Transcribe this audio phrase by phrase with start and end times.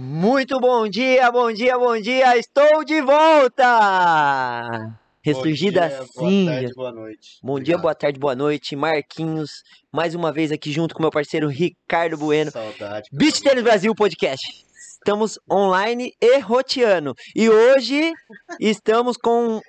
[0.00, 2.38] Muito bom dia, bom dia, bom dia!
[2.38, 4.96] Estou de volta!
[5.20, 6.44] Ressurgida Bom dia, sim.
[6.44, 7.28] Boa tarde, boa noite.
[7.42, 7.82] Bom dia, Obrigado.
[7.82, 9.50] boa tarde, boa noite, Marquinhos.
[9.92, 12.52] Mais uma vez aqui junto com meu parceiro Ricardo Bueno.
[12.52, 13.08] Saudade.
[13.12, 14.46] Beach Tênis Brasil Podcast.
[14.72, 17.12] Estamos online e roteando.
[17.34, 18.12] E hoje
[18.60, 19.60] estamos com.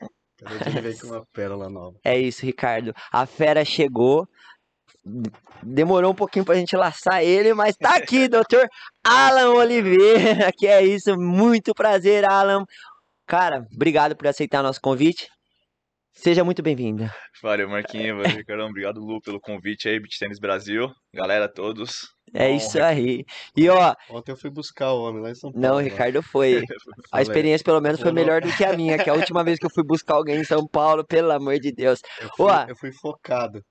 [0.46, 1.98] Acabei de ver com uma pérola nova.
[2.04, 2.94] É isso, Ricardo.
[3.12, 4.28] A fera chegou.
[5.62, 8.68] Demorou um pouquinho pra gente laçar ele, mas tá aqui, doutor
[9.04, 10.52] Alan Oliveira.
[10.58, 12.64] Que é isso, muito prazer, Alan.
[13.28, 15.28] Cara, obrigado por aceitar nosso convite.
[16.22, 17.14] Seja muito bem-vinda.
[17.42, 18.68] Valeu, Marquinhos, valeu, Ricardão.
[18.68, 20.92] Obrigado, Lu, pelo convite aí, Beach Tênis Brasil.
[21.14, 22.10] Galera, todos.
[22.34, 22.56] É Honra.
[22.58, 23.26] isso aí.
[23.56, 25.66] E ó, Ontem eu fui buscar o homem lá em São Paulo.
[25.66, 25.82] não, o lá.
[25.82, 26.62] Ricardo foi.
[27.12, 29.66] A experiência, pelo menos, foi melhor do que a minha, que a última vez que
[29.66, 32.66] eu fui buscar alguém em São Paulo, pelo amor de Deus, Eu fui, Ó.
[32.68, 33.64] eu fui focado.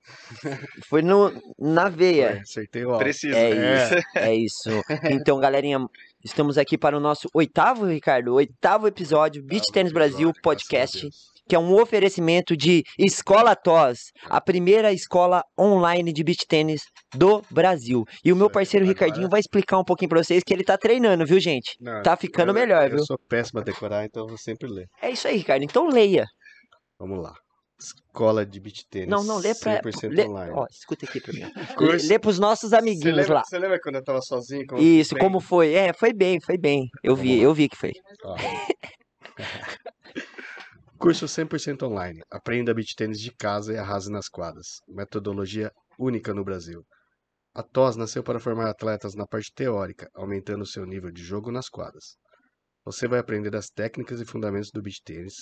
[0.89, 2.31] foi no, na veia.
[2.31, 2.97] Foi, acertei o.
[2.97, 3.37] Preciso.
[3.37, 3.85] É né?
[3.85, 4.83] isso, é isso.
[5.11, 5.79] Então, galerinha,
[6.25, 10.41] estamos aqui para o nosso oitavo, Ricardo, oitavo episódio, Beach Tênis Brasil episódio, graças a
[10.41, 11.38] Podcast, Deus.
[11.49, 16.83] Que é um oferecimento de Escola TOS, a primeira escola online de beach tênis
[17.15, 18.05] do Brasil.
[18.23, 20.77] E o meu parceiro Agora- Ricardinho vai explicar um pouquinho pra vocês que ele tá
[20.77, 21.75] treinando, viu, gente?
[21.81, 23.05] Não, Tá ficando eu- melhor, eu viu?
[23.05, 24.85] sou péssimo a decorar, então eu vou sempre ler.
[25.01, 25.63] É isso aí, Ricardo.
[25.63, 26.25] Então leia.
[26.99, 27.33] Vamos lá.
[27.81, 29.09] Escola de beach tênis.
[29.09, 29.81] Não, não, lê pra.
[29.81, 30.51] 100% Lê, online.
[30.53, 31.41] ó, escuta aqui pra mim.
[31.77, 33.43] Curso- Lê pros nossos amiguinhos lembra, lá.
[33.43, 34.65] você lembra quando eu tava sozinho?
[34.67, 35.73] Como Isso, como foi?
[35.73, 36.87] É, foi bem, foi bem.
[37.03, 37.43] Eu vi, Vamos lá.
[37.45, 37.93] eu vi que foi.
[38.25, 38.35] Ó.
[40.99, 42.21] Curso 100% online.
[42.29, 44.81] Aprenda beach tênis de casa e arrase nas quadras.
[44.85, 46.85] Metodologia única no Brasil.
[47.55, 51.69] A TOS nasceu para formar atletas na parte teórica, aumentando seu nível de jogo nas
[51.69, 52.17] quadras.
[52.83, 55.35] Você vai aprender as técnicas e fundamentos do beach tênis,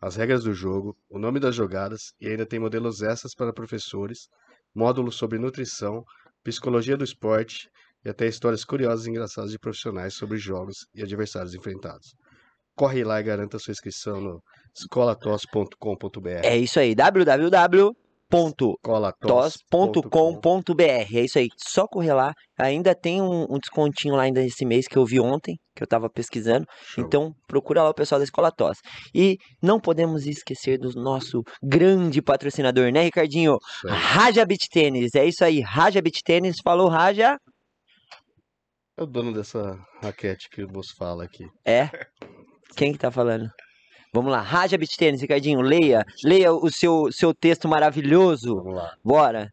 [0.00, 4.26] as regras do jogo, o nome das jogadas e ainda tem modelos extras para professores,
[4.74, 6.02] módulos sobre nutrição,
[6.42, 7.68] psicologia do esporte
[8.04, 12.16] e até histórias curiosas e engraçadas de profissionais sobre jogos e adversários enfrentados.
[12.74, 14.42] Corre lá e garanta sua inscrição no
[14.76, 16.40] escolatos.com.br.
[16.42, 18.04] É isso aí, www.tos.com.br.
[19.14, 20.82] escolatos.com.br.
[20.82, 22.32] É isso aí, só correr lá.
[22.58, 25.86] Ainda tem um, um descontinho lá ainda esse mês que eu vi ontem, que eu
[25.86, 26.66] tava pesquisando.
[26.98, 28.78] Então procura lá o pessoal da Escola TOS.
[29.14, 33.56] E não podemos esquecer do nosso grande patrocinador, né, Ricardinho?
[33.86, 35.14] Raja Beach Tênis.
[35.14, 36.56] É isso aí, Raja Beach Tênis.
[36.62, 37.36] Falou, Raja.
[38.96, 41.44] É o dono dessa raquete que o moço fala aqui.
[41.64, 41.88] É?
[42.76, 43.48] Quem que tá falando?
[44.14, 48.54] Vamos lá, Raja Beach Tênis, Ricardinho, leia, leia o seu, seu texto maravilhoso.
[48.54, 48.94] Vamos lá.
[49.04, 49.50] Bora.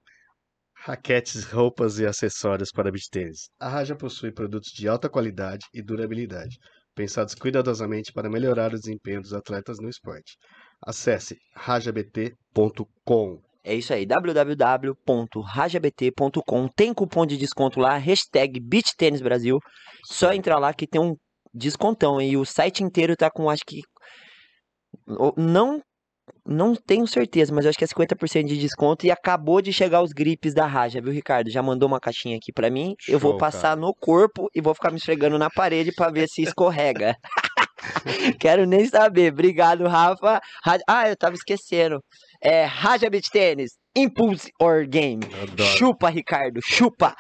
[0.76, 3.50] Raquetes, roupas e acessórios para beach tênis.
[3.60, 6.60] A Raja possui produtos de alta qualidade e durabilidade,
[6.94, 10.38] pensados cuidadosamente para melhorar o desempenho dos atletas no esporte.
[10.86, 13.42] Acesse rajabt.com.
[13.64, 16.68] É isso aí, www.rajabt.com.
[16.76, 19.58] Tem cupom de desconto lá, hashtag Beach Tênis Brasil.
[20.04, 21.16] Só entrar lá que tem um
[21.54, 22.22] descontão.
[22.22, 23.82] E o site inteiro tá com, acho que.
[25.38, 25.82] Não.
[26.46, 29.06] Não tenho certeza, mas eu acho que é 50% de desconto.
[29.06, 31.50] E acabou de chegar os gripes da Raja, viu, Ricardo?
[31.50, 32.96] Já mandou uma caixinha aqui pra mim.
[33.08, 33.76] eu vou Show, passar cara.
[33.82, 37.16] no corpo e vou ficar me esfregando na parede pra ver se escorrega.
[38.40, 39.32] Quero nem saber.
[39.34, 40.40] Obrigado, Rafa.
[40.64, 42.00] Ra- Ah, eu tava esquecendo.
[42.44, 45.22] É Raja Beach Tênis, Impulse or Game.
[45.44, 45.70] Adoro.
[45.78, 47.14] Chupa, Ricardo, chupa.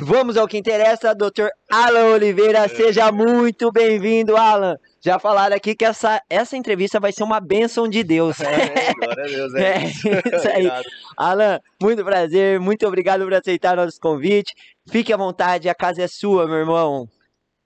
[0.00, 1.48] Vamos ao que interessa, Dr.
[1.70, 2.68] Alan Oliveira.
[2.68, 4.76] Seja muito bem-vindo, Alan.
[5.00, 8.40] Já falaram aqui que essa, essa entrevista vai ser uma bênção de Deus.
[8.40, 10.08] É, glória a Deus, É, é, isso.
[10.34, 10.66] isso aí.
[10.66, 10.84] Obrigado.
[11.16, 14.52] Alan, muito prazer, muito obrigado por aceitar nosso convite.
[14.90, 17.08] Fique à vontade, a casa é sua, meu irmão.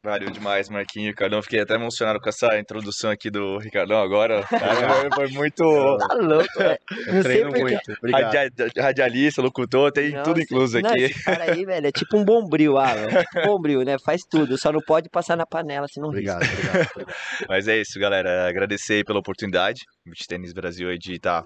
[0.03, 1.43] Valeu demais, Marquinhos, Ricardão.
[1.43, 4.43] Fiquei até emocionado com essa introdução aqui do Ricardão agora.
[4.49, 5.63] Cara, foi muito
[5.99, 6.79] Tá louco, velho.
[7.13, 7.93] Não treino muito.
[7.99, 8.33] Obrigado.
[8.35, 11.03] radia- radialista, locutor, tem tudo Nossa, incluso não, aqui.
[11.03, 13.09] esse cara aí, velho, é tipo um bombril, Alan.
[13.09, 13.97] Tipo um bombril, né?
[14.03, 16.37] Faz tudo, só não pode passar na panela, senão risca.
[16.37, 16.89] Obrigado, obrigado.
[16.95, 17.17] obrigado.
[17.49, 18.49] Mas é isso, galera.
[18.49, 19.81] Agradecer aí pela oportunidade.
[20.07, 21.43] Beach Tênis Brasil aí de estar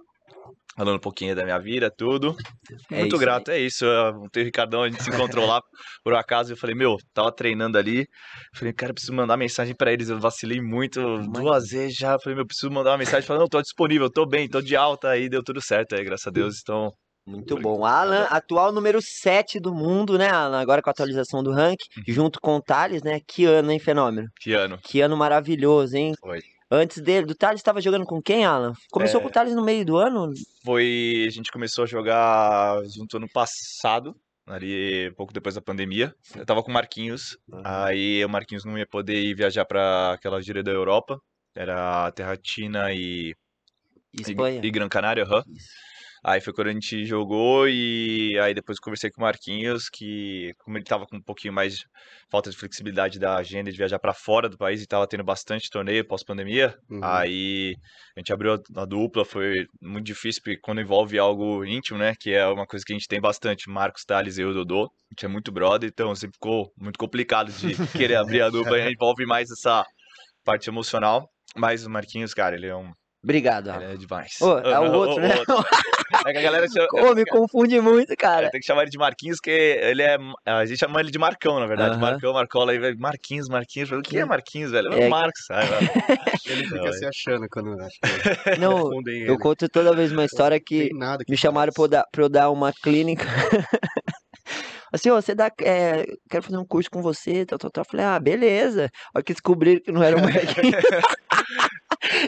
[0.76, 2.34] falando um pouquinho da minha vida, tudo.
[2.90, 3.84] É Muito isso grato, é isso.
[3.84, 5.60] Eu, o Ricardão, a gente se encontrou lá
[6.02, 6.52] por acaso.
[6.52, 8.06] Eu falei, meu, tava treinando ali.
[8.54, 10.08] Falei, cara, preciso mandar mensagem pra eles.
[10.08, 11.00] Eu vacilei muito,
[11.32, 12.18] duas vezes já.
[12.18, 13.26] Falei, meu, preciso mandar uma mensagem.
[13.26, 15.08] Falei, não, tô disponível, tô bem, tô de alta.
[15.10, 16.56] Aí deu tudo certo aí, graças a Deus.
[16.60, 16.90] Então,
[17.26, 17.84] Muito bom.
[17.86, 20.60] Alan, atual número 7 do mundo, né, Alan?
[20.60, 23.18] Agora com a atualização do ranking, junto com o Thales, né?
[23.26, 24.28] Que ano, hein, Fenômeno?
[24.40, 26.12] que ano Que ano maravilhoso, hein?
[26.20, 26.40] foi?
[26.70, 28.72] Antes dele, do Thales estava jogando com quem, Alan?
[28.90, 29.22] Começou É.
[29.22, 30.32] com o Thales no meio do ano?
[30.64, 34.16] Foi, a gente começou a jogar junto ano passado.
[34.46, 36.14] Ali, pouco depois da pandemia.
[36.36, 37.36] Eu tava com o Marquinhos.
[37.64, 41.18] Aí o Marquinhos não ia poder ir viajar pra aquela gira da Europa.
[41.56, 43.34] Era Terratina e,
[44.12, 44.60] e, Espanha.
[44.62, 45.42] e Gran Canária, aham.
[46.26, 50.78] Aí foi quando a gente jogou e aí depois conversei com o Marquinhos, que como
[50.78, 51.84] ele tava com um pouquinho mais de
[52.30, 55.68] falta de flexibilidade da agenda de viajar para fora do país e tava tendo bastante
[55.68, 57.00] torneio pós-pandemia, Uhum.
[57.04, 57.74] aí
[58.16, 62.32] a gente abriu a, dupla, foi muito difícil porque quando envolve algo íntimo, né, que
[62.32, 65.26] é uma coisa que a gente tem bastante, Marcos Tales e eu, Dodô, a gente
[65.26, 67.74] é muito brother, então sempre ficou muito complicado de
[68.10, 69.84] querer abrir a dupla, envolve mais essa
[70.42, 72.90] parte emocional, mas o Marquinhos, cara, ele é um
[73.22, 74.38] Obrigado, ele é demais.
[74.42, 75.34] Ô, é o outro, né?
[75.38, 75.56] outro.
[76.26, 78.50] É que a galera chama, Pô, me confunde muito, cara.
[78.50, 80.16] tem que chamar ele de Marquinhos, que ele é.
[80.46, 81.96] A gente chama ele de Marcão, na verdade.
[81.96, 82.00] Aham.
[82.00, 83.88] Marcão, Marcola, aí vai Marquinhos, Marquinhos.
[83.90, 84.92] Eu falei, O que é Marquinhos, velho?
[84.92, 85.68] É É- o Marcos, sabe?
[86.46, 89.30] Ele fica Não, se achando quando acho que Não, confundem ele.
[89.30, 92.28] eu conto toda vez uma história que que me chamaram pra eu, dar, pra eu
[92.28, 93.24] dar uma clínica.
[94.92, 95.50] Assim, ó, você dá.
[95.60, 97.82] É, quero fazer um curso com você, tal, tal, tal.
[97.82, 98.88] Eu Falei, ah, beleza.
[99.12, 100.72] Olha que descobriram que não era o Marquinhos.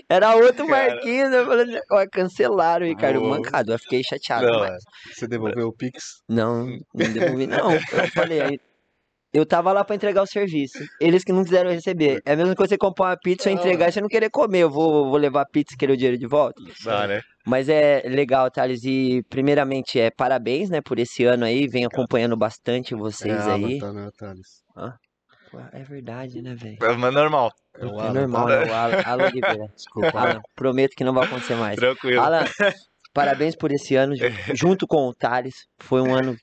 [0.09, 0.95] Era outro Cara.
[0.95, 1.33] Marquinhos.
[1.33, 3.21] Eu falei, ó, cancelaram, Ricardo.
[3.21, 3.37] Boa.
[3.37, 3.73] Mancado.
[3.73, 4.47] Eu fiquei chateado.
[4.47, 4.83] Não, mas-
[5.15, 6.03] Você devolveu o Pix?
[6.29, 7.73] Não, não devolvi, não.
[7.73, 7.81] Eu
[8.15, 8.61] falei,
[9.33, 10.79] eu tava lá pra entregar o serviço.
[11.01, 12.21] Eles que não quiseram receber.
[12.25, 14.31] É a mesma coisa que você comprar uma pizza, Não, entregar e você não querer
[14.31, 14.61] comer.
[14.61, 16.61] Eu vou, vou levar a pizza e querer o dinheiro de volta.
[16.85, 17.21] Dá, né?
[17.47, 18.83] Mas é legal, Thales.
[18.85, 21.69] E primeiramente, é parabéns, né, por esse ano aí.
[21.69, 23.79] Venho acompanhando bastante vocês aí.
[23.79, 24.49] Tá, né, Thales?
[24.75, 24.91] Pô,
[25.73, 26.79] É verdade, né, velho?
[26.81, 28.55] Mas normal, É o É Alan, normal, tá?
[28.55, 29.67] é o Alan, Alan Oliveira.
[29.77, 30.19] Desculpa.
[30.21, 31.77] Alan, prometo que não vai acontecer mais.
[31.77, 32.21] tranquilo.
[32.23, 32.45] Alan,
[33.15, 34.25] parabéns por esse ano, ju-
[34.55, 35.55] junto com o Thales.
[35.81, 36.37] Foi um ano,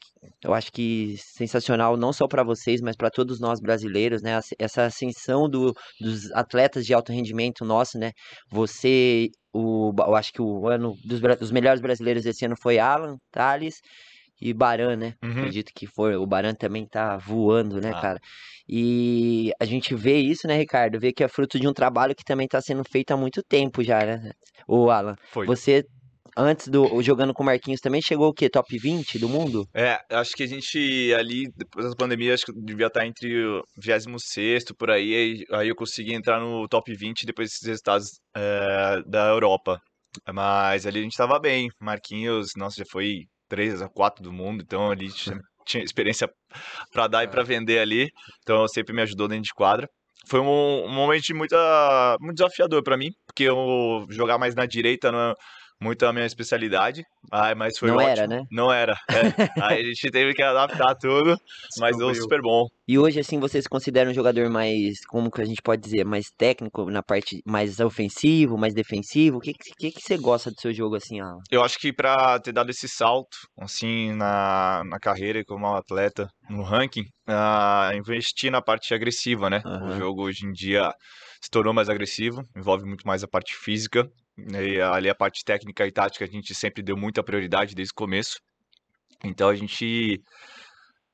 [0.43, 4.39] eu acho que sensacional, não só para vocês, mas para todos nós brasileiros, né?
[4.59, 8.11] Essa ascensão do- dos atletas de alto rendimento nosso, né?
[8.51, 13.15] Você, o, eu acho que o ano dos, dos melhores brasileiros esse ano foi Alan,
[13.31, 13.75] Thales
[14.41, 15.13] e Baran, né?
[15.23, 15.31] Uhum.
[15.31, 16.15] Acredito que foi.
[16.15, 18.01] O Baran também tá voando, né, Tá.
[18.01, 18.19] cara?
[18.67, 20.99] E a gente vê isso, né, Ricardo?
[20.99, 23.83] Vê que é fruto de um trabalho que também tá sendo feito há muito tempo
[23.83, 24.31] já, né?
[24.67, 25.45] O Alan, Foi.
[25.45, 25.83] você,
[26.37, 28.49] antes do jogando com o Marquinhos, também chegou o quê?
[28.49, 29.67] Top 20 do mundo?
[29.73, 33.61] É, acho que a gente ali, depois da pandemia, acho que devia estar entre o
[33.77, 39.01] 26 por aí, aí, aí eu consegui entrar no top 20 depois desses resultados é,
[39.05, 39.79] da Europa.
[40.31, 41.69] Mas ali a gente tava bem.
[41.81, 46.27] Marquinhos, nossa, já foi 3 a 4 do mundo, então ali tinha, tinha experiência
[46.91, 48.09] pra dar e pra vender ali,
[48.41, 49.87] então sempre me ajudou dentro de quadra.
[50.27, 54.65] Foi um, um momento de muita, muito desafiador pra mim, porque eu jogar mais na
[54.65, 55.33] direita não é
[55.83, 57.03] muito a minha especialidade,
[57.57, 58.09] mas foi Não ótimo.
[58.09, 58.41] era, né?
[58.49, 58.95] Não era.
[59.11, 59.23] é.
[59.61, 61.35] Aí a gente teve que adaptar tudo,
[61.77, 62.65] mas deu super bom.
[62.87, 66.05] E hoje, assim, você se considera um jogador mais, como que a gente pode dizer,
[66.05, 69.37] mais técnico, na parte mais ofensivo, mais defensivo?
[69.37, 71.39] O que, que, que você gosta do seu jogo, assim, Alan?
[71.51, 76.63] Eu acho que pra ter dado esse salto, assim, na, na carreira como atleta, no
[76.63, 79.61] ranking, ah, investir na parte agressiva, né?
[79.65, 79.97] O Aham.
[79.97, 80.93] jogo hoje em dia
[81.41, 85.85] se tornou mais agressivo, envolve muito mais a parte física, e ali a parte técnica
[85.85, 88.39] e tática a gente sempre deu muita prioridade desde o começo.
[89.23, 90.21] Então a gente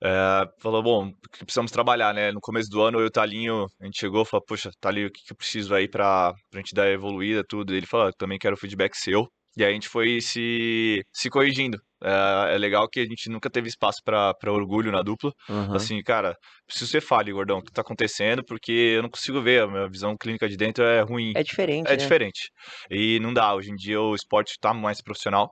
[0.03, 2.31] eh, falou, bom, precisamos trabalhar, né?
[2.31, 5.07] No começo do ano, eu e o Talinho, a gente chegou e falou, poxa, Talinho,
[5.07, 7.75] o que que eu preciso aí pra, pra gente dar evoluída, tudo?
[7.75, 9.27] Ele falou, "Ah, também quero feedback seu.
[9.57, 11.77] E aí a gente foi se, se corrigindo.
[12.03, 15.31] É, é legal que a gente nunca teve espaço pra orgulho na dupla.
[15.49, 15.75] Aham.
[15.75, 16.35] Assim, cara,
[16.65, 19.89] preciso ser fale, gordão, o que tá acontecendo, porque eu não consigo ver, a minha
[19.89, 21.33] visão clínica de dentro é ruim.
[21.35, 21.97] É diferente, É né?
[21.97, 22.49] diferente.
[22.89, 23.53] E não dá.
[23.53, 25.51] Hoje em dia o esporte está mais profissional.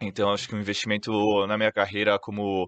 [0.00, 1.12] Então acho que o investimento
[1.46, 2.66] na minha carreira como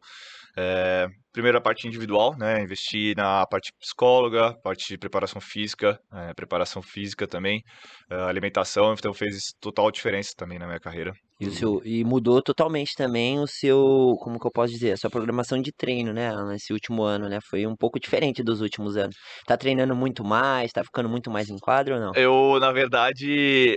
[0.56, 2.62] é, primeiro a parte individual, né?
[2.62, 7.63] Investir na parte psicóloga, parte de preparação física, é, preparação física também,
[8.11, 11.13] é, alimentação, então fez total diferença também na minha carreira.
[11.41, 14.96] E, o seu, e mudou totalmente também o seu, como que eu posso dizer, a
[14.96, 17.41] sua programação de treino, né, nesse último ano, né?
[17.51, 19.17] Foi um pouco diferente dos últimos anos.
[19.44, 22.13] Tá treinando muito mais, tá ficando muito mais em quadro ou não?
[22.15, 23.77] Eu, na verdade,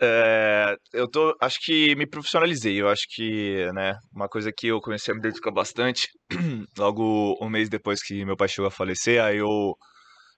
[0.00, 2.80] é, eu tô, acho que me profissionalizei.
[2.80, 6.08] Eu acho que, né, uma coisa que eu comecei a me dedicar bastante,
[6.78, 9.74] logo um mês depois que meu pai chegou a falecer, aí eu,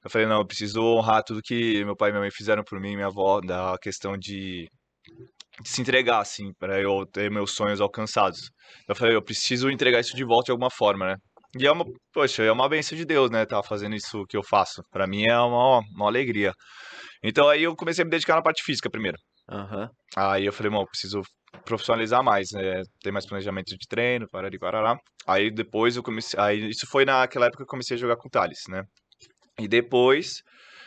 [0.04, 2.80] eu falei, não, eu preciso honrar tudo que meu pai e minha mãe fizeram por
[2.80, 4.68] mim minha avó, da questão de,
[5.62, 8.50] de se entregar, assim, para eu ter meus sonhos alcançados.
[8.88, 11.16] Eu falei, eu preciso entregar isso de volta de alguma forma, né?
[11.58, 14.42] E é uma, poxa, é uma bênção de Deus, né, tá fazendo isso que eu
[14.42, 14.82] faço.
[14.90, 16.52] Pra mim é uma, uma alegria.
[17.22, 19.18] Então aí eu comecei a me dedicar na parte física primeiro.
[19.50, 19.90] Aham.
[20.16, 21.22] Aí eu falei, bom, preciso
[21.64, 22.82] profissionalizar mais, né?
[23.02, 24.96] Ter mais planejamento de treino, parari, parará.
[25.26, 26.38] Aí depois eu comecei.
[26.38, 28.82] Aí isso foi naquela época que eu comecei a jogar com o Thales, né?
[29.58, 30.42] E depois,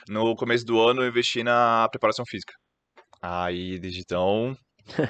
[0.07, 2.53] no começo do ano, eu investi na preparação física.
[3.21, 4.55] Aí, desde então,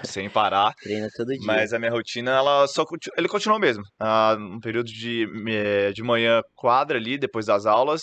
[0.04, 0.74] sem parar.
[0.84, 1.40] Treina todo dia.
[1.46, 3.84] Mas a minha rotina, ela só conti- ele continuou mesmo.
[4.00, 8.02] Ah, um período de, eh, de manhã quadra ali, depois das aulas.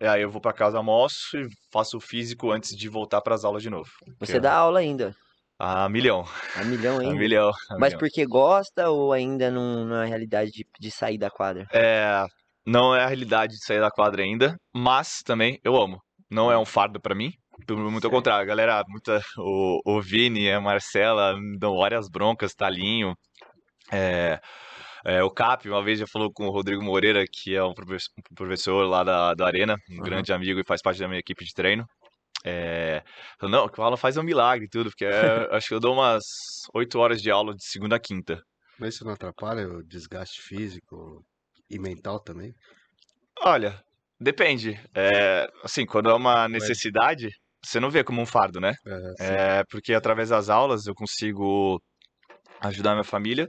[0.00, 3.44] E aí eu vou pra casa, almoço e faço o físico antes de voltar pras
[3.44, 3.90] aulas de novo.
[4.20, 5.14] Você dá aula ainda.
[5.58, 6.26] A milhão.
[6.54, 7.14] A milhão A ainda.
[7.14, 7.48] milhão.
[7.70, 7.98] a Mas milhão.
[7.98, 11.66] porque gosta ou ainda não, não é a realidade de, de sair da quadra?
[11.72, 12.24] É,
[12.66, 15.98] não é a realidade de sair da quadra ainda, mas também eu amo.
[16.30, 17.30] Não é um fardo pra mim.
[17.70, 22.52] Muito ao contrário, a galera, muita, o, o Vini, a Marcela, me dão várias broncas,
[22.54, 23.14] Talinho.
[23.90, 24.38] É,
[25.06, 27.72] é, o Cap, uma vez já falou com o Rodrigo Moreira, que é um
[28.34, 30.02] professor, lá da, da Arena, um Aham.
[30.02, 31.86] grande amigo e faz parte da minha equipe de treino.
[32.44, 33.04] É,
[33.38, 35.10] falou, não, que o Alan faz um milagre e tudo, porque é,
[35.54, 36.24] acho que eu dou umas
[36.74, 38.42] oito horas de aula de segunda a quinta.
[38.80, 41.24] Mas isso não atrapalha o desgaste físico
[41.70, 42.52] e mental também?
[43.38, 43.80] Olha,
[44.20, 44.80] depende.
[44.92, 47.28] É, assim, quando é uma necessidade,
[47.64, 48.74] você não vê como um fardo, né?
[49.20, 51.80] É, porque através das aulas eu consigo
[52.60, 53.48] ajudar minha família,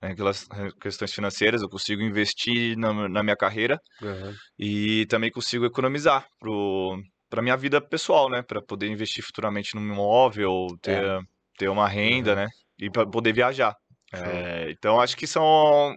[0.00, 0.46] aquelas
[0.80, 4.40] questões financeiras, eu consigo investir na, na minha carreira Aham.
[4.58, 6.98] e também consigo economizar pro,
[7.30, 8.42] pra minha vida pessoal, né?
[8.42, 11.02] Para poder investir futuramente num imóvel, ter,
[11.58, 12.36] ter uma renda, Uhum.
[12.36, 12.48] né?
[12.78, 13.74] E para poder viajar.
[14.24, 15.44] É, então acho que são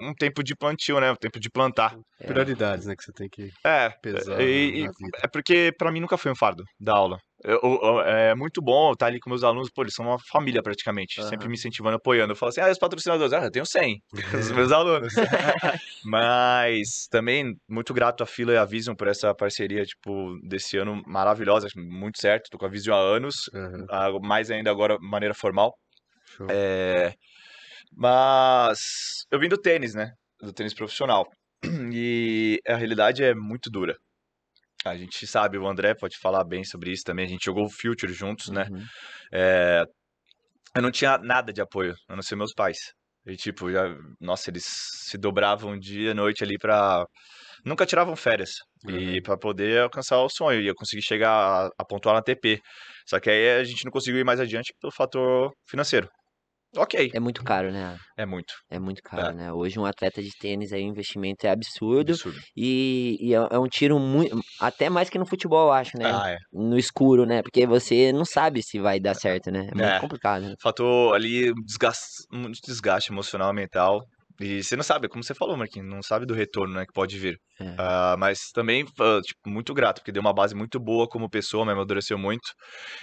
[0.01, 1.11] um tempo de plantio, né?
[1.11, 1.95] Um tempo de plantar.
[2.21, 2.25] É.
[2.27, 2.95] Prioridades, né?
[2.95, 4.89] Que você tem que É, pesar e- e-
[5.23, 7.17] é porque pra mim nunca foi um fardo dar aula.
[7.43, 10.61] Eu- eu- é muito bom estar ali com meus alunos, pô, eles são uma família
[10.61, 11.49] praticamente, sempre Aham.
[11.51, 12.33] me incentivando, apoiando.
[12.33, 14.01] Eu falo assim, ah, os patrocinadores, ah, eu tenho 100,
[14.51, 15.13] os meus alunos.
[16.03, 21.01] Mas também muito grato à Fila e à Vision por essa parceria, tipo, desse ano
[21.05, 23.49] maravilhosa, muito certo, tô com a Vision há anos,
[23.89, 25.73] ah, mais ainda agora de maneira formal.
[26.25, 26.47] show.
[26.49, 27.13] É,
[27.95, 30.11] mas eu vim do tênis, né?
[30.41, 31.25] Do tênis profissional.
[31.93, 33.95] E a realidade é muito dura.
[34.85, 37.25] A gente sabe, o André pode falar bem sobre isso também.
[37.25, 38.65] A gente jogou o Future juntos, né?
[38.71, 38.85] Uhum.
[39.33, 39.83] É,
[40.75, 42.77] eu não tinha nada de apoio, a não ser meus pais.
[43.27, 43.83] E tipo, já,
[44.21, 47.05] nossa, eles se dobravam dia e noite ali pra.
[47.65, 48.51] Nunca tiravam férias.
[48.87, 49.21] E Uhum.
[49.21, 50.61] pra poder alcançar o sonho.
[50.61, 52.61] E eu consegui chegar a, a pontuar na TP.
[53.05, 56.09] Só que aí a gente não conseguiu ir mais adiante pelo fator financeiro.
[56.77, 57.97] Ok, É muito caro, né?
[58.15, 58.53] é muito.
[58.69, 59.33] É muito caro, É.
[59.33, 59.51] né?
[59.53, 62.11] Hoje um atleta de tênis aí, o investimento é absurdo.
[62.11, 62.39] Absurdo.
[62.55, 64.39] E, e é é um tiro muito.
[64.59, 66.05] Até mais que no futebol, eu acho, né?
[66.13, 66.37] Ah, é.
[66.53, 67.41] No escuro, né?
[67.41, 69.61] Porque você não sabe se vai dar certo, né?
[69.71, 69.99] É muito É.
[69.99, 70.43] complicado.
[70.43, 70.55] né?
[70.61, 74.05] Fator ali, desgaste, muito desgaste emocional, mental.
[74.39, 77.17] E você não sabe, como você falou, Marquinhos, não sabe do retorno, né, que pode
[77.19, 77.37] vir.
[77.59, 77.75] É.
[77.77, 81.65] Ah, mas também, ah, tipo, muito grato, porque deu uma base muito boa como pessoa,
[81.65, 82.47] me amadureceu muito.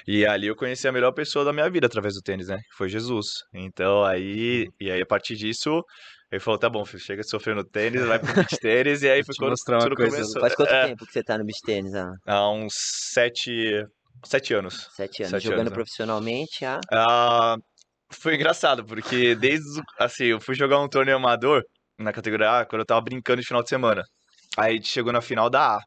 [0.07, 2.57] E ali eu conheci a melhor pessoa da minha vida através do tênis, né?
[2.57, 3.27] Que foi Jesus.
[3.55, 5.83] Então aí, e aí a partir disso,
[6.33, 9.03] ele falou: tá bom, filho, chega de sofrer no tênis, vai pro beach tênis.
[9.03, 10.41] E aí foi quando tudo coisa- começou.
[10.41, 11.93] Faz quanto É, tempo que você tá no beach tênis?
[12.27, 12.73] Há uns
[13.13, 13.85] sete,
[14.25, 14.89] sete anos.
[14.95, 15.31] sete anos.
[15.33, 15.75] Sete Jogando anos, né?
[15.75, 17.57] profissionalmente, ah, Ah,
[18.11, 21.63] foi engraçado, porque desde, assim, eu fui jogar um torneio amador
[21.99, 24.03] na categoria A quando eu tava brincando de final de semana.
[24.57, 25.81] Aí a gente chegou na final da A.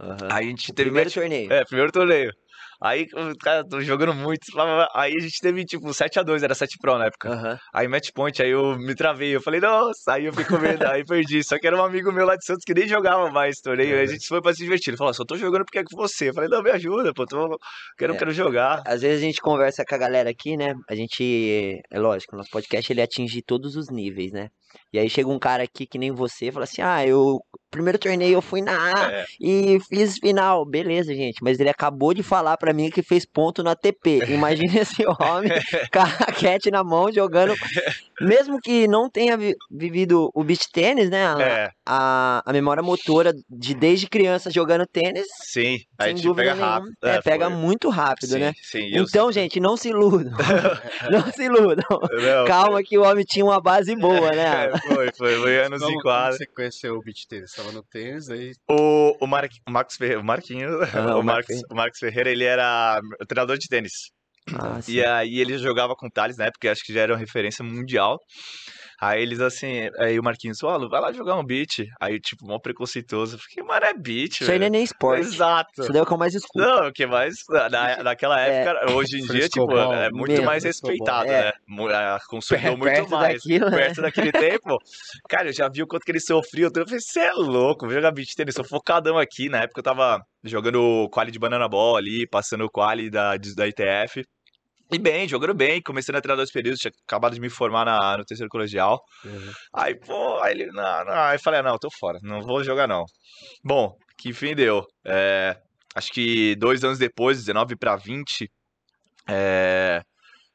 [0.00, 0.28] aham.
[0.30, 1.52] Aí a gente teve Primeiro match- torneio.
[1.52, 2.32] É, primeiro torneio.
[2.84, 3.06] Aí,
[3.40, 4.42] cara, tô jogando muito.
[4.94, 7.30] Aí a gente teve, tipo, 7x2, era 7 Pro na época.
[7.30, 7.58] Aham.
[7.72, 9.34] Aí match point, aí eu me travei.
[9.34, 11.42] Eu falei, nossa, aí eu fiquei com medo, aí perdi.
[11.42, 13.96] Só que era um amigo meu lá de Santos que nem jogava mais torneio.
[13.96, 14.90] Aí a gente foi pra se divertir.
[14.90, 16.28] Ele falou, só tô jogando porque é com você.
[16.28, 17.58] Eu falei, não, me ajuda, pô, tô...
[17.96, 18.18] quero, É.
[18.18, 18.82] quero jogar.
[18.86, 20.74] Às vezes a gente conversa com a galera aqui, né?
[20.86, 24.48] A gente, é lógico, o nosso podcast ele atinge todos os níveis, né?
[24.92, 27.38] E aí chega um cara aqui que nem você e fala assim: Ah, eu.
[27.74, 29.24] Primeiro torneio eu fui na A É.
[29.40, 30.64] e fiz final.
[30.64, 31.42] Beleza, gente.
[31.42, 34.20] Mas ele acabou de falar pra mim que fez ponto na TP.
[34.28, 35.50] Imagina esse homem
[35.92, 37.54] com a raquete na mão jogando.
[38.20, 41.26] Mesmo que não tenha vi- vivido o beach tênis, né?
[41.26, 45.80] A, É, a, a memória motora de desde criança jogando tênis, sim.
[45.98, 46.72] Aí sem te dúvida pega nenhuma.
[46.74, 46.94] rápido.
[47.02, 47.54] É, pega foi.
[47.58, 48.52] muito rápido, sim, né?
[48.62, 50.32] Sim, e Então, gente, não se iludam.
[51.10, 51.84] não se iludam.
[51.90, 54.70] Não, Calma que o homem tinha uma base boa, né?
[54.72, 56.36] É, foi, foi, foi anos como quadra.
[56.36, 57.50] você conheceu o beach tênis?
[57.50, 61.22] Você tava no tênis, aí O, o, Mar, o Marcos Ferreira, o Marquinhos, Ah, o,
[61.22, 63.92] Marcos o Marcos Ferreira, ele era treinador de tênis.
[64.54, 64.92] Ah, sim.
[64.92, 67.64] E aí ele jogava com o Thales na época, acho que já era uma referência
[67.64, 68.18] mundial.
[69.00, 71.86] Aí eles assim, aí o Marquinhos falou, vai lá jogar um beat.
[72.00, 73.36] Aí, tipo, mó preconceituoso.
[73.36, 74.72] Eu fiquei, mano, é beat, Isso aí não é velho.
[74.72, 75.20] nem esporte.
[75.22, 75.82] Exato.
[75.82, 76.58] Isso daí é o que eu mais escuto.
[76.58, 77.34] Não, o que mais,
[77.70, 78.62] na, naquela É.
[78.62, 81.44] época, hoje em dia, tipo, Frescobol, é muito mesmo, mais respeitado, É.
[81.46, 81.48] né?
[81.48, 83.34] É, Per- muito perto mais.
[83.42, 83.76] daquilo, né?
[83.76, 84.78] Perto daquele tempo.
[85.28, 86.66] Cara, eu já vi o quanto que ele sofria.
[86.66, 89.48] Eu falei, você é louco, vou jogar beat tênis, sou focadão aqui.
[89.48, 93.66] Na época eu tava jogando quali de banana ball ali, passando o quali da, da
[93.66, 94.22] ITF.
[94.92, 98.18] E bem, jogando bem, comecei na treinar dois períodos, tinha acabado de me formar na,
[98.18, 99.02] no terceiro colegial.
[99.24, 99.52] Uhum.
[99.72, 102.86] Aí, pô, aí ele, não, não, aí falei, ah, não, tô fora, não vou jogar
[102.86, 103.04] não.
[103.64, 104.86] Bom, que fim deu.
[105.04, 105.56] É,
[105.94, 108.50] acho que dois anos depois, 19 pra 20,
[109.28, 110.02] é,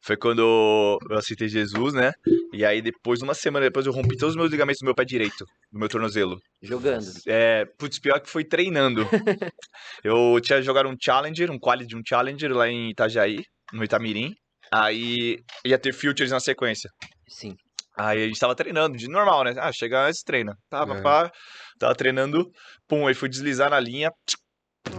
[0.01, 2.13] foi quando eu aceitei Jesus, né?
[2.53, 5.03] E aí depois, uma semana depois, eu rompi todos os meus ligamentos do meu pé
[5.03, 6.39] direito, do meu tornozelo.
[6.61, 7.05] Jogando.
[7.27, 9.01] É, putz, pior que foi treinando.
[10.03, 13.43] eu tinha jogado um Challenger, um quali de um Challenger lá em Itajaí,
[13.73, 14.33] no Itamirim.
[14.71, 16.89] Aí ia ter Futures na sequência.
[17.27, 17.55] Sim.
[17.97, 19.53] Aí a gente tava treinando, de normal, né?
[19.57, 20.53] Ah, chega antes, treina.
[20.69, 21.01] Tava, É.
[21.01, 21.31] pá,
[21.79, 22.49] tava treinando,
[22.87, 24.09] pum, aí fui deslizar na linha,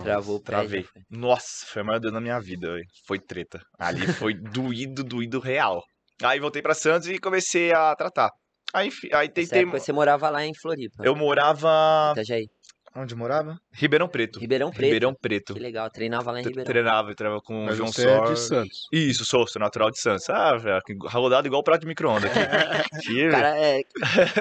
[0.04, 0.40] Travou o.
[0.40, 0.84] Travei.
[1.10, 2.84] Nossa, foi a maior dor da minha vida, velho.
[3.06, 3.60] Foi treta.
[3.78, 4.34] Ali foi
[4.84, 5.82] doído, doído real.
[6.22, 8.30] Aí voltei pra Santos e comecei a tratar.
[8.72, 9.64] Aí, enfim, aí tentei.
[9.64, 11.02] você morava lá em Floripa.
[11.04, 12.12] Eu morava.
[12.12, 12.46] Itajaí.
[12.94, 13.56] Onde morava?
[13.72, 14.40] Ribeirão Preto.
[14.40, 14.82] Ribeirão Preto.
[14.84, 15.54] Ribeirão Preto.
[15.54, 16.64] Que legal, treinava lá em Ribeirão.
[16.64, 18.88] Treinava, eu treinava com o João você é de Santos.
[18.92, 20.28] Isso, sou, sou natural de Santos.
[20.28, 23.28] Ah, velho, que rodado igual prato de micro-ondas aqui.
[23.30, 23.82] Cara, é,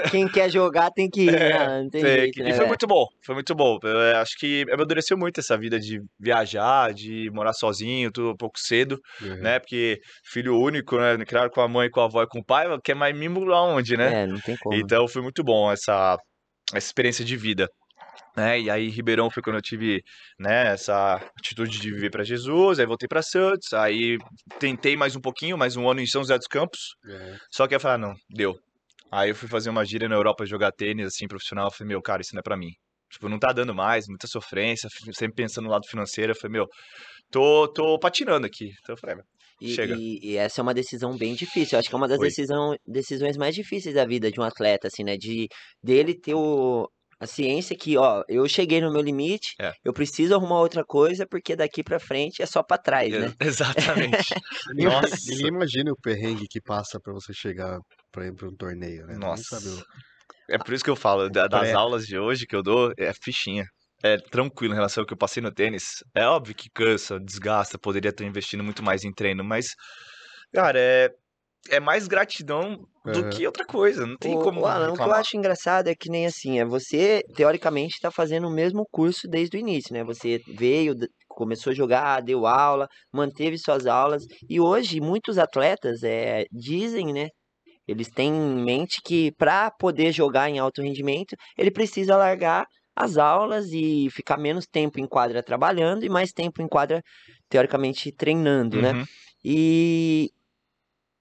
[0.10, 1.82] quem quer jogar tem que ir, né?
[1.84, 2.50] Não tem Sei jeito, que- né?
[2.50, 3.78] e foi muito bom, foi muito bom.
[3.84, 8.36] Eu é, acho que amadureceu muito essa vida de viajar, de morar sozinho, tudo um
[8.38, 9.36] pouco cedo, É.
[9.36, 9.60] né?
[9.60, 11.18] Porque filho único, né?
[11.24, 13.62] Criado com a mãe, com a avó e com o pai, quer mais mimo lá
[13.64, 14.24] onde, né?
[14.24, 14.76] É, não tem como.
[14.76, 16.18] Então foi muito bom essa,
[16.74, 17.70] essa experiência de vida.
[18.40, 18.62] Né?
[18.62, 20.02] E aí Ribeirão foi quando eu tive
[20.40, 24.18] né, essa atitude de viver para Jesus, aí voltei para Santos, aí
[24.58, 27.36] tentei mais um pouquinho, mais um ano em São José dos Campos, É.
[27.52, 28.56] só que eu falei, ah, não, deu.
[29.12, 32.02] Aí eu fui fazer uma gira na Europa jogar tênis, assim, profissional, eu falei, meu,
[32.02, 32.70] cara, isso não é pra mim.
[33.12, 36.68] Tipo, não tá dando mais, muita sofrência, sempre pensando no lado financeiro, eu falei, meu,
[37.30, 38.66] tô, tô patinando aqui.
[38.82, 39.24] Então eu falei, "Ah,
[39.62, 39.96] E, chega.
[39.98, 41.76] e- e essa é uma decisão bem difícil.
[41.76, 44.88] Eu acho que é uma das decisão, decisões mais difíceis da vida de um atleta,
[44.88, 45.18] assim, né?
[45.18, 45.48] De
[45.84, 46.88] dele ter o,
[47.20, 49.74] a ciência que, ó, eu cheguei no meu limite, É.
[49.84, 53.34] eu preciso arrumar outra coisa, porque daqui pra frente é só pra trás, né?
[53.42, 54.34] Exatamente.
[54.74, 55.16] Ninguém- Nossa.
[55.28, 57.78] Ninguém imagina o perrengue que passa pra você chegar
[58.12, 59.16] pra ir pra um torneio, né?
[59.18, 59.60] Nossa.
[60.50, 61.74] É por isso que eu falo, da- das Pré.
[61.74, 63.66] aulas de hoje que eu dou, é fichinha.
[64.02, 66.02] É tranquilo em relação ao que eu passei no tênis.
[66.16, 69.68] É óbvio que cansa, desgasta, poderia estar investindo muito mais em treino, mas,
[70.54, 71.10] cara, é,
[71.70, 74.06] é mais gratidão do que outra coisa.
[74.06, 76.60] Não tem O- como o Alan, o que eu acho engraçado é que nem assim,
[76.60, 80.04] é você, teoricamente, está fazendo o mesmo curso desde o início, né?
[80.04, 80.94] Você veio,
[81.28, 87.30] começou a jogar, deu aula, manteve suas aulas, e hoje muitos atletas é, dizem, né?
[87.88, 93.18] Eles têm em mente que para poder jogar em alto rendimento, ele precisa largar as
[93.18, 97.02] aulas e ficar menos tempo em quadra trabalhando e mais tempo em quadra,
[97.50, 98.94] teoricamente, treinando, né?
[98.94, 99.06] Uhum.
[99.44, 100.30] E.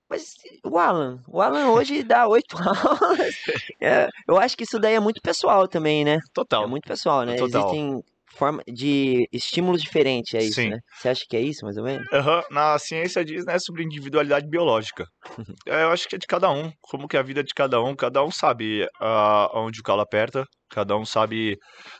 [0.09, 3.35] Mas o Alan, o Alan hoje dá oito aulas.
[3.81, 6.19] É, eu acho que isso daí é muito pessoal também, né?
[6.33, 6.65] Total.
[6.65, 7.37] É muito pessoal, né?
[7.37, 7.61] Total.
[7.61, 8.03] Existem
[8.37, 10.71] forma de estímulos diferentes, é isso, Sim.
[10.71, 10.79] né?
[10.95, 12.07] Você acha que é isso, mais ou menos?
[12.13, 15.05] Aham, Na ciência diz, né, sobre individualidade biológica.
[15.67, 17.83] É, eu acho que é de cada um, como que é a vida de cada
[17.83, 21.57] um, cada um sabe ah, onde o calo aperta, cada um sabe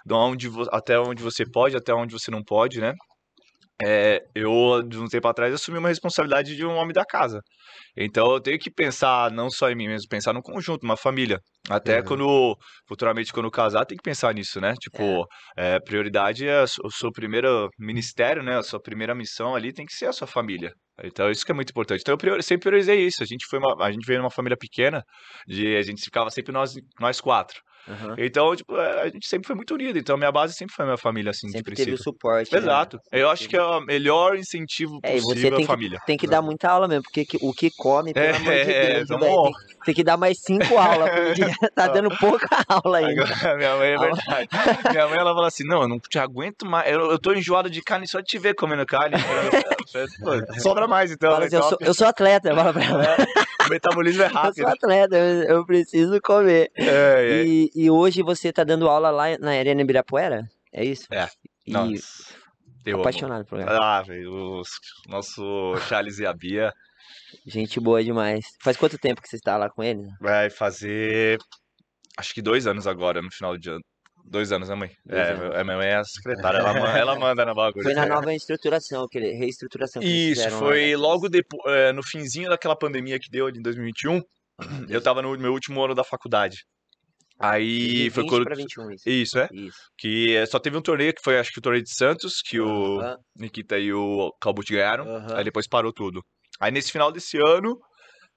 [0.07, 2.95] de onde até onde você pode, até onde você não pode, né?
[3.81, 7.41] É, eu, de um tempo atrás, assumi uma responsabilidade de um homem da casa.
[7.97, 11.39] Então eu tenho que pensar não só em mim mesmo, pensar no conjunto, uma família.
[11.71, 12.05] Até Uhum.
[12.05, 12.57] quando,
[12.89, 14.75] futuramente, quando casar, tem que pensar nisso, né?
[14.81, 15.25] Tipo,
[15.57, 18.57] é, prioridade é a su- o seu primeiro ministério, né?
[18.59, 20.73] A sua primeira missão ali tem que ser a sua família.
[21.05, 22.01] Então, isso que é muito importante.
[22.01, 23.23] Então, eu sempre priorizei isso.
[23.23, 25.05] A gente, foi uma, a gente veio numa família pequena,
[25.47, 27.61] de, a gente ficava sempre nós, nós quatro.
[27.89, 28.15] Aham.
[28.19, 29.99] Então, tipo, é, a gente sempre foi muito unido.
[29.99, 31.95] Então, a minha base sempre foi a minha família, assim, de Sempre teve princípio.
[31.95, 32.53] o suporte.
[32.53, 32.59] né?
[32.59, 33.01] Exato.
[33.11, 35.99] Eu acho que é o melhor incentivo É, possível tem à família.
[36.01, 38.59] que, tem que dar muita aula mesmo, porque que- o que come, pelo amor de
[38.71, 39.53] É, Deus, tamo velho, tem,
[39.87, 41.47] tem que dar mais cinco aulas por dia.
[41.75, 43.23] Tá dando pouca aula ainda.
[43.25, 44.49] Agora, minha mãe é verdade.
[44.91, 46.91] Minha mãe ela fala assim: não, eu não te aguento mais.
[46.93, 49.17] Eu, eu tô enjoado de carne só de te ver comendo carne.
[50.23, 51.31] Pô, Sobra mais, então.
[51.31, 51.47] Fala né?
[51.47, 53.17] assim, eu, sou, eu sou atleta, fala pra ela.
[53.69, 54.67] O metabolismo é Eu sou rápido.
[54.69, 56.71] atleta, eu, preciso comer.
[56.75, 57.45] É, é.
[57.45, 60.49] E, e hoje você tá dando aula lá na Arena Ibirapuera?
[60.73, 61.07] É isso?
[61.11, 61.29] É.
[61.67, 62.35] E Nossa,
[62.85, 63.79] eu apaixonado por ela.
[63.81, 64.63] Ah, velho, o
[65.09, 66.73] nosso Charles e a Bia
[67.47, 68.47] Gente boa demais.
[68.61, 70.09] Faz quanto tempo que você está lá com ele?
[70.21, 71.39] vai fazer.
[72.17, 73.85] Acho que dois anos agora, no final de ano.
[74.31, 74.91] Dois anos, né, mãe?
[75.07, 75.57] Dois é, anos.
[75.57, 77.83] a minha mãe é a secretária, ela, ela manda na bagulho.
[77.83, 80.97] Foi na nova estruturação, que reestruturação que Isso, lá, foi né?
[80.97, 84.21] logo depois, no finzinho daquela pandemia que deu ali em 2021.
[84.89, 86.57] Eu tava no meu último ano da faculdade.
[87.41, 88.45] Aí foi 20 quando.
[88.45, 89.09] pra 21, isso.
[89.09, 89.49] Isso, é.
[89.53, 89.79] Isso.
[89.97, 92.59] Que eh, só teve um torneio, que foi acho que o torneio de Santos, que
[92.61, 93.01] o
[93.37, 95.07] Nikita e o Calbucci ganharam.
[95.35, 96.21] Aí depois parou tudo.
[96.61, 97.79] Aí nesse final desse ano,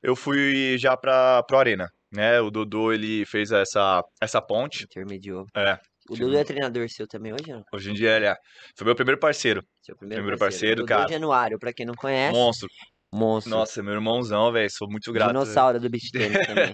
[0.03, 1.87] eu fui já pra, pro Arena.
[2.11, 2.41] Né?
[2.41, 4.83] O Dodô, ele fez essa, essa ponte.
[4.83, 5.45] Intermediou.
[5.55, 5.77] É.
[6.09, 7.63] O Dudu é treinador seu também hoje, não?
[7.73, 8.35] Hoje em dia ele é,
[8.77, 9.61] foi meu primeiro parceiro.
[9.81, 10.77] Seu primeiro, Primeiro parceiro.
[10.77, 11.13] parceiro, Dudu cara.
[11.13, 12.33] Januário, pra quem não conhece.
[12.33, 12.67] Monstro.
[13.13, 13.51] Monstro.
[13.51, 14.69] Nossa, meu irmãozão, velho.
[14.71, 15.27] Sou muito grato.
[15.29, 16.73] Dinossauro do beach tennis também.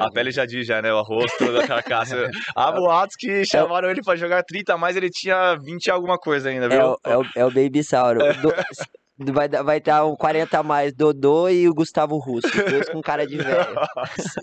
[0.00, 0.92] A pele já diz, já, né?
[0.92, 2.16] O arroz, toda a carcaça.
[2.56, 6.48] Há boatos que chamaram ele pra jogar 30, mas ele tinha 20 e alguma coisa
[6.48, 6.80] ainda, viu?
[6.80, 8.20] É o, é, o, é o Baby Sauro.
[9.16, 12.48] Vai vai estar um 40 a mais, Dodô e o Gustavo Russo.
[12.68, 13.74] Dois com cara de velho.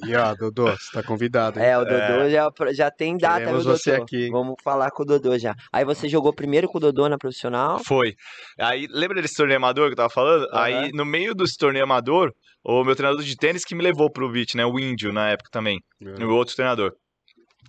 [0.08, 1.66] E ó, Dodô, você tá convidado, hein?
[1.66, 3.78] É, o Dodô já, já tem data, viu, Queremos Dodô?
[3.78, 4.32] você aqui, hein?
[4.32, 5.54] Vamos falar com o Dodô já.
[5.74, 7.80] Aí você jogou primeiro com o Dodô na profissional?
[7.86, 8.14] Foi.
[8.58, 10.46] Aí, lembra desse torneio amador que eu tava falando?
[10.54, 10.62] Aham.
[10.64, 12.32] Aí, no meio desse torneio amador,
[12.64, 14.66] o meu treinador de tênis que me levou pro beat, né?
[14.66, 15.80] O Índio, na época também.
[16.02, 16.24] É.
[16.24, 16.94] O outro treinador.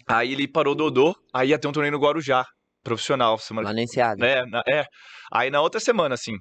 [0.06, 2.44] Aí ele parou o Dodô, aí ia ter um torneio no Guarujá,
[2.84, 3.38] profissional.
[3.38, 3.68] Semana...
[3.70, 4.24] Lá no.
[4.24, 4.84] É, na- é.
[5.32, 6.34] Aí na outra semana, assim.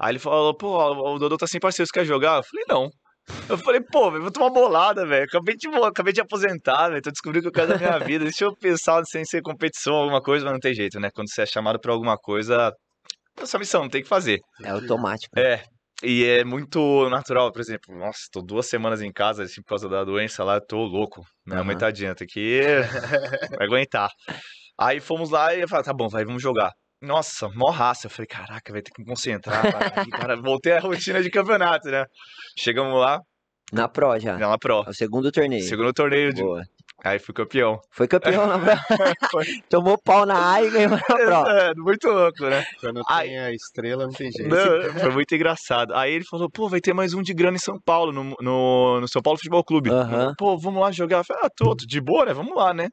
[0.00, 2.36] Aí ele falou, pô, o Dodô tá sem parceiro, você quer jogar?
[2.36, 2.90] Eu falei, não.
[3.48, 5.24] Eu falei, pô, velho, vou tomar bolada, velho.
[5.24, 7.02] Acabei de, acabei de aposentar, velho.
[7.02, 8.24] Tô descobrindo que eu quero da minha vida.
[8.24, 11.10] Deixa eu pensar sem ser competição, alguma coisa, mas não tem jeito, né?
[11.12, 12.72] Quando você é chamado pra alguma coisa,
[13.40, 14.40] é sua missão, tem que fazer.
[14.62, 15.38] É automático.
[15.38, 15.62] É.
[16.02, 19.88] E é muito natural, por exemplo, nossa, tô duas semanas em casa, assim, por causa
[19.88, 21.24] da doença lá, eu tô louco.
[21.44, 21.80] Minha mãe Aham.
[21.80, 22.60] tadinha, tem que
[23.58, 24.08] aguentar.
[24.78, 26.70] Aí fomos lá e eu falei, tá bom, vai, vamos jogar.
[27.00, 28.06] Nossa, mó raça.
[28.06, 29.62] Eu falei, caraca, vai ter que me concentrar.
[29.62, 30.06] Cara.
[30.10, 32.04] Cara, voltei à rotina de campeonato, né?
[32.58, 33.20] Chegamos lá,
[33.72, 34.36] Na Pro já.
[34.36, 34.82] na Pro.
[34.86, 35.62] É o segundo torneio.
[35.62, 36.42] Segundo torneio, de...
[36.42, 36.62] Boa.
[37.04, 37.80] aí fui campeão.
[37.92, 38.68] Foi campeão na Pro.
[39.70, 41.50] Tomou pau na A e ganhou na Pro.
[41.50, 42.64] É, muito louco, né?
[42.80, 43.28] Quando Ai.
[43.28, 44.48] tem a estrela, não tem jeito.
[44.52, 45.94] Não, foi muito engraçado.
[45.94, 49.00] Aí ele falou, pô, vai ter mais um de grana em São Paulo, no, no,
[49.00, 49.90] no São Paulo Futebol Clube.
[49.90, 50.34] Aham.
[50.36, 51.18] Pô, vamos lá jogar.
[51.18, 52.34] Eu falei, ah, tô, tô de boa, né?
[52.34, 52.88] Vamos lá, né?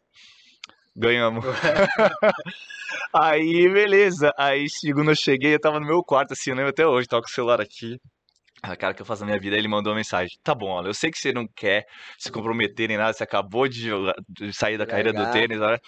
[0.95, 1.43] Ganhamos.
[3.13, 4.31] Aí, beleza.
[4.37, 7.21] Aí, segundo eu cheguei, eu tava no meu quarto, assim, eu lembro até hoje, tava
[7.21, 7.97] com o celular aqui.
[8.63, 10.37] A cara que eu faço na minha vida, aí ele mandou uma mensagem.
[10.43, 11.85] Tá bom, olha, eu sei que você não quer
[12.17, 15.79] se comprometer em nada, você acabou de, jogar- de sair da carreira do tênis, olha.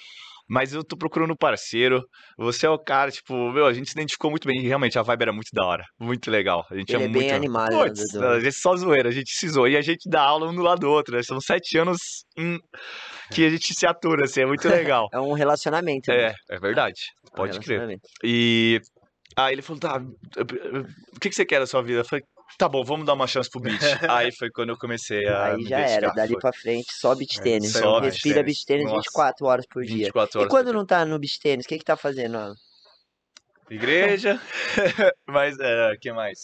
[0.50, 2.02] Mas eu tô procurando um parceiro.
[2.38, 4.62] Você é o cara, tipo, meu, a gente se identificou muito bem.
[4.62, 5.84] Realmente, a vibe era muito da hora.
[6.00, 6.66] Muito legal.
[6.72, 7.20] A gente Ele é é muito.
[7.26, 9.70] bem animado, né, Puts, a gente só zoeira, a gente se zoa.
[9.70, 11.22] E a gente dá aula um do lado do outro, né?
[11.24, 11.98] São sete anos
[12.38, 12.60] em-
[13.32, 15.08] que a gente se atura, assim, é muito legal.
[15.14, 16.10] É um relacionamento.
[16.12, 16.34] né?
[16.50, 17.02] É, é verdade.
[17.26, 18.00] É um Pode crer.
[18.24, 18.80] E
[19.36, 22.00] aí ele falou, tá, o que, que você quer da sua vida?
[22.00, 22.24] Eu falei,
[22.58, 23.80] tá bom, vamos dar uma chance pro beat.
[24.10, 27.42] aí foi quando eu comecei a Aí já era, dali foi pra frente, só beach
[27.42, 27.76] tênis.
[27.76, 28.98] É, só Respira beach tênis Nossa.
[28.98, 30.06] 24 horas por dia.
[30.06, 30.52] 24 E horas.
[30.52, 32.38] quando não tá no beach tênis, o que que tá fazendo?
[32.38, 32.56] Alan?
[33.70, 34.40] Igreja,
[35.28, 36.38] mas, é, que mais?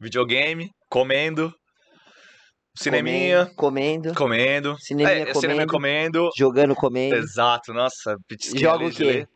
[0.00, 1.52] Videogame, comendo,
[2.74, 7.14] cineminha, Comendo, comendo, Cineminha é, cineminha comendo, jogando comendo.
[7.16, 8.16] Exato, nossa,
[8.56, 9.26] Joga o de quê?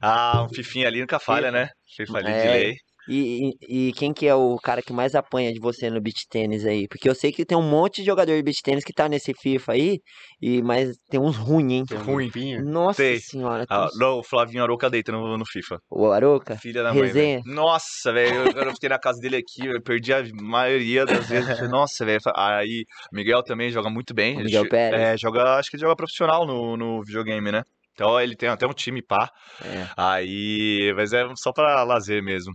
[0.00, 1.68] Ah, um fifinho ali nunca falha, né?
[1.96, 2.52] FIFA ali de É.
[2.52, 2.74] lei.
[3.08, 6.26] E, e, e quem que é o cara que mais apanha de você no beach
[6.28, 6.88] tênis aí?
[6.88, 9.32] Porque eu sei que tem um monte de jogador de beach tênis que tá nesse
[9.34, 9.98] FIFA aí,
[10.42, 11.84] e, mas tem uns ruins, hein?
[11.86, 12.30] Tem Ruim.
[12.64, 13.18] Nossa Tem.
[13.20, 13.66] senhora.
[13.66, 15.78] tem Ah, uns- não, o Flavinho Aroca deita no, no FIFA.
[15.90, 16.56] O Aroca?
[16.58, 17.02] Filha da mãe.
[17.04, 17.42] Resenha?
[17.42, 17.54] velho.
[17.54, 18.50] Nossa, velho.
[18.56, 21.68] Eu, eu fiquei na casa dele aqui, eu perdi a maioria das vezes.
[21.70, 22.20] Nossa, velho.
[22.34, 24.36] Aí, Miguel também joga muito bem.
[24.36, 25.00] O Ele Miguel jo- Pérez.
[25.00, 27.62] É, joga, acho que ele joga profissional no, no videogame, né?
[27.92, 29.30] Então ele tem até um time pá.
[29.64, 29.86] É.
[29.96, 32.52] Aí, mas é só pra lazer mesmo.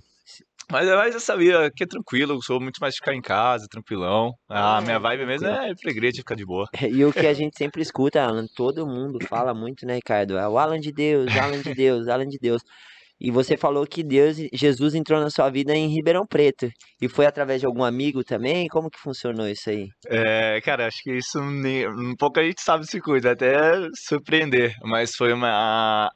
[0.69, 3.21] Mas é mais essa vida que é tranquilo, eu sou muito mais de ficar em
[3.21, 4.34] casa, tranquilão.
[4.50, 6.65] A É, minha vibe mesmo é ir pra igreja ficar de boa.
[6.89, 10.38] E o que a gente sempre escuta, Alan, todo mundo fala muito, né, Ricardo?
[10.38, 12.62] É o Alan de Deus, Alan de Deus, Alan de Deus.
[13.24, 16.67] E você falou que Deus, Jesus entrou na sua vida em Ribeirão Preto.
[17.00, 18.67] E foi através de algum amigo também?
[18.67, 19.88] Como que funcionou isso aí?
[20.08, 23.74] É, cara, acho que isso nem, um pouco a gente sabe se cuida, até
[24.08, 24.74] surpreender.
[24.82, 26.10] Mas foi uma,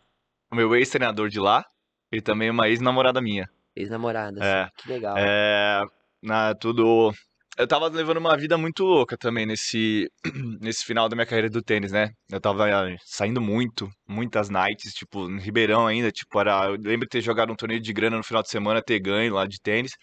[0.51, 1.63] o meu ex-treinador de lá
[2.11, 3.47] e também uma ex-namorada minha.
[3.75, 4.49] Ex-namorada, assim.
[4.49, 5.15] É, Que legal.
[5.17, 5.83] É,
[6.23, 7.13] na, tudo.
[7.57, 10.09] Eu tava levando uma vida muito louca também nesse,
[10.59, 12.09] nesse final da minha carreira do tênis, né?
[12.29, 17.05] Eu tava eh, saindo muito, muitas nights, tipo, em Ribeirão ainda, tipo, era, eu lembro
[17.05, 19.57] de ter jogado um torneio de grana no final de semana, ter ganho lá de
[19.61, 19.93] tênis,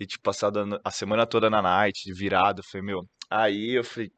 [0.00, 3.84] e, tipo, passado a no- semana toda na night, virado, eu falei, meu, aí eu
[3.84, 4.08] falei,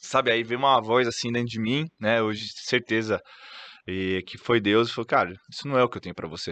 [0.00, 3.20] sabe, aí veio uma voz assim dentro de mim, né, hoje, certeza,
[3.86, 6.26] e que foi Deus, e falou, cara, isso não é o que eu tenho pra
[6.28, 6.50] você,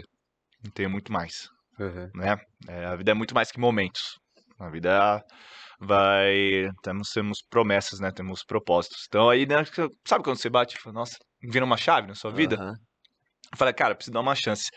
[0.65, 1.49] eu tenho muito mais
[1.81, 2.11] Uhum.
[2.15, 2.37] né?
[2.69, 4.19] É, a vida é muito mais que momentos.
[4.59, 5.25] A vida
[5.81, 6.69] vai.
[6.83, 8.13] Temos, temos promessas, né?
[8.13, 9.05] Temos propósitos.
[9.09, 9.65] Então aí, né,
[10.07, 12.57] sabe quando você bate e fala, nossa, vira uma chave na sua vida?
[13.53, 14.71] Eu falei, cara, preciso dar uma chance.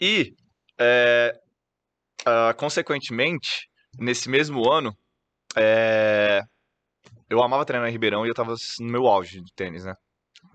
[0.00, 0.32] E,
[0.78, 1.32] é,
[2.24, 4.92] ah, consequentemente, nesse mesmo ano,
[5.56, 6.40] é,
[7.28, 9.94] eu amava treinar em Ribeirão e eu tava no meu auge de tênis, né?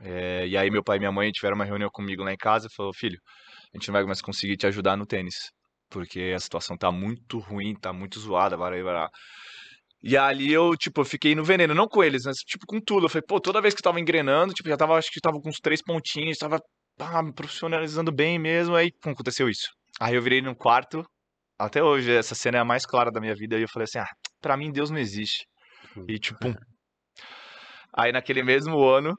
[0.02, 2.68] É, e aí meu pai e minha mãe tiveram uma reunião comigo lá em casa
[2.68, 3.20] e falou, filho,
[3.74, 5.52] a gente não vai mais conseguir te ajudar no tênis,
[5.94, 9.10] porque a situação tá muito ruim, tá muito zoada, vai lá.
[10.02, 13.06] E ali eu, tipo, eu fiquei no veneno, não com eles, mas, tipo, com tudo.
[13.06, 15.40] Eu falei, pô, toda vez que eu tava engrenando, tipo, já tava, acho que tava
[15.40, 16.60] com uns três pontinhos, tava
[16.98, 19.70] pá, me profissionalizando bem mesmo, aí, pum, aconteceu isso.
[20.02, 21.06] Aí eu virei no quarto,
[21.58, 24.00] até hoje, essa cena é a mais clara da minha vida, e eu falei assim,
[24.00, 24.10] ah,
[24.42, 25.46] pra mim Deus não existe.
[26.08, 26.54] E, tipo, pum.
[27.96, 29.16] Aí naquele mesmo ano,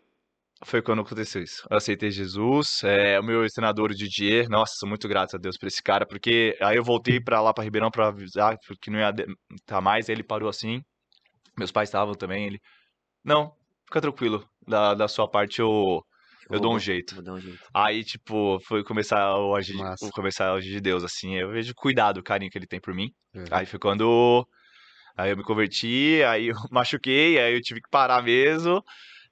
[0.65, 1.67] foi quando aconteceu isso.
[1.71, 5.57] Eu aceitei Jesus, é, o meu treinador, o Didier, nossa, sou muito grato a Deus
[5.57, 8.99] por esse cara, porque aí eu voltei pra lá, pra Ribeirão, pra avisar que não
[8.99, 9.13] ia
[9.53, 10.81] estar mais, aí ele parou assim,
[11.57, 12.59] meus pais estavam também, ele,
[13.25, 13.53] não,
[13.87, 16.03] fica tranquilo, da, da sua parte eu,
[16.51, 17.15] eu dou um jeito.
[17.15, 17.59] Vou dar um jeito.
[17.73, 20.07] Aí, tipo, foi começar o agir, Massa.
[20.07, 22.67] o começar a agir de Deus, assim, eu vejo o cuidado, o carinho que ele
[22.67, 23.45] tem por mim, Uhum.
[23.51, 24.47] Aí foi quando
[25.17, 28.83] aí eu me converti, aí eu machuquei, aí eu tive que parar mesmo.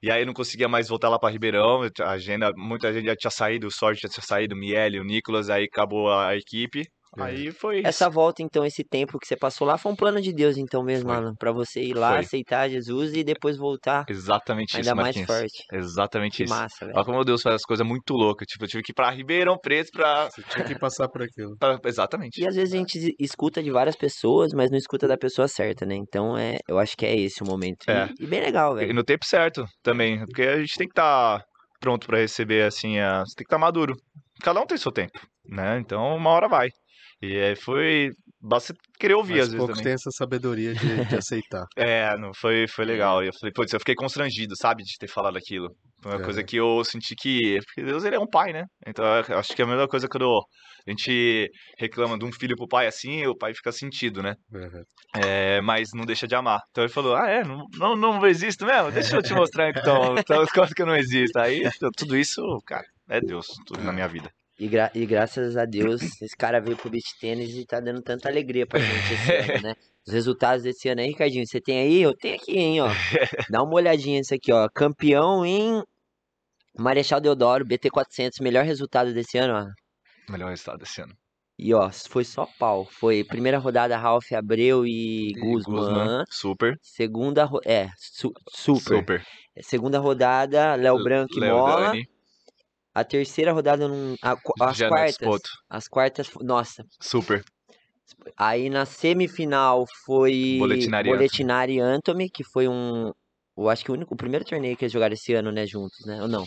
[0.02, 1.82] E aí não conseguia mais voltar lá pra Ribeirão.
[2.00, 5.04] A agenda, muita gente já tinha saído, o Sorte já tinha saído, o Miele, o
[5.04, 6.84] Nicolas, aí acabou a equipe.
[7.18, 7.22] É.
[7.22, 7.86] Aí foi isso.
[7.88, 10.82] Essa volta, então, esse tempo que você passou lá, foi um plano de Deus, então
[10.82, 11.16] mesmo, Foi.
[11.18, 12.20] Alan, pra você ir lá, Foi.
[12.20, 15.26] aceitar Jesus e depois voltar Exatamente ainda isso, mais Marquinhos.
[15.40, 15.64] forte.
[15.72, 16.54] Exatamente Que isso.
[16.54, 16.96] massa, velho.
[16.96, 18.46] Olha como Deus faz as coisas muito loucas.
[18.46, 20.30] Tipo, eu tive que ir pra Ribeirão Preto pra.
[20.30, 21.54] Você tinha que passar por aquilo.
[21.60, 22.40] pra- Exatamente.
[22.40, 25.84] E às vezes a gente escuta de várias pessoas, mas não escuta da pessoa certa,
[25.84, 25.94] né?
[25.94, 27.88] Então é, eu acho que é esse o momento.
[27.90, 28.08] É.
[28.18, 28.94] E, e bem legal, E velho.
[28.94, 30.18] no tempo certo também.
[30.24, 31.42] Porque a gente tem que estar
[31.78, 33.20] pronto pra receber, assim, a...
[33.20, 33.94] você tem que estar maduro.
[34.42, 35.78] Cada um tem seu tempo, né?
[35.78, 36.68] Então uma hora vai.
[37.22, 38.10] E aí foi.
[38.44, 39.84] Basta querer ouvir Mas às vezes poucos também.
[39.84, 41.64] têm essa sabedoria de, de aceitar.
[41.76, 43.22] É, não, foi, foi legal.
[43.22, 45.68] E eu falei, putz, eu fiquei constrangido, sabe, de ter falado aquilo.
[46.02, 46.24] Foi uma É.
[46.24, 47.60] coisa que eu senti que.
[47.64, 48.64] Porque Deus, ele é um pai, né?
[48.84, 50.26] Então eu acho que é a mesma coisa quando
[50.84, 54.34] a gente reclama de um filho pro pai assim, o pai fica sentido, né?
[54.52, 54.82] Uhum.
[55.24, 56.60] É, mas não deixa de amar.
[56.72, 57.44] Então ele falou: Ah, é?
[57.44, 58.90] Não, não, não existo mesmo?
[58.90, 61.38] Deixa eu te mostrar então, então as coisas que eu não existo.
[61.38, 61.62] Aí
[61.96, 64.28] tudo isso, cara, é Deus, tudo na minha vida.
[64.58, 68.00] E, gra- e graças a Deus, esse cara veio pro beach tênis e tá dando
[68.02, 69.74] tanta alegria pra gente esse ano, né?
[70.06, 72.02] Os resultados desse ano aí, Ricardinho, você tem aí?
[72.02, 72.88] Eu tenho aqui, hein, ó.
[73.50, 74.68] Dá uma olhadinha nisso aqui, ó.
[74.68, 75.82] Campeão em
[76.78, 80.30] Marechal Deodoro, BT400, melhor resultado desse ano, ó.
[80.32, 81.14] Melhor resultado desse ano.
[81.58, 82.84] E ó, foi só pau.
[82.84, 86.24] Foi primeira rodada Ralph Abreu e Guzman.
[86.28, 86.78] Super.
[86.82, 88.98] Segunda, é, su- super.
[88.98, 89.26] Super.
[89.60, 91.86] Segunda rodada, Léo Branco e Mola.
[91.88, 92.08] Dani,
[92.94, 95.14] A terceira rodada, não, a as Jana quartas.
[95.14, 95.50] Spoto.
[95.70, 96.84] As quartas, nossa.
[97.00, 97.42] Super.
[98.36, 103.10] Aí na semifinal foi Boletinari e Boletinari Anthony, que foi um.
[103.56, 106.04] Eu acho que o, único, o primeiro torneio que eles jogaram esse ano, né, juntos,
[106.06, 106.20] né?
[106.22, 106.44] Ou não?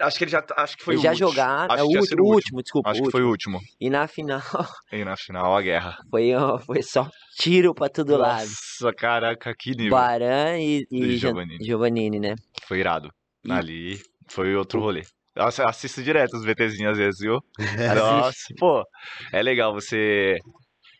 [0.00, 0.44] Acho que ele já.
[0.56, 1.28] Acho que foi eles o já último.
[1.28, 1.74] jogaram.
[1.74, 2.34] Acho é o último, último.
[2.34, 2.90] último, desculpa.
[2.90, 3.56] Acho o que foi o último.
[3.58, 3.76] último.
[3.80, 4.40] E na final
[4.92, 5.98] E na final, a guerra.
[6.10, 6.30] foi,
[6.64, 8.46] foi só tiro pra todo lado.
[8.48, 9.90] Nossa, caraca, que nível.
[9.90, 11.64] Baran e, e, E Giovannini.
[11.64, 12.34] Giovannini, né?
[12.66, 13.10] Foi irado.
[13.44, 15.02] E- Ali foi outro rolê.
[15.34, 17.40] Nossa, eu assisto direto os VTzinhos às vezes, viu?
[17.96, 18.84] Nossa, pô,
[19.32, 20.38] é legal você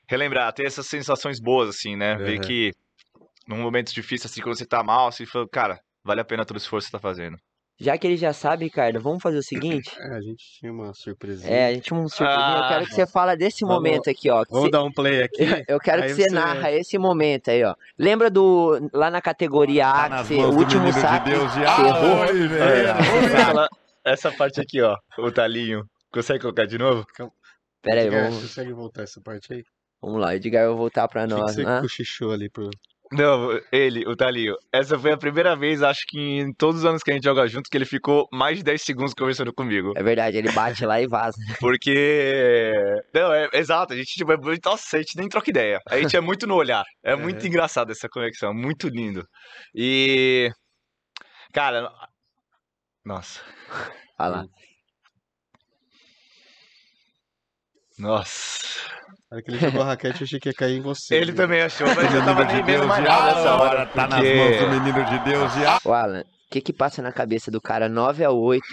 [0.08, 2.16] relembrar, ter essas sensações boas, assim, né?
[2.16, 2.40] Ver Uhum.
[2.40, 2.72] que
[3.46, 6.56] num momento difícil, assim, quando você tá mal, assim, fala, cara, vale a pena todo
[6.56, 7.36] o esforço que você tá fazendo.
[7.80, 9.90] Já que ele já sabe, Ricardo, vamos fazer o seguinte?
[9.98, 11.52] É, a gente tinha uma surpresinha.
[11.52, 12.56] É, a gente tinha um surpresinha.
[12.58, 14.44] Eu quero que você fala desse Vamos- momento aqui, ó.
[14.48, 15.38] Vamos você- dar um play aqui.
[15.68, 17.74] Eu quero Aí que você, você- narra esse momento aí, ó.
[17.98, 18.88] Lembra do.
[18.92, 22.24] Lá na categoria A, que você, o último saque que você errou?
[22.24, 23.68] Essa,
[24.04, 25.84] essa parte aqui, ó, o talinho.
[26.12, 27.04] Consegue colocar de novo?
[27.82, 29.62] Pera aí, Edgar, vamos, Consegue voltar essa parte aí?
[30.00, 30.28] vamos lá.
[30.28, 31.80] O Edgar vai voltar pra O que, que nós, você né?
[31.80, 32.68] cochichou ali pro.
[33.14, 34.54] Não, ele, o Talinho.
[34.72, 37.46] Essa foi a primeira vez, acho que em todos os anos que a gente joga
[37.46, 39.92] junto, que ele ficou mais de 10 segundos conversando comigo.
[39.94, 41.36] É verdade, ele bate lá e vaza.
[41.60, 42.72] Porque.
[43.12, 44.64] Não, é exato, a gente, tipo, é muito.
[44.66, 45.78] Nossa, a gente nem troca ideia.
[45.90, 46.84] A gente é muito no olhar.
[47.04, 47.48] É muito É.
[47.48, 49.26] engraçado essa conexão, muito lindo.
[49.74, 50.50] E.
[51.52, 51.90] Cara.
[53.04, 53.40] Nossa.
[54.18, 54.46] Olha lá.
[57.98, 58.62] Nossa.
[59.30, 61.14] Na hora que ele jogou a raquete, eu achei que ia cair em você.
[61.16, 61.36] Ele viu?
[61.36, 63.86] também achou, mas eu tava nem vendo mais nada nessa hora.
[63.86, 65.78] tá nas mãos do menino de Deus e a...
[65.84, 68.64] Ô, Alan, o que que passa na cabeça do cara 9 a 8?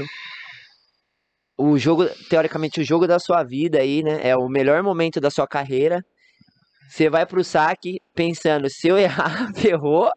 [1.57, 4.19] O jogo, teoricamente, o jogo da sua vida aí, né?
[4.21, 6.05] É o melhor momento da sua carreira.
[6.89, 10.09] Você vai pro saque pensando, se eu errar, ferrou.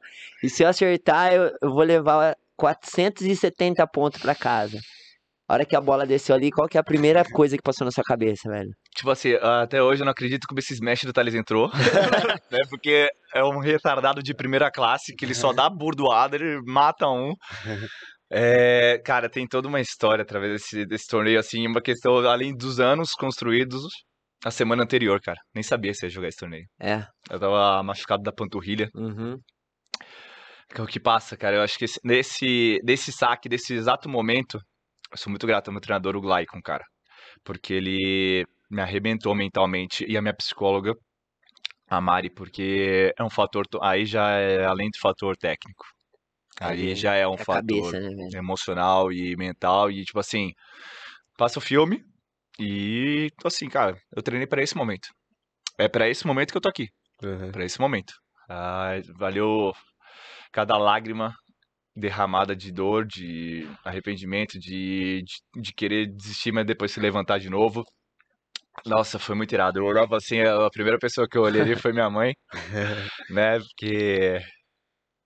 [0.42, 4.78] E se eu acertar, eu, eu vou levar 470 pontos pra casa.
[5.48, 7.84] A hora que a bola desceu ali, qual que é a primeira coisa que passou
[7.84, 8.70] na sua cabeça, velho?
[8.94, 11.68] Tipo assim, até hoje eu não acredito como esse smash do Thales entrou.
[12.50, 12.58] né?
[12.70, 17.34] Porque é um retardado de primeira classe que ele só dá burdoada, ele mata um.
[18.30, 22.78] É, cara, tem toda uma história através desse, desse torneio, assim, uma questão, além dos
[22.78, 23.82] anos construídos,
[24.44, 25.38] a semana anterior, cara.
[25.52, 26.64] Nem sabia se ia jogar esse torneio.
[26.80, 27.04] É.
[27.28, 28.88] Eu tava machucado da panturrilha.
[28.94, 29.36] Uhum.
[30.74, 31.56] É o que passa, cara.
[31.56, 34.58] Eu acho que esse- nesse, desse saque, desse exato momento,
[35.10, 36.84] eu sou muito grato ao meu treinador, o Glaicon, cara.
[37.44, 40.04] Porque ele me arrebentou mentalmente.
[40.08, 40.94] E a minha psicóloga,
[41.90, 43.66] a Mari, porque é um fator.
[43.66, 45.84] to- Aí já é além do fator técnico.
[46.60, 49.90] Aí já é um É fator cabeça, né, emocional e mental.
[49.90, 50.52] E, tipo assim,
[51.36, 52.02] passa o filme
[52.60, 55.08] e, assim, cara, eu treinei pra esse momento.
[55.78, 56.88] É pra esse momento que eu tô aqui
[57.22, 57.50] Uhum.
[57.52, 58.12] para esse momento.
[58.48, 59.72] Ah, valeu
[60.52, 61.34] cada lágrima
[61.94, 67.50] derramada de dor, de arrependimento, de, de, de querer desistir, mas depois se levantar de
[67.50, 67.84] novo.
[68.86, 69.78] Nossa, foi muito irado.
[69.78, 72.34] Eu orava assim, a primeira pessoa que eu olhei ali foi minha mãe,
[73.30, 73.58] né?
[73.58, 74.40] Porque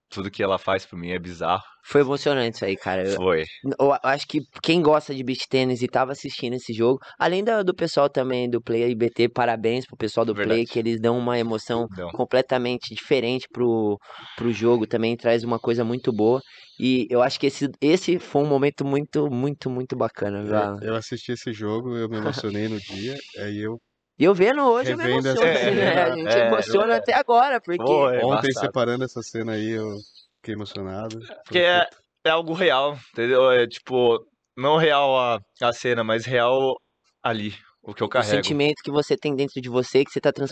[0.08, 1.62] tudo que ela faz por mim é bizarro.
[1.84, 3.06] Foi emocionante isso aí, cara.
[3.08, 3.44] Eu, Foi.
[3.78, 7.62] eu acho que quem gosta de beach tênis e tava assistindo esse jogo, além do,
[7.62, 10.66] do pessoal também do Play IBT, parabéns pro pessoal do Play, Verdade.
[10.66, 12.10] que eles dão uma emoção Não.
[12.10, 13.98] completamente diferente pro,
[14.36, 16.40] pro jogo, também traz uma coisa muito boa.
[16.78, 20.44] E eu acho que esse, esse foi um momento muito, muito, muito bacana.
[20.44, 20.74] já.
[20.82, 23.80] Eu, eu assisti esse jogo, eu me emocionei no dia, aí eu
[24.18, 26.02] E eu vendo hoje, eu me emociono, assim, cena, né?
[26.02, 26.96] A gente é, emociona é.
[26.96, 28.66] até agora, porque Pô, é ontem embaçado.
[28.66, 29.94] separando essa cena aí, eu
[30.36, 31.18] fiquei emocionado.
[31.44, 31.86] Porque é,
[32.24, 33.50] é algo real, entendeu?
[33.50, 34.18] É tipo,
[34.56, 36.74] não real a, a cena, mas real
[37.22, 37.52] ali,
[37.82, 38.30] o que eu o carrego.
[38.36, 40.46] sentimento que você tem dentro de você, que você tá tra-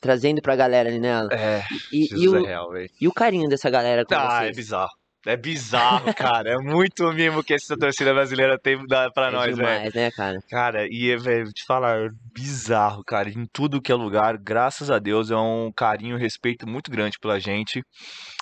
[0.00, 1.28] trazendo pra galera ali nela.
[1.32, 2.88] É, E, Jesus e, o, é real, velho.
[3.00, 4.56] e o carinho dessa galera com Ah, é vocês.
[4.56, 4.97] bizarro.
[5.26, 6.50] É bizarro, cara.
[6.52, 9.92] É muito mimo que essa torcida brasileira tem pra É nós, velho.
[9.92, 10.38] né, cara?
[10.48, 13.28] Cara, e, velho, te falar, é bizarro, cara.
[13.28, 17.18] Em tudo que é lugar, graças a Deus, é um carinho e respeito muito grande
[17.20, 17.82] pela gente.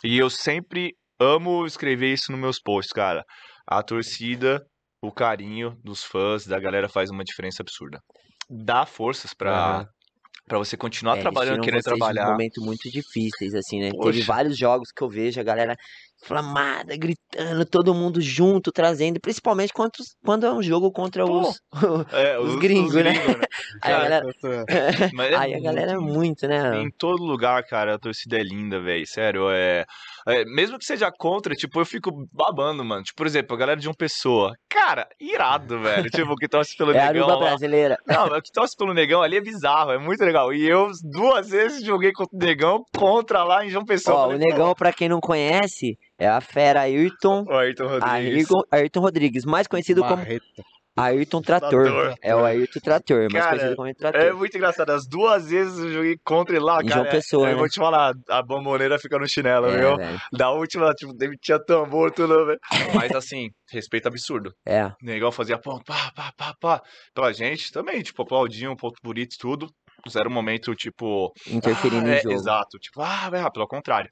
[0.04, 3.24] E eu sempre amo escrever isso nos meus posts, cara.
[3.66, 4.62] A torcida,
[5.02, 7.98] o carinho dos fãs, da galera faz uma diferença absurda.
[8.48, 9.86] Dá forças pra, Aham.
[10.46, 12.26] pra você continuar É, trabalhando, querendo trabalhar.
[12.28, 13.90] momentos muito difíceis, assim, né?
[13.90, 14.24] Teve Poxa.
[14.26, 15.74] vários jogos que eu vejo a galera
[16.22, 19.92] inflamada, gritando, todo mundo junto, trazendo, principalmente quando,
[20.24, 21.60] quando é um jogo contra os.
[22.12, 23.12] É, os gringos, né?
[23.82, 24.26] Aí a galera,
[24.70, 26.80] é aí a galera é muito, né?
[26.80, 29.06] Em todo lugar, cara, a torcida é linda, velho.
[29.06, 29.84] Sério, é...
[30.26, 33.02] é, Mesmo que seja contra, tipo, eu fico babando, mano.
[33.02, 34.54] Tipo, por exemplo, a galera de uma pessoa.
[34.68, 36.08] Cara, irado, velho.
[36.10, 37.28] Tipo, que torce pelo É a negão.
[37.28, 37.36] Lá.
[37.38, 37.98] brasileira.
[38.06, 40.52] Não, o que torce pelo negão ali é bizarro, é muito legal.
[40.52, 44.16] E eu duas vezes joguei contra o negão contra lá em João Pessoa.
[44.16, 47.44] Ó, o Falei, negão, pra quem não conhece, é a fera Ayrton.
[47.44, 48.10] pô, o Ayrton Rodrigues.
[48.50, 50.44] Ayrton, Ayrton Rodrigues, mais conhecido como Marreta.
[50.98, 51.84] Ayrton Trator.
[51.84, 52.14] Trator.
[52.22, 54.36] É o Ayrton Trator, mais Cara, conhecido como É Trator.
[54.38, 54.90] muito engraçado.
[54.90, 57.00] As duas vezes eu joguei contra ele lá, Em cara.
[57.02, 57.58] João Pessoa, eu né?
[57.58, 59.96] vou te falar, a bomboneira fica no chinelo, É, viu?
[59.98, 60.18] velho.
[60.32, 62.58] Da última, tipo, tinha tambor, tudo, velho.
[62.94, 64.54] Mas assim, respeito absurdo.
[64.66, 64.86] É.
[64.86, 66.82] O negão fazia ponto, pá, pá, pá, pá.
[67.14, 69.68] Pela gente também, tipo, aplaudiam, ponto bonito, tudo.
[70.10, 71.32] Zero momento, tipo.
[71.46, 72.34] Interferindo ah, no é, jogo.
[72.34, 72.78] Exato.
[72.78, 74.10] Tipo, ah, velho, pelo contrário.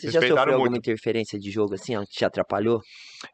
[0.00, 0.78] Você já sofreu alguma muito.
[0.78, 2.80] interferência de jogo assim, que te atrapalhou?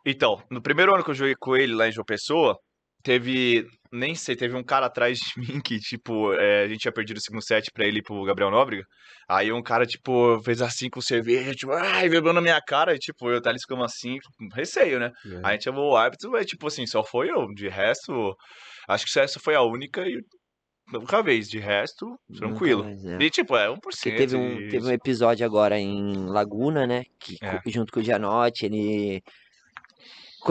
[0.05, 2.57] Então, no primeiro ano que eu joguei com ele lá em João Pessoa,
[3.03, 3.66] teve.
[3.92, 7.16] Nem sei, teve um cara atrás de mim que, tipo, é, a gente tinha perdido
[7.16, 8.85] o segundo set pra ele e pro Gabriel Nóbrega.
[9.29, 12.94] Aí um cara, tipo, fez assim com cerveja, tipo, ai, bebeu na minha cara.
[12.94, 14.18] E, tipo, eu ali ficando assim,
[14.55, 15.11] receio, né?
[15.27, 15.37] É.
[15.37, 17.46] Aí a gente chamou o árbitro, mas, tipo assim, só foi eu.
[17.53, 18.37] De resto,
[18.88, 20.20] acho que essa foi a única e
[20.98, 21.48] única vez.
[21.48, 22.85] De resto, tranquilo.
[22.85, 23.24] Nunca mais, é.
[23.24, 23.79] E, tipo, é 1%.
[23.81, 27.05] Porque teve um, teve um episódio agora em Laguna, né?
[27.18, 27.61] Que, É.
[27.66, 29.22] junto com o Gianotti, ele.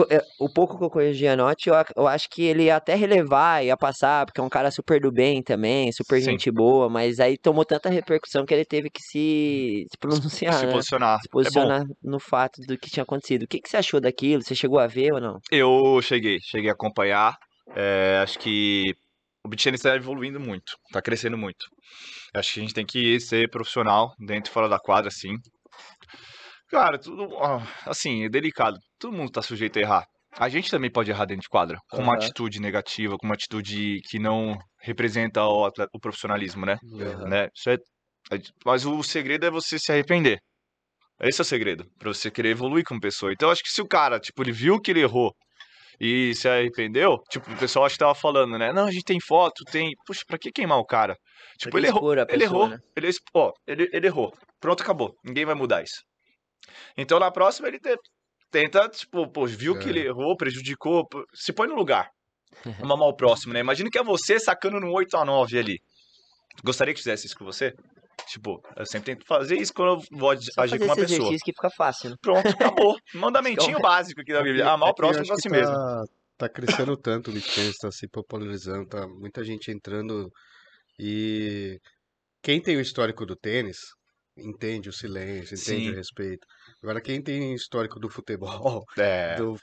[0.08, 2.94] é, O pouco que eu conheço o Gianotti, eu, eu acho que ele ia até
[2.94, 6.30] relevar, ia passar, porque é um cara super do bem também, super Sim.
[6.30, 10.66] gente boa, mas aí tomou tanta repercussão que ele teve que se, se pronunciar, se
[10.66, 10.72] né?
[10.72, 11.20] posicionar.
[11.20, 13.42] Se É posicionar no fato do que tinha acontecido.
[13.42, 14.42] O que, que você achou daquilo?
[14.42, 15.38] Você chegou a ver ou não?
[15.50, 17.36] Eu cheguei, cheguei a acompanhar.
[17.74, 18.94] É, acho que
[19.44, 21.66] o tennis está evoluindo muito, está crescendo muito.
[22.34, 25.34] Acho que a gente tem que ser profissional dentro e fora da quadra, assim.
[26.68, 27.28] Cara, tudo,
[27.86, 28.78] assim, é delicado.
[28.98, 30.04] Todo mundo tá sujeito a errar.
[30.38, 32.22] A gente também pode errar dentro de quadra, com uma Aham.
[32.22, 36.78] atitude negativa, com uma atitude que não representa o, atleta- o profissionalismo, né?
[37.28, 37.48] né?
[37.54, 40.38] Isso é, é- mas o segredo é você se arrepender.
[41.22, 43.32] Esse é o segredo, pra você querer evoluir como pessoa.
[43.32, 45.34] Então, acho que se o cara, tipo, ele viu que ele errou
[46.00, 48.72] e se arrependeu, tipo, o pessoal acho que tava falando, né?
[48.72, 49.92] Não, a gente tem foto, tem.
[50.06, 51.14] Puxa, pra que queimar o cara?
[51.58, 51.98] Tipo, que ele errou.
[52.00, 52.68] expor a Ele pessoa, errou.
[52.68, 52.78] né?
[52.96, 54.32] Ele, exp- ó, ele, ele errou.
[54.58, 55.14] Pronto, acabou.
[55.24, 56.02] Ninguém vai mudar isso.
[56.96, 57.96] Então, na próxima, ele te-
[58.50, 59.90] tenta, tipo, pô, viu que É.
[59.90, 62.08] ele errou, prejudicou, se põe no lugar.
[62.96, 63.60] Mamar o próximo, né?
[63.60, 65.78] Imagina que é você sacando no 8 a 9 ali.
[66.64, 67.72] Gostaria que fizesse isso com você?
[68.26, 71.18] Tipo, eu sempre tento fazer isso quando eu vou Só agir fazer com uma pessoa.
[71.18, 72.16] exercício que fica fácil, né?
[72.20, 72.96] Pronto, acabou.
[73.14, 74.66] Mandamentinho básico aqui da Bíblia.
[74.68, 75.74] Amar o É próximo a si mesmo.
[75.74, 76.04] Tá,
[76.38, 80.30] tá crescendo tanto o tennis, tá se popularizando, tá muita gente entrando
[80.98, 81.78] e
[82.42, 83.78] quem tem o histórico do tênis
[84.36, 85.90] entende o silêncio, entende Sim.
[85.90, 86.46] o respeito.
[86.82, 89.36] Agora quem tem histórico do futebol, É.
[89.36, 89.58] do,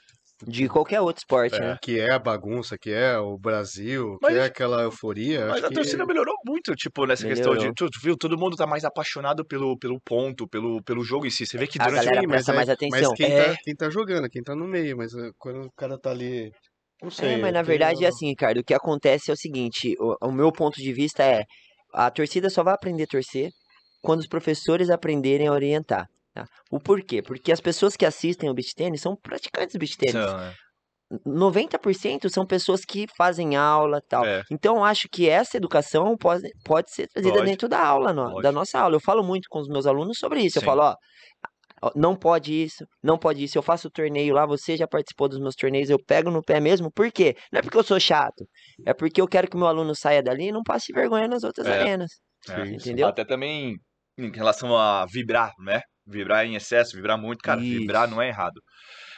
[0.46, 1.60] De qualquer outro esporte, É.
[1.60, 1.78] né?
[1.82, 5.68] que é a bagunça, que é o Brasil, Mas- que é aquela euforia, Mas a
[5.68, 7.58] que torcida melhorou muito, tipo, nessa questão de.
[7.58, 7.74] Melhorou.
[7.74, 8.16] Tu, tu viu?
[8.16, 11.44] Todo mundo tá mais apaixonado pelo, pelo ponto, pelo, pelo jogo em si.
[11.44, 12.28] Você vê que A durante galera o.
[12.30, 13.10] presta é- mais atenção.
[13.10, 13.44] Mas quem, É.
[13.52, 16.52] tá, quem tá jogando, quem tá no meio, mas eh, quando o cara tá ali,
[17.02, 17.34] não sei.
[17.34, 18.58] É, mas na verdade é assim, Ricardo.
[18.60, 21.42] O que acontece é o seguinte: o, o meu ponto de vista é
[21.92, 23.50] a torcida só vai aprender a torcer
[24.00, 26.06] quando os professores aprenderem a orientar.
[26.44, 26.46] Tá?
[26.70, 27.20] O porquê?
[27.22, 30.14] Porque as pessoas que assistem o beach tênis são praticantes do beach tênis.
[30.14, 30.54] Então, é.
[31.26, 34.24] 90% são pessoas que fazem aula tal.
[34.24, 34.42] É.
[34.50, 37.46] Então, eu acho que essa educação pode, pode ser trazida Pode.
[37.46, 38.96] dentro da aula, no- da nossa aula.
[38.96, 40.58] Eu falo muito com os meus alunos sobre isso.
[40.58, 40.66] Eu Sim.
[40.66, 43.56] falo, ó, não pode isso, não pode isso.
[43.56, 46.90] Eu faço torneio lá, você já participou dos meus torneios, eu pego no pé mesmo.
[46.92, 47.34] Por quê?
[47.52, 48.44] Não é porque eu sou chato,
[48.86, 51.42] é porque eu quero que o meu aluno saia dali e não passe vergonha nas
[51.42, 51.80] outras É.
[51.80, 52.10] arenas.
[52.50, 52.66] É.
[52.66, 53.08] Entendeu?
[53.08, 53.76] Até também
[54.18, 55.80] em relação a vibrar, né?
[56.06, 58.14] Vibrar em excesso, vibrar muito, cara, vibrar Isso.
[58.14, 58.60] não é errado.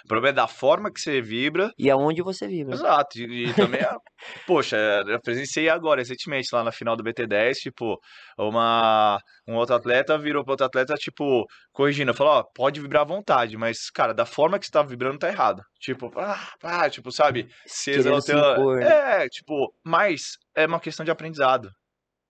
[0.04, 1.70] O problema é da forma que você vibra.
[1.78, 2.72] E aonde você vive.
[2.72, 3.18] Exato.
[3.18, 3.80] E, e também,
[4.46, 4.76] poxa,
[5.06, 7.98] eu presenciei agora, recentemente, lá na final do BT10, tipo,
[8.38, 13.06] uma, um outro atleta virou para outro atleta, tipo, corrigindo, falou, ó, pode vibrar à
[13.06, 15.62] vontade, mas, cara, da forma que você tá vibrando tá errado.
[15.78, 18.76] Tipo, ah, ah, tipo, sabe, se exaltando.
[18.76, 19.24] né?
[19.24, 21.70] É, tipo, mas é uma questão de aprendizado.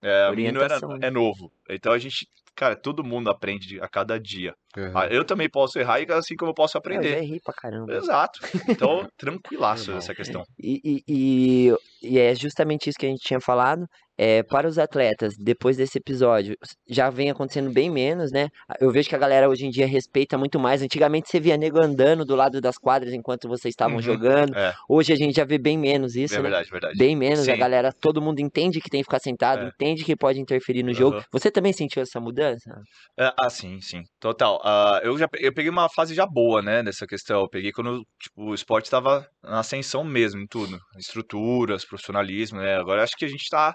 [0.03, 0.97] É, o menino era, né?
[1.03, 1.51] é novo.
[1.69, 2.25] Então a gente,
[2.61, 4.55] cara, todo mundo aprende a cada dia.
[4.77, 4.91] Aham.
[4.95, 7.17] Ah, Eu também posso errar e assim como eu posso Eu já aprender.
[7.17, 7.93] errei pra caramba.
[7.95, 8.39] Exato.
[8.69, 10.43] Então, tranquilaço essa questão.
[10.57, 13.85] E, e, e, e é justamente isso que a gente tinha falado.
[14.17, 16.55] É, para os atletas, depois desse episódio,
[16.87, 18.49] já vem acontecendo bem menos, né?
[18.79, 20.81] Eu vejo que a galera hoje em dia respeita muito mais.
[20.83, 24.55] Antigamente você via nego andando do lado das quadras enquanto vocês estavam Uhum, jogando.
[24.55, 24.73] é.
[24.87, 26.43] Hoje a gente já vê bem menos isso, É né?
[26.43, 26.97] verdade, verdade.
[26.99, 27.59] Bem menos, a Sim.
[27.59, 29.67] galera, todo mundo entende que tem que ficar sentado, É.
[29.69, 31.15] entende que pode interferir no jogo.
[31.17, 31.25] Aham.
[31.31, 32.69] Você também sentiu essa mudança?
[33.17, 34.03] É, ah, sim, sim.
[34.19, 34.60] Total.
[34.63, 37.41] Ah, eu já eu peguei uma fase já boa, né, dessa questão.
[37.41, 40.79] Eu peguei quando tipo, o esporte estava na ascensão mesmo em tudo.
[40.97, 42.77] Estruturas, profissionalismo, né?
[42.77, 43.73] Agora eu acho que a gente tá.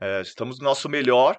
[0.00, 1.36] é, estamos no nosso melhor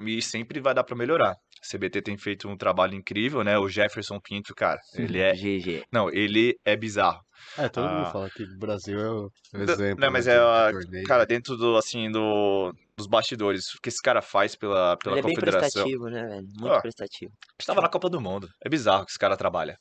[0.00, 1.30] e sempre vai dar para melhorar.
[1.62, 3.58] A CBT tem feito um trabalho incrível, né?
[3.58, 5.32] O Jefferson Pinto, cara, ele é.
[5.34, 5.84] GG.
[5.92, 7.20] Não, ele é bizarro.
[7.58, 8.10] É, todo mundo Ah.
[8.10, 9.30] fala que o Brasil é o
[9.62, 10.00] exemplo.
[10.00, 11.04] Não, mas né, é, de- de a- torneio.
[11.06, 15.20] cara, dentro do, assim, do, dos bastidores, o que esse cara faz pela, pela Ele
[15.20, 15.82] é bem confederação.
[15.84, 16.46] prestativo, né, velho?
[16.58, 16.80] Muito Ah.
[16.80, 17.32] prestativo.
[17.58, 18.48] Estava na Copa do Mundo.
[18.64, 19.76] É bizarro que esse cara trabalha.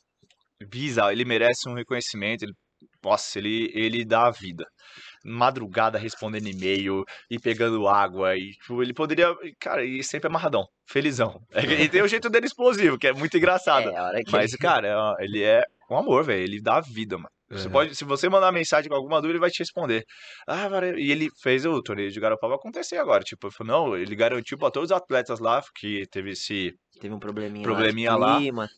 [0.70, 1.12] Bizarro.
[1.12, 2.44] Ele merece um reconhecimento.
[2.44, 2.54] Ele,
[3.04, 4.66] nossa, ele, ele dá a vida.
[5.24, 8.36] Madrugada respondendo e-mail e pegando água.
[8.36, 9.34] E tipo, ele poderia.
[9.60, 10.66] Cara, e sempre amarradão.
[10.90, 11.40] Felizão.
[11.54, 13.90] É E tem o jeito dele explosivo, que é muito engraçado.
[13.90, 14.88] É, a hora que Mas, cara,
[15.20, 16.44] é- ele é um amor, velho.
[16.44, 17.30] Ele dá a vida, mano.
[17.52, 17.72] Você É.
[17.72, 20.04] pode, se você mandar mensagem com alguma dúvida, ele vai te responder.
[20.48, 23.24] Ah, e ele fez o torneio de Garopaba acontecer agora.
[23.24, 27.14] Tipo, ele falou, não, ele garantiu pra todos os atletas lá que teve esse teve
[27.14, 28.70] um probleminha, Probleminha lá, de clima,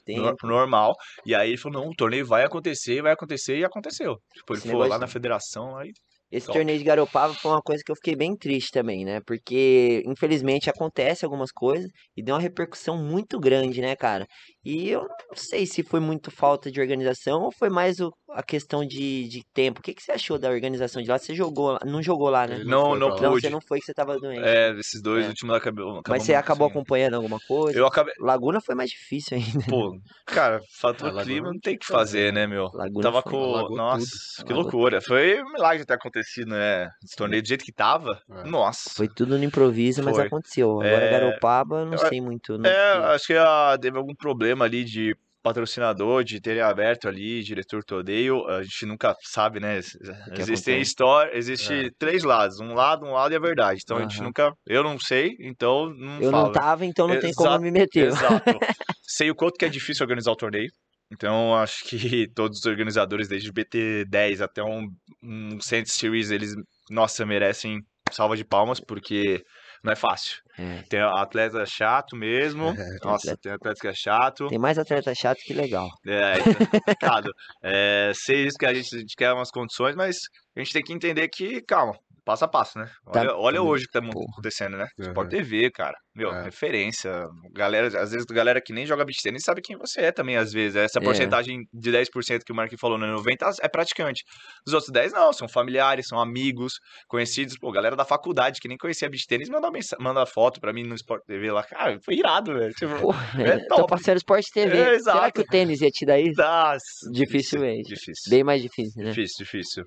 [0.43, 0.93] normal.
[1.25, 4.17] E aí ele falou, não, o torneio vai acontecer, vai acontecer, e aconteceu.
[4.33, 5.91] Tipo, ele foi lá negócio- na federação, aí...
[6.31, 6.59] Esse Top.
[6.59, 9.19] torneio de Garopaba foi uma coisa que eu fiquei bem triste também, né?
[9.27, 14.25] Porque, infelizmente, acontece algumas coisas e deu uma repercussão muito grande, né, cara?
[14.63, 18.43] E eu não sei se foi muito falta de organização ou foi mais o- a
[18.43, 19.79] questão de, de tempo.
[19.79, 21.17] O que, que você achou da organização de lá?
[21.17, 22.59] Você jogou lá, não jogou lá, né?
[22.63, 23.09] Não, não.
[23.09, 23.41] Não, pude.
[23.41, 24.43] você não foi que você tava doente.
[24.43, 25.29] É, esses dois É.
[25.29, 27.77] últimos acabou, Mas você acabou assim, acompanhando alguma coisa?
[27.77, 28.13] Eu acabei...
[28.19, 29.65] Laguna foi mais difícil ainda.
[29.67, 29.97] Pô,
[30.27, 32.69] cara, fator Laguna clima não não tem o que o que fazer, né, meu?
[32.73, 33.75] Laguna Tava foi- com...
[33.75, 34.05] Nossa,
[34.37, 34.45] tudo.
[34.47, 35.01] que loucura.
[35.01, 36.87] Foi um milagre ter acontecido, né?
[37.03, 38.21] Esse torneio do jeito que tava.
[38.29, 38.43] É.
[38.47, 38.91] Nossa.
[38.95, 40.27] Foi tudo no improviso, mas Foi.
[40.27, 40.69] aconteceu.
[40.81, 42.57] Agora É, Garopaba, eu não eu- sei muito.
[42.59, 43.01] Não É, sei.
[43.15, 48.47] acho que ah, teve algum problema ali de patrocinador, de terem aberto ali, diretor torneio,
[48.47, 49.77] a gente nunca sabe, né?
[49.77, 49.97] Ex-
[50.37, 53.81] Existem histórias, existe três lados, um lado, um lado e a verdade.
[53.83, 56.45] Então a gente nunca, eu não sei, então não Eu falo.
[56.45, 58.07] não tava, então não tem como me meter.
[58.07, 58.43] Exato.
[59.03, 60.69] Sei o quanto que é difícil organizar o torneio.
[61.11, 64.87] Então, acho que todos os organizadores, desde o BT10 até um,
[65.23, 66.53] um Cent Series, eles,
[66.89, 67.79] nossa, merecem
[68.11, 69.43] salva de palmas, porque
[69.83, 70.37] não é fácil.
[70.59, 72.73] É, Tem atleta chato mesmo.
[73.03, 74.47] Nossa, tem atleta que é chato.
[74.47, 75.89] tem mais atleta chato que legal.
[76.05, 77.29] É, então é complicado.
[77.63, 80.17] É, sei isso que a gente, a gente quer umas condições, mas
[80.55, 81.93] a gente tem que entender que, calma,
[82.25, 82.85] passo a passo, né?
[83.11, 83.19] Tá.
[83.21, 84.25] Olha, olha hoje o que tá Porra.
[84.31, 84.85] acontecendo, né?
[84.99, 85.09] Aham.
[85.09, 85.95] Sport TV, cara.
[86.15, 86.43] Meu, É.
[86.43, 87.25] referência.
[87.53, 90.51] Galera, às vezes, galera que nem joga beach tennis sabe quem você é também, às
[90.51, 90.75] vezes.
[90.75, 91.03] Essa É.
[91.03, 93.07] porcentagem de 10% que o Marquinhos falou, né?
[93.07, 94.23] 90% é praticante.
[94.67, 96.73] Os outros 10% não, são familiares, são amigos,
[97.07, 97.55] conhecidos.
[97.57, 99.69] Pô, galera da faculdade que nem conhecia beach tennis manda,
[99.99, 101.63] manda foto pra mim no Sport TV lá.
[101.63, 102.73] Cara, foi irado, velho.
[102.73, 103.89] Tipo, Pô, É tô top.
[103.89, 104.77] passando Sport TV.
[104.77, 105.33] É, Será exato.
[105.33, 106.39] que o tênis ia te dar isso?
[106.41, 106.79] nossa,
[107.11, 107.87] Dificilmente.
[107.89, 108.29] Difícil.
[108.29, 109.09] Bem mais difícil, né?
[109.11, 109.83] Difícil, difícil.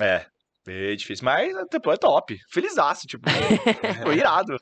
[0.00, 0.26] É,
[0.68, 1.24] bem difícil.
[1.24, 2.36] Mas, tipo, é top.
[2.50, 3.24] Felizaço, tipo,
[4.02, 4.56] foi irado.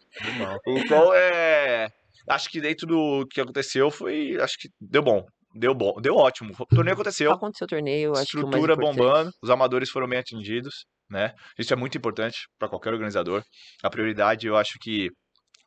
[0.67, 1.89] Então, é...
[2.29, 4.37] Acho que dentro do que aconteceu foi...
[4.41, 5.25] Acho que deu bom.
[5.55, 5.95] Deu bom.
[6.01, 6.53] Deu ótimo.
[6.59, 7.31] O torneio aconteceu.
[7.33, 9.31] Aconteceu o torneio, acho que o Estrutura importante- bombando.
[9.43, 11.33] Os amadores foram bem atingidos, né?
[11.59, 13.43] Isso é muito importante para qualquer organizador.
[13.83, 15.09] A prioridade, eu acho que...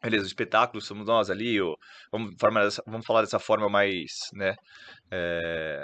[0.02, 1.76] Beleza, o espetáculo, somos nós ali, o-
[2.12, 2.34] vamos,
[2.64, 4.56] dessa- vamos falar dessa forma mais, né,
[5.12, 5.84] é,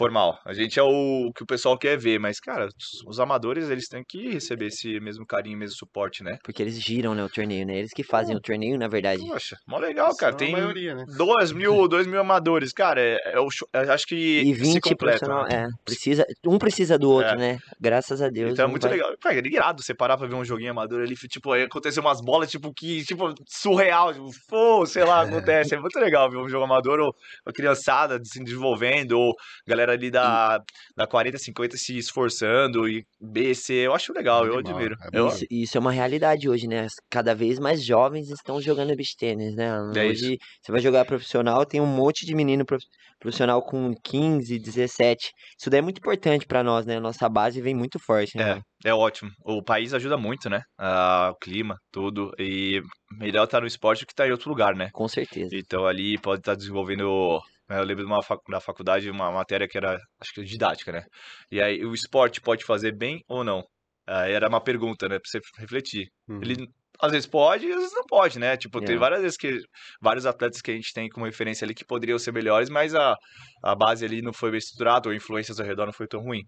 [0.00, 0.38] formal.
[0.46, 2.68] A gente é o que o pessoal quer ver, mas, cara,
[3.06, 6.38] os- amadores, eles têm que receber esse mesmo carinho, mesmo suporte, né?
[6.42, 7.76] Porque eles giram, né, o torneio, né?
[7.78, 9.20] Eles que fazem o torneio, na verdade.
[9.28, 10.34] Poxa, mó legal, cara.
[10.34, 11.04] Tem maioria, né?
[11.18, 12.98] dois mil, dois mil amadores, cara.
[12.98, 14.96] É, é o show- é, acho que E se 20 completa.
[15.26, 15.66] profissional, né?
[15.68, 17.36] é, precisa, um precisa do outro, É.
[17.36, 17.58] né?
[17.78, 18.52] Graças a Deus.
[18.52, 19.14] Então é muito vai- legal.
[19.20, 22.22] Cara, é irado você parar pra ver um joguinho amador ali, tipo, aí aconteceu umas
[22.22, 25.20] bolas, tipo, que, tipo, surreal, tipo, pô, sei lá,
[25.68, 25.74] acontece.
[25.74, 29.34] É muito legal ver um jogo amador, ou a criançada se desenvolvendo, ou
[29.66, 30.62] galera ali da,
[30.96, 34.96] da 40, 50 se esforçando, e B, C, eu acho legal, eu Animal, admiro.
[35.12, 35.28] é Eu-.
[35.28, 36.86] Isso, isso é uma realidade hoje, né?
[37.10, 39.66] Cada vez mais jovens estão jogando beach tênis, né?
[39.94, 42.84] É hoje você vai jogar profissional, tem um monte de menino prof-
[43.18, 45.30] profissional com 15, 17.
[45.58, 46.98] Isso daí é muito importante pra nós, né?
[47.00, 48.58] Nossa base vem muito forte, né?
[48.58, 48.70] É.
[48.82, 49.30] É ótimo.
[49.44, 50.62] O país ajuda muito, né?
[50.78, 52.32] Ah, o clima, tudo.
[52.38, 52.80] E
[53.12, 54.88] melhor estar no esporte do que estar em outro lugar, né?
[54.92, 55.54] Com certeza.
[55.54, 57.40] Então ali pode estar desenvolvendo.
[57.70, 61.04] Né, Eu lembro de uma da faculdade, uma matéria que era, acho que didática, né?
[61.50, 63.62] E aí o esporte pode fazer bem ou não?
[64.06, 65.18] Era uma pergunta, né?
[65.20, 66.08] Pra você refletir.
[66.28, 66.40] Uhum.
[66.42, 66.66] Ele
[67.00, 68.56] às vezes pode e às vezes não pode, né?
[68.56, 68.98] Tipo, tem É.
[68.98, 69.60] várias vezes que
[70.02, 73.16] vários atletas que a gente tem como referência ali que poderiam ser melhores, mas a,
[73.62, 76.42] a base ali não foi bem estruturada, ou influências ao redor não foi tão ruim.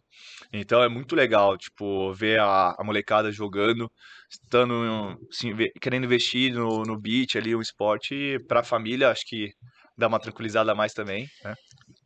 [0.52, 3.90] Então é muito legal, tipo, ver a, a molecada jogando,
[4.30, 9.52] estando, assim, querendo investir no, no beat ali, um esporte pra família, acho que
[9.96, 11.54] dá uma tranquilizada a mais também, né?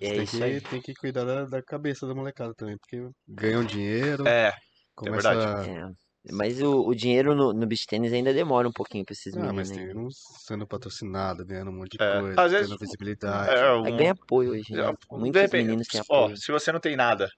[0.00, 0.60] É tem, isso aí.
[0.60, 4.52] que, tem que cuidar da, da cabeça da molecada também, porque ganham dinheiro, É,
[4.94, 5.70] começa verdade.
[5.70, 5.86] a...
[5.88, 6.06] É.
[6.32, 9.38] Mas o, o dinheiro no, no beach tênis ainda demora um pouquinho pra esses Ah,
[9.52, 9.54] meninos.
[9.54, 9.76] mas né?
[9.86, 13.52] tem uns sendo patrocinado, ganhando um monte de É, coisa, às vezes- tendo visibilidade.
[13.52, 14.80] é Aí um- ganha apoio hoje, né?
[14.80, 16.36] é, Muitos repente, meninos têm ó, apoio.
[16.36, 17.28] se você não tem nada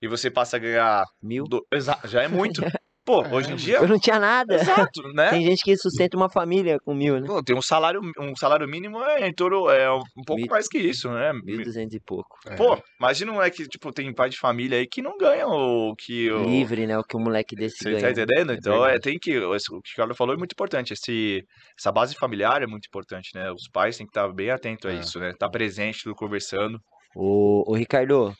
[0.00, 1.44] e você passa a ganhar Mil?
[1.48, 2.60] do- Exa- já é muito.
[3.06, 4.56] Pô, É, hoje em dia, Eu não tinha nada.
[4.56, 5.30] exato, né?
[5.30, 7.26] Tem gente que sustenta uma família com mil, né?
[7.26, 10.66] Pô, tem um salário, um salário mínimo é em torno, é um pouco Mil- mais
[10.66, 11.32] que isso, né?
[11.44, 12.36] Mil duzentos e pouco.
[12.46, 12.56] É.
[12.56, 16.28] Pô, imagina um moleque, tipo, tem pai de família aí que não ganha o que
[16.32, 16.44] o...
[16.44, 16.98] Livre, né?
[16.98, 18.02] O que o moleque desse Você ganha.
[18.02, 18.52] tá entendendo?
[18.52, 19.38] Então, é, tem que.
[19.38, 20.92] O que o Carlos falou é muito importante.
[20.92, 21.44] Esse,
[21.78, 23.52] essa base familiar é muito importante, né?
[23.52, 24.98] Os pais têm que estar bem atentos a É.
[24.98, 25.30] isso, né?
[25.30, 26.80] Estar presente, tudo conversando.
[27.18, 28.36] Ô, ô, Ricardo,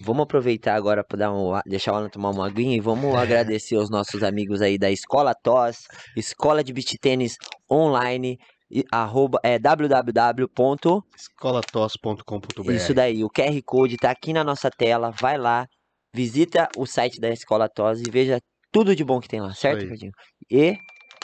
[0.00, 3.74] vamos aproveitar agora para dar um, deixar o Alan tomar uma aguinha e vamos agradecer
[3.74, 7.36] aos nossos amigos aí da Escola TOS, Escola de Beach Tênis
[7.68, 8.38] Online,
[8.70, 11.02] e arroba, é www.
[11.16, 15.66] escolatos.com.br Isso daí, o QR Code tá aqui na nossa tela, vai lá,
[16.14, 18.38] visita o site da Escola TOS e veja
[18.70, 19.82] tudo de bom que tem lá, certo, aí.
[19.82, 20.12] Ricardinho?
[20.48, 20.76] E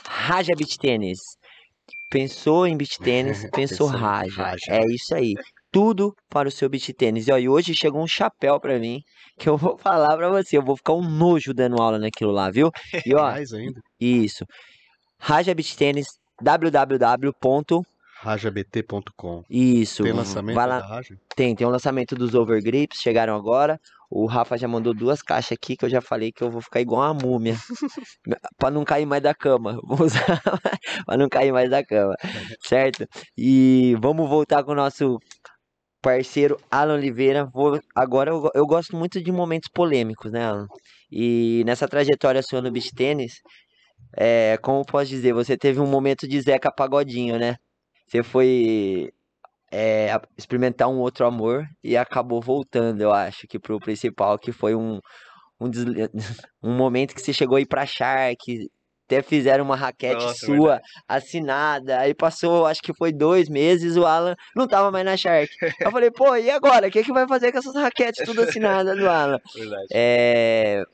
[0.04, 1.18] Raja Beach Tênis.
[2.10, 4.42] Pensou em beach tênis, pensou Pensou Raja.
[4.42, 4.64] Raja.
[4.68, 5.34] É isso aí.
[5.78, 7.28] Tudo para o seu beach tênis.
[7.28, 9.00] E, ó, e hoje chegou um chapéu pra mim,
[9.38, 12.50] que eu vou falar pra você, eu vou ficar um nojo dando aula naquilo lá,
[12.50, 12.72] viu?
[13.06, 14.44] E ó, Mais ainda, isso.
[15.20, 16.08] Raja Beach Tênis,
[16.42, 17.32] www.
[18.22, 19.44] rajabt.com.
[19.48, 20.02] Isso.
[20.02, 21.16] Tem lançamento vai lá, da Raja?
[21.36, 23.78] tem, tem o lançamento dos overgrips, chegaram agora.
[24.10, 26.80] O Rafa já mandou duas caixas aqui que eu já falei que eu vou ficar
[26.80, 27.54] igual uma múmia.
[28.58, 29.78] pra não cair mais da cama.
[29.84, 30.42] Vou usar
[31.06, 32.16] pra não cair mais da cama.
[32.66, 33.06] Certo?
[33.36, 35.18] E vamos voltar com o nosso
[36.02, 37.44] parceiro Alan Oliveira.
[37.46, 40.66] Vou, agora eu, eu gosto muito de momentos polêmicos, né, Alan?
[41.10, 43.40] E nessa trajetória sua no beach tênis,
[44.16, 47.56] é, como posso dizer, você teve um momento de Zeca Pagodinho, né?
[48.06, 49.10] Você foi
[49.72, 54.74] é, experimentar um outro amor e acabou voltando, eu acho, que pro principal, que foi
[54.74, 54.98] um,
[55.60, 55.70] um,
[56.62, 58.68] um momento que você chegou aí pra Shark,
[59.08, 63.96] até fizeram uma raquete Nossa, é sua assinada, aí passou, acho que foi dois meses,
[63.96, 65.48] o Alan não tava mais na Shark.
[65.80, 66.88] Eu falei, pô, e agora?
[66.88, 69.38] O que, que vai fazer com essas raquetes tudo assinadas do Alan?
[69.56, 69.86] Verdade.
[69.92, 70.84] É...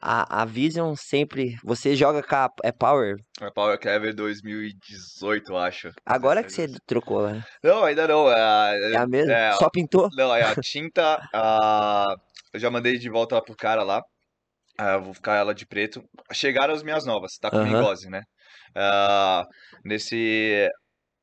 [0.00, 1.56] A, a Vision sempre.
[1.64, 3.16] Você joga com a é Power?
[3.40, 5.90] A Power Clever 2018, eu acho.
[6.06, 7.42] Agora que você trocou, né?
[7.64, 8.30] Não, ainda não.
[8.30, 9.32] É, É a mesma?
[9.32, 10.08] é, Só pintou?
[10.12, 11.20] Não, é a tinta.
[11.34, 12.14] a-
[12.54, 14.00] Eu já mandei de volta pro cara lá.
[14.78, 16.02] Ah, eu vou ficar ela de preto.
[16.32, 18.22] Chegaram as minhas novas, tá com mingose, né?
[18.76, 19.44] Ah,
[19.84, 20.68] nesse.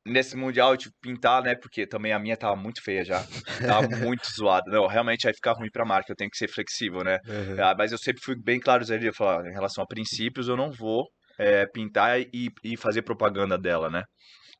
[0.08, 1.56] Nesse mundial de pintar, né?
[1.56, 3.26] Porque também a minha tava muito feia já.
[3.66, 4.70] Tava muito zoada.
[4.70, 6.12] Não, realmente aí fica ruim pra marca.
[6.12, 7.18] Eu tenho que ser flexível, né?
[7.26, 7.56] Uhum.
[7.76, 10.70] Mas eu sempre fui bem claro eu falo, ó, em relação a princípios, eu não
[10.70, 11.08] vou
[11.40, 14.04] eh, pintar e, e fazer propaganda dela, né?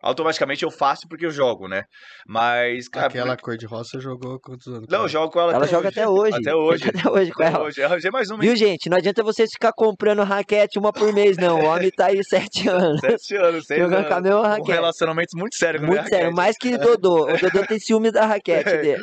[0.02, 1.84] Automaticamente eu faço porque eu jogo, né?
[2.28, 4.86] Mas, cara, Aquela cor de rosa você jogou quantos anos?
[4.88, 5.98] não, eu jogo com ela, Ela até joga hoje.
[5.98, 6.34] até hoje.
[6.36, 6.88] Até hoje.
[6.88, 7.64] Até hoje com Até ela.
[7.64, 7.80] hoje.
[7.80, 8.88] Eu arranjei mais uma Viu, gente?
[8.90, 11.60] Não adianta vocês ficar comprando raquete uma por mês, não.
[11.60, 13.00] O homem tá aí sete anos.
[13.00, 14.08] sete anos, seis Jogando anos.
[14.08, 14.70] com a mesma Um raquete.
[14.72, 17.24] relacionamento muito sério com Muito sério, mais que Dodô.
[17.32, 19.02] O Dodô tem ciúme da raquete dele.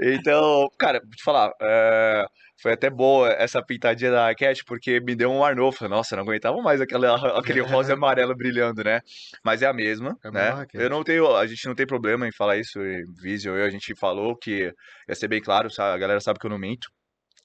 [0.00, 2.26] Então, cara, vou te falar, é,
[2.64, 5.76] foi até boa essa pintadinha da raquete, porque me deu um ar novo.
[5.76, 9.00] Falei, Nossa, não aguentava mais aquela, aquele rosa e amarelo brilhando, né?
[9.44, 10.44] Mas é a mesma, É a né?
[10.46, 10.82] mesma raquete.
[10.82, 13.68] Eu não tenho, a gente não tem problema em falar isso, e Vision, eu, a
[13.68, 14.72] gente falou que
[15.06, 15.94] ia ser bem claro, sabe?
[15.94, 16.88] a galera sabe que eu não minto.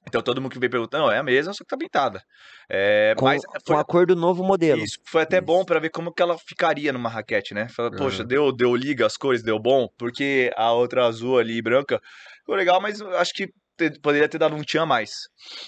[0.08, 2.24] Então todo mundo que vem perguntando, não, é a mesma, só que tá pintada.
[2.70, 4.82] É, Com, mas com foi, a cor do novo modelo.
[4.84, 5.66] isso, foi até bom Isso.
[5.66, 7.68] pra ver como que ela ficaria numa raquete, né?
[7.68, 8.28] Fala, poxa, Aham.
[8.28, 12.00] deu, deu liga, as cores deu bom, porque a outra azul ali e branca
[12.40, 13.50] ficou legal, mas acho que
[13.90, 15.12] te- poderia ter dado um tchan a mais.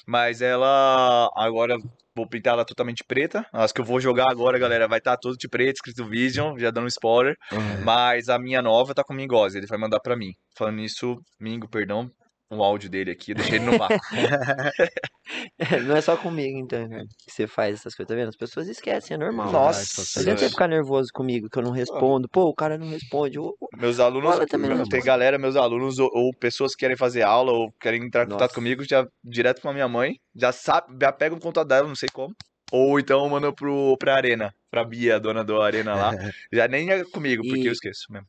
[0.06, 1.76] Mas ela agora
[2.16, 3.46] vou pintar ela totalmente preta.
[3.54, 6.70] As que eu vou jogar agora, galera, vai estar tudo de preto, escrito Vision, já
[6.70, 7.36] dando um spoiler.
[7.52, 7.84] Uhum.
[7.86, 10.32] Mas a minha nova tá com Mingose, ele vai mandar pra mim.
[10.58, 12.10] Falando nisso, Mingo, perdão,
[12.52, 13.98] o áudio dele aqui, eu deixei ele no vácuo.
[15.88, 18.30] Não é só comigo, então, cara, que você faz essas coisas, tá vendo?
[18.30, 19.52] As pessoas esquecem, é normal.
[19.52, 22.28] Nossa, Não adianta você ficar nervoso comigo que eu não respondo.
[22.30, 23.38] Pô, o cara não responde.
[23.78, 27.52] Meus alunos, também, né, tem galera, meus alunos ou, ou pessoas que querem fazer aula
[27.52, 28.56] ou querem entrar em contato Nossa.
[28.56, 31.96] comigo, já direto com a minha mãe, já sabe, já pega o contato dela, não
[31.96, 32.34] sei como.
[32.72, 36.12] Ou então manda pro, pra Arena, pra Bia, a dona da Arena lá.
[36.54, 38.28] já nem é comigo, porque E- eu esqueço mesmo.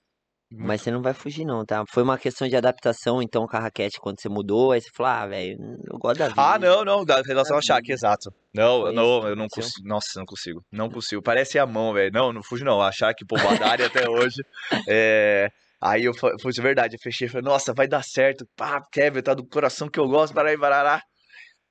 [0.58, 1.84] Mas você não vai fugir, não, tá?
[1.90, 4.72] Foi uma questão de adaptação, então, com a raquete quando você mudou.
[4.72, 5.58] Aí você falou, ah, velho,
[5.90, 6.42] eu gosto da vida.
[6.42, 7.92] Ah, não, não, da relação ao vida.
[7.92, 8.32] exato.
[8.54, 9.88] Não, Foi não, isso eu não consigo.
[9.88, 10.64] Nossa, não consigo.
[10.70, 11.22] Não consigo.
[11.22, 12.12] Parece a mão, velho.
[12.12, 12.80] Não, não fujo não.
[12.80, 14.42] A Shaq, pô, Badari até hoje.
[14.88, 15.50] É...
[15.80, 18.46] Aí eu foi de verdade, eu fechei, falei, nossa, vai dar certo.
[18.56, 21.02] Pá, Kevin, tá do coração que eu gosto, para aí, barará.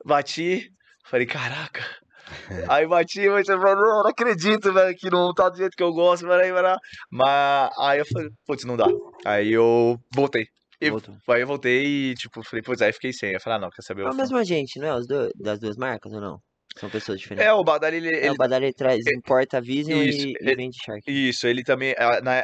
[0.06, 0.70] Bati,
[1.06, 1.82] falei, caraca.
[2.72, 5.84] Aí bati, mas eu falei, não, não acredito, velho, que não tá do jeito que
[5.84, 6.52] eu gosto, para aí.
[7.12, 8.88] Mas aí eu falei, putz, não dá.
[9.26, 10.48] Aí eu voltei.
[10.80, 11.16] E Voltou.
[11.30, 13.34] aí eu voltei e, tipo, falei, putz, aí fiquei sem.
[13.34, 14.02] Eu falei, ah, não, quer saber?
[14.02, 14.96] É eu o mesmo agente, não é?
[14.96, 16.40] Os dois, das duas marcas ou não?
[16.80, 17.46] São pessoas diferentes.
[17.48, 20.32] É, o Badari, ele, É, ele o Badar ele traz, importa a Vision Isso, e,
[20.32, 21.02] e ele- vende Shark.
[21.06, 21.94] Isso, ele também.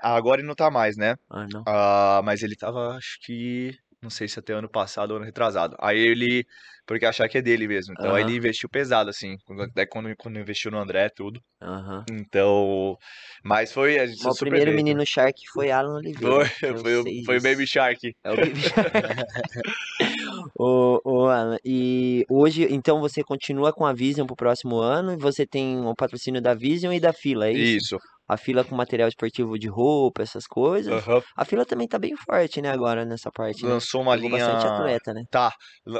[0.03, 1.15] Agora ele não tá mais, né?
[1.29, 1.63] Ah, não.
[1.65, 3.73] Ah, mas ele tava, acho que.
[4.01, 5.75] Não sei se até ano passado ou ano retrasado.
[5.79, 6.45] Aí ele.
[6.87, 7.93] Porque achar que é dele mesmo.
[7.97, 8.19] Então Aham.
[8.21, 9.35] ele investiu pesado, assim.
[9.59, 11.41] Até quando, quando investiu no André, tudo.
[11.61, 12.05] Aham.
[12.09, 12.97] Então.
[13.43, 13.99] Mas foi.
[13.99, 16.45] A gente o primeiro bem, menino Shark foi Alan Oliveira.
[16.45, 17.41] Foi, foi, o- foi o.
[17.41, 18.13] Baby Shark.
[18.23, 18.91] É o Baby Shark.
[20.57, 25.45] ô, Alan, e hoje, então, você continua com a Vision pro próximo ano e você
[25.45, 27.95] tem o patrocínio da Vision e da Fila, é isso?
[27.95, 27.99] Isso.
[28.27, 30.91] A Fila com material esportivo de roupa, essas coisas.
[31.07, 31.21] aham.
[31.35, 33.69] A Fila também tá bem forte, né, agora, nessa parte, né?
[33.69, 34.45] Lançou uma Pegou linha.
[34.45, 35.23] bastante atleta, né?
[35.31, 35.53] Tá.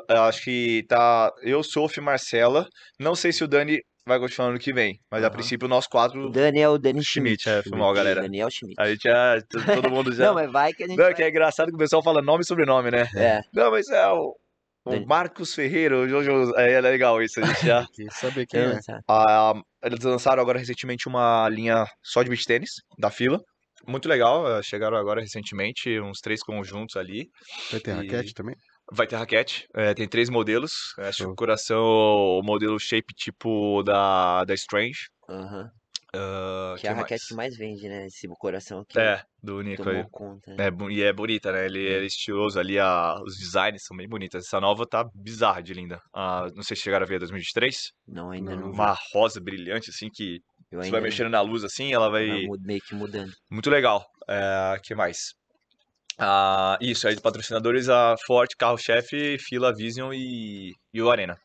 [0.09, 1.31] Acho que tá.
[1.41, 2.67] Eu, Sophie, Marcela.
[2.99, 4.99] Não sei se o Dani vai continuar ano que vem.
[5.11, 5.33] Mas a Aham.
[5.35, 6.27] princípio nós quatro.
[6.27, 7.49] O Dani é o Schmidt, Schmidt.
[7.49, 8.21] é, foi mal, galera.
[8.21, 8.75] Daniel Schmidt.
[8.79, 9.39] A gente já.
[9.41, 10.25] t- Todo mundo já.
[10.27, 11.13] Não, mas vai que a gente Não, vai...
[11.13, 13.07] que é engraçado que o pessoal fala nome e sobrenome, né?
[13.15, 14.35] É, Não, mas é o,
[14.85, 16.53] o Marcos Ferreira, o Jojo.
[16.57, 17.39] É, é legal isso.
[17.41, 17.85] A gente já.
[18.11, 18.73] Saber quem tem é.
[18.73, 19.03] lançado.
[19.87, 22.69] Eles lançaram agora recentemente uma linha só de beach tênis,
[22.99, 23.39] da fila.
[23.87, 24.47] Muito legal.
[24.57, 27.29] eh, Chegaram agora recentemente, uns três conjuntos ali.
[27.71, 28.55] Vai ter E- raquete também?
[28.91, 30.93] Vai ter raquete, eh, tem três modelos.
[30.99, 35.07] Acho que o coração, o modelo shape tipo da, da Strange.
[35.29, 35.69] Aham.
[36.11, 37.49] Que é a que raquete que mais?
[37.53, 38.05] mais vende, né?
[38.07, 40.05] Esse coração que É, do Nico aí.
[40.11, 40.53] conta.
[40.55, 40.67] né?
[40.67, 41.65] É, bu- e é bonita, né?
[41.65, 44.45] Ele é estiloso ali, a, os designs são bem bonitos.
[44.45, 46.01] Essa nova tá bizarra de linda.
[46.13, 47.91] Ah, não sei se chegaram a ver a 2023.
[48.07, 48.67] Não, ainda Não, não.
[48.69, 48.73] vi.
[48.73, 50.39] Uma rosa brilhante, assim, que
[50.71, 52.25] Eu você vai não- mexendo na luz assim, ela vai.
[52.45, 53.31] mu- meio que mudando.
[53.51, 54.05] Muito legal.
[54.29, 55.33] É, que mais?
[56.19, 61.37] Ah, isso, aí de patrocinadores, a Forte, Carro-Chefe, Fila, Vision e, e o Arena.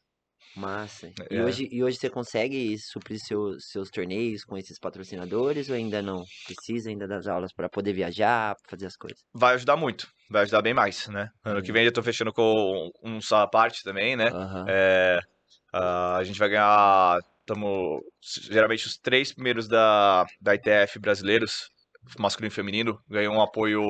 [0.54, 1.10] Massa.
[1.30, 1.42] E, É.
[1.42, 6.28] hoje, e hoje você consegue suprir seus, seus torneios com esses patrocinadores ou ainda não?
[6.44, 9.22] Precisa ainda das aulas para poder viajar, pra fazer as coisas?
[9.34, 11.28] Vai ajudar muito, vai ajudar bem mais, né?
[11.44, 11.72] Ano que Uhum.
[11.72, 14.30] vem eu tô fechando com um só parte também, né?
[14.30, 14.66] Aham.
[14.68, 15.20] É,
[15.72, 21.70] a gente vai ganhar, tamo, geralmente os três primeiros da, da ITF brasileiros,
[22.18, 23.80] masculino e feminino, ganham um apoio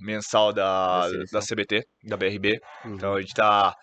[0.00, 2.60] mensal da, Da da CBT, da BRB.
[2.84, 2.94] Uhum.
[2.94, 3.74] Então a gente tá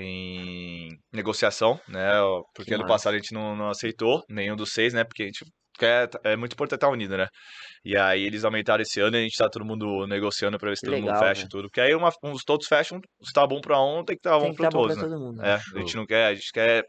[0.00, 2.10] em negociação, né?
[2.54, 2.94] Porque Que ano massa.
[2.94, 5.04] passado a gente não, não aceitou nenhum dos seis, né?
[5.04, 5.44] Porque a gente
[5.78, 7.28] quer, é muito importante estar unido, né?
[7.84, 10.76] E aí eles aumentaram esse ano e a gente tá todo mundo negociando pra ver
[10.76, 11.48] se todo mundo legal, fecha velho.
[11.48, 11.62] tudo.
[11.68, 14.44] Porque aí uma, uns todos fecham, se tá bom pra um, tem que estar bom
[14.46, 15.14] Tem que pra bom todos, pra né?
[15.14, 15.42] todo mundo.
[15.42, 16.84] É, a gente não quer, a gente quer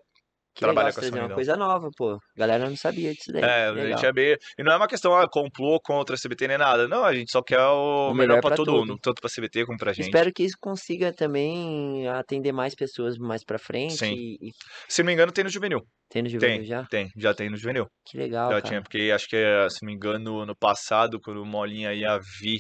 [0.60, 1.36] Que legal trabalhar você com essa trazer uma união.
[1.36, 2.14] coisa nova, pô.
[2.16, 3.42] A galera não sabia disso daí.
[3.44, 3.98] É, a Legal.
[3.98, 4.36] gente é bem.
[4.58, 6.88] E não é uma questão, ah, complô contra a CBT nem nada.
[6.88, 9.30] Não, a gente só quer o, O melhor, melhor pra pra todo mundo, tanto pra
[9.30, 10.06] CBT como pra gente.
[10.08, 13.96] Espero que isso consiga também atender mais pessoas mais pra frente.
[13.98, 14.14] Sim.
[14.14, 14.52] E,
[14.88, 15.80] Se não me engano, tem no juvenil.
[16.10, 16.86] tem no juvenil Tem, já?
[16.86, 17.86] tem, já tem no juvenil.
[18.06, 18.62] Que legal, Já cara.
[18.68, 19.38] tinha, porque acho que,
[19.70, 22.60] se não me engano, ano passado, quando o Molinha e a Vi.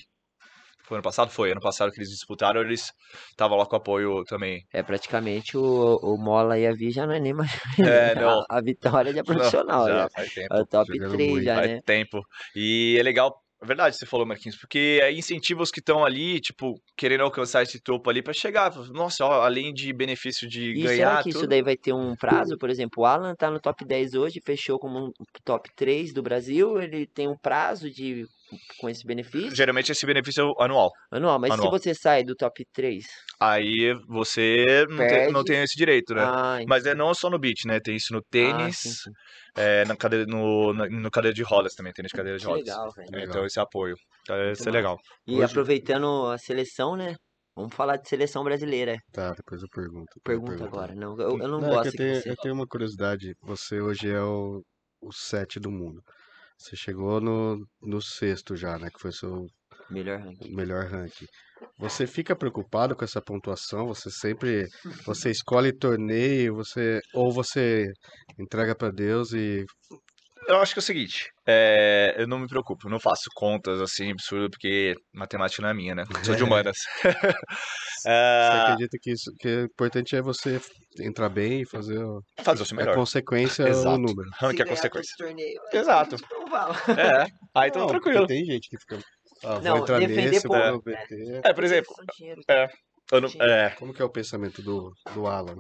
[0.90, 1.30] Foi ano passado?
[1.30, 1.52] Foi.
[1.52, 2.92] Ano passado que eles disputaram, eles
[3.30, 4.64] estavam lá com apoio também.
[4.74, 7.52] É praticamente o, o Mola e a Vi já não é nem mais.
[7.80, 8.42] É, não.
[8.50, 10.10] A, a vitória já é profissional, já, já.
[10.10, 10.54] faz tempo.
[10.54, 11.46] É o top jogando 3 muito.
[11.46, 11.80] já, faz né?
[11.86, 12.22] tempo.
[12.56, 16.40] E é legal É verdade, você falou, Marquinhos, porque é incentiva os que estão ali,
[16.40, 18.74] tipo, querendo alcançar esse topo ali pra chegar.
[18.92, 20.96] Nossa, ó, além de benefício de E ganhar.
[20.96, 22.58] será que isso tudo- daí vai ter um prazo?
[22.58, 25.12] Por exemplo, o Alan tá no top 10 hoje, fechou como um
[25.44, 28.26] top 3 do Brasil, ele tem um prazo de
[28.80, 30.92] com esse benefício Geralmente esse benefício é anual.
[31.12, 31.68] anual, mas Anual.
[31.72, 33.06] se você sai do top 3,
[33.40, 36.24] Aí você não tem, não tem esse direito, né?
[36.26, 37.80] ah, Mas é não só no beat, né?
[37.80, 39.12] Tem isso no ah, tênis, sim, sim.
[39.56, 42.66] é, na cadeira, no, na- no cadeira de rodas também, tênis de cadeira de rodas.
[42.66, 43.08] legal, velho.
[43.12, 43.30] Legal.
[43.30, 43.96] Então esse apoio.
[44.24, 44.98] Então, isso é legal.
[45.26, 47.16] E Hoje- aproveitando a seleção, né?
[47.56, 48.98] Vamos falar de seleção brasileira.
[49.14, 50.12] Tá, depois eu pergunto.
[50.18, 50.76] eu Pergunta pergunto.
[50.76, 50.96] agora.
[50.96, 52.30] Não, eu, eu não, é que gosto eu que tenho, você.
[52.30, 53.34] eu tenho uma curiosidade.
[53.42, 54.62] Você hoje é o,
[55.02, 56.02] o sete do mundo.
[56.60, 58.90] Você chegou no, no sexto já, né?
[58.90, 59.48] Que foi seu
[59.90, 60.54] Melhor ranking.
[60.54, 61.26] melhor ranking.
[61.78, 63.88] Você fica preocupado com essa pontuação?
[63.88, 64.68] Você sempre,
[65.06, 67.88] você escolhe torneio, você ou você
[68.38, 69.66] entrega pra Deus e
[70.48, 73.80] Eu acho que é o seguinte, é, eu não me preocupo, eu não faço contas
[73.82, 76.04] assim, absurdo, porque matemática não é minha, né?
[76.24, 76.78] Sou de humanas.
[77.04, 80.60] você É, acredita que isso que é importante é você
[81.00, 82.96] entrar bem e fazer o- fazer o seu a melhor.
[82.96, 84.00] consequência é o Exato.
[84.00, 84.30] número.
[84.40, 85.14] Ranking é consequência.
[85.18, 86.16] Torneio, Exato.
[86.98, 87.24] É,
[87.56, 88.26] aí então porque tranquilo.
[88.28, 88.98] Tem gente que fica,
[89.44, 90.82] ah, vou Não, entrar defender nesse, pouco, vou?
[90.82, 91.42] BT.
[91.44, 91.94] É, por exemplo,
[93.12, 95.58] eu não- é, Como que é o pensamento do, do Alan?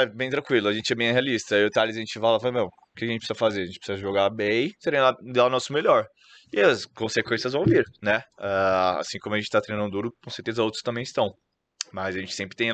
[0.00, 1.54] é bem tranquilo, a gente é bem realista.
[1.56, 3.62] Eu e o Thales, a gente fala, fala, meu, o que a gente precisa fazer?
[3.62, 6.06] A gente precisa jogar bem, treinar, dar o nosso melhor.
[6.52, 8.22] E as consequências vão vir, né?
[8.38, 11.34] Ah, assim como a gente tá treinando duro, com certeza outros também estão.
[11.92, 12.72] Mas a gente sempre tem,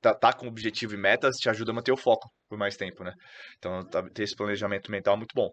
[0.00, 3.04] tá, tá com objetivo e metas, te ajuda a manter o foco por mais tempo,
[3.04, 3.12] né?
[3.58, 5.50] Então, tá- ter esse planejamento mental é muito bom.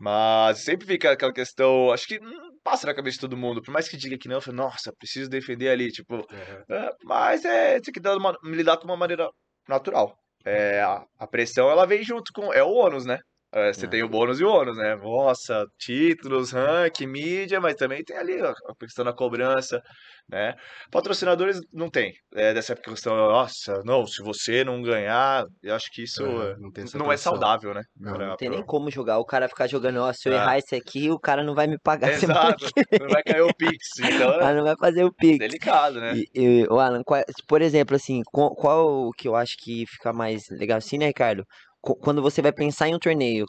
[0.00, 3.72] Mas sempre fica aquela questão, acho que hum, passa na cabeça de todo mundo, por
[3.72, 6.24] mais que diga que não, eu falo, nossa, preciso defender ali, tipo,
[6.70, 9.28] é, mas é, tem que dar uma, lidar com uma maneira
[9.68, 10.16] natural.
[10.44, 13.18] É, a, a pressão, ela vem junto com, é o ônus, né?
[13.52, 13.88] É, você É.
[13.88, 14.94] tem o bônus e o ônus, né?
[14.96, 19.80] Nossa, títulos, ranking, mídia, mas também tem ali ó, a questão da cobrança,
[20.28, 20.54] né?
[20.90, 22.12] Patrocinadores não tem.
[22.34, 26.56] É, dessa questão, nossa, não, se você não ganhar, eu acho que isso É, é,
[26.58, 27.82] não não é saudável, né?
[27.96, 29.18] Não, Pra- Não tem pra- nem como jogar.
[29.18, 30.36] O cara ficar jogando, ó, se eu Ah.
[30.36, 32.66] errar esse aqui, o cara não vai me pagar Exato,
[33.00, 33.78] não vai cair o Pix,
[34.28, 35.38] então Ah, é não vai fazer o pique.
[35.38, 36.12] delicado, né?
[36.14, 40.12] E, e, ô, Alan, qual- por exemplo, assim, qual, qual que eu acho que fica
[40.12, 41.44] mais legal assim, né, Ricardo?
[41.80, 43.46] Qu- Quando você vai pensar em um torneio,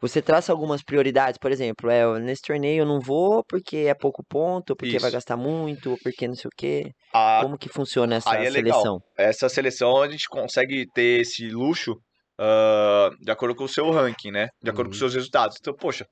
[0.00, 4.24] você traça algumas prioridades, por exemplo, é, nesse torneio eu não vou porque é pouco
[4.24, 5.12] ponto, ou porque vai Isso.
[5.16, 6.90] gastar muito, ou porque não sei o quê.
[7.12, 8.80] A- Como que funciona essa é legal.
[8.80, 9.00] seleção?
[9.18, 11.94] essa seleção a gente consegue ter esse luxo
[12.38, 14.48] ah, de acordo com o seu ranking, né?
[14.62, 15.00] De acordo com os Uhum.
[15.10, 15.56] seus resultados.
[15.60, 16.06] Então, poxa,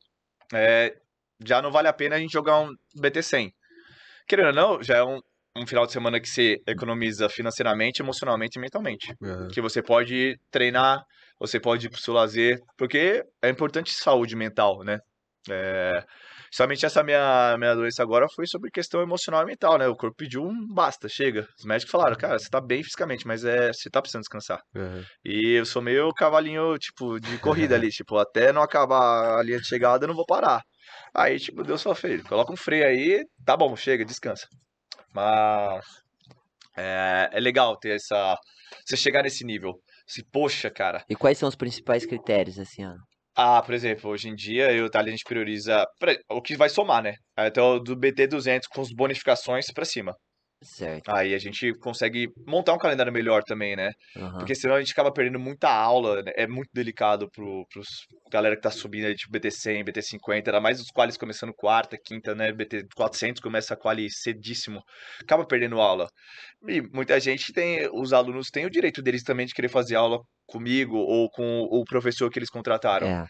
[0.52, 0.94] é,
[1.42, 2.70] já não vale a pena a gente jogar um
[3.00, 3.50] BT100.
[4.26, 5.20] Querendo ou não, já é um,
[5.58, 9.14] um final de semana que você economiza financeiramente, emocionalmente e mentalmente.
[9.22, 11.02] É, Que você pode treinar,
[11.38, 14.98] você pode ir pro seu lazer, porque é importante saúde mental, né?
[15.50, 16.04] É,
[16.52, 19.86] somente essa minha, minha doença agora foi sobre questão emocional e mental, né?
[19.86, 21.46] O corpo pediu um basta, chega.
[21.58, 24.60] Os médicos falaram, cara, você tá bem fisicamente, mas é, você tá precisando descansar.
[24.74, 25.02] é.
[25.24, 29.58] E eu sou meio cavalinho, tipo, de corrida ali, tipo, até não acabar a linha
[29.58, 30.60] de chegada eu não vou parar.
[31.14, 34.46] Aí, tipo, Deus só fez, coloca um freio aí, tá bom, chega, descansa.
[35.12, 35.84] Mas
[36.76, 38.36] é, é legal ter essa.
[38.86, 39.74] Você chegar nesse nível.
[40.06, 41.04] Se, poxa, cara.
[41.08, 42.94] E quais são os principais critérios, assim, ó?
[43.36, 47.02] Ah, por exemplo, hoje em dia eu a gente prioriza pra- o que vai somar,
[47.02, 47.14] né?
[47.38, 50.14] Então, do BT200 com as bonificações pra cima.
[50.60, 51.08] Certo.
[51.10, 53.92] Aí a gente consegue montar um calendário melhor também, né?
[54.16, 54.38] aham.
[54.38, 56.32] Porque senão a gente acaba perdendo muita aula, né?
[56.36, 60.80] É muito delicado pro, pros galera que tá subindo aí, tipo BT100, BT50, ainda mais
[60.80, 62.52] os qualis começando quarta, quinta, né?
[62.52, 64.82] BT400 começa a quali cedíssimo.
[65.22, 66.08] Acaba perdendo aula.
[66.66, 70.18] E muita gente tem, os alunos têm o direito deles também de querer fazer aula
[70.44, 73.06] comigo ou com o professor que eles contrataram.
[73.06, 73.26] É.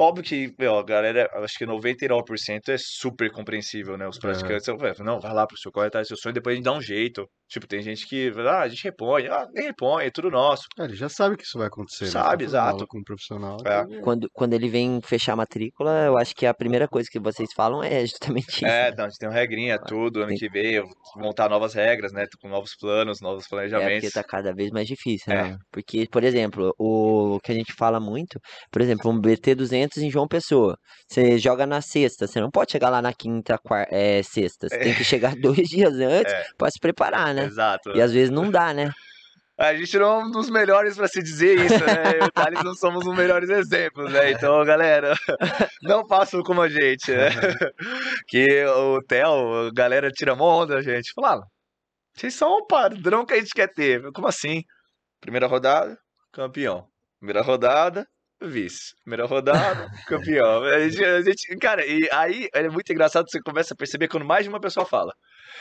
[0.00, 4.06] Óbvio que, meu, a galera, acho que 99% é super compreensível, né?
[4.06, 6.64] Os praticantes, eu falo, não, vai lá, qual é tá, seu sonho, depois a gente
[6.64, 7.28] dá um jeito.
[7.48, 10.64] Tipo, tem gente que, ah, a gente repõe, ah, nem repõe, é tudo nosso.
[10.78, 12.10] É, ele já sabe que isso vai acontecer, né?
[12.10, 12.86] Sabe, aula exato.
[12.86, 13.56] Com um profissional.
[13.64, 13.80] É.
[13.88, 17.18] então, Quando, quando ele vem fechar a matrícula, eu acho que a primeira coisa que
[17.18, 18.66] vocês falam é justamente isso.
[18.66, 18.94] É, né?
[18.98, 20.82] não, a gente tem uma regrinha, tudo, ano Tem- que vem,
[21.16, 22.26] montar novas regras, né?
[22.40, 24.10] Com novos planos, novos É, porque planejamentos.
[24.12, 25.42] tá cada vez mais difícil, É.
[25.44, 25.58] né?
[25.72, 28.38] Porque, por exemplo, o que a gente fala muito,
[28.70, 30.76] por exemplo, um BT200 em João Pessoa.
[31.08, 34.68] Você joga na sexta, você não pode chegar lá na quinta, quarta, é, sexta.
[34.68, 36.44] Você tem que chegar dois dias antes É.
[36.58, 37.37] pra se preparar, né?
[37.44, 37.90] Exato.
[37.96, 38.90] E às vezes não dá, né?
[39.60, 42.12] A gente não é um dos melhores pra se dizer isso, né?
[42.14, 44.30] Eu e o Thales não somos os melhores exemplos, né?
[44.30, 45.14] Então, galera,
[45.82, 47.26] não façam como a gente, né?
[48.28, 51.12] Que o Theo, a galera tira mó onda, gente.
[51.12, 51.46] Fala, ah,
[52.14, 54.00] vocês são o padrão que a gente quer ter.
[54.12, 54.62] Como assim?
[55.20, 55.98] Primeira rodada,
[56.32, 56.86] campeão.
[57.18, 58.06] Primeira rodada,
[58.40, 58.94] vice.
[59.02, 60.62] Primeira rodada, campeão.
[60.62, 64.24] A gente, a gente- cara, e aí é muito engraçado, você começa a perceber quando
[64.24, 65.12] mais de uma pessoa fala.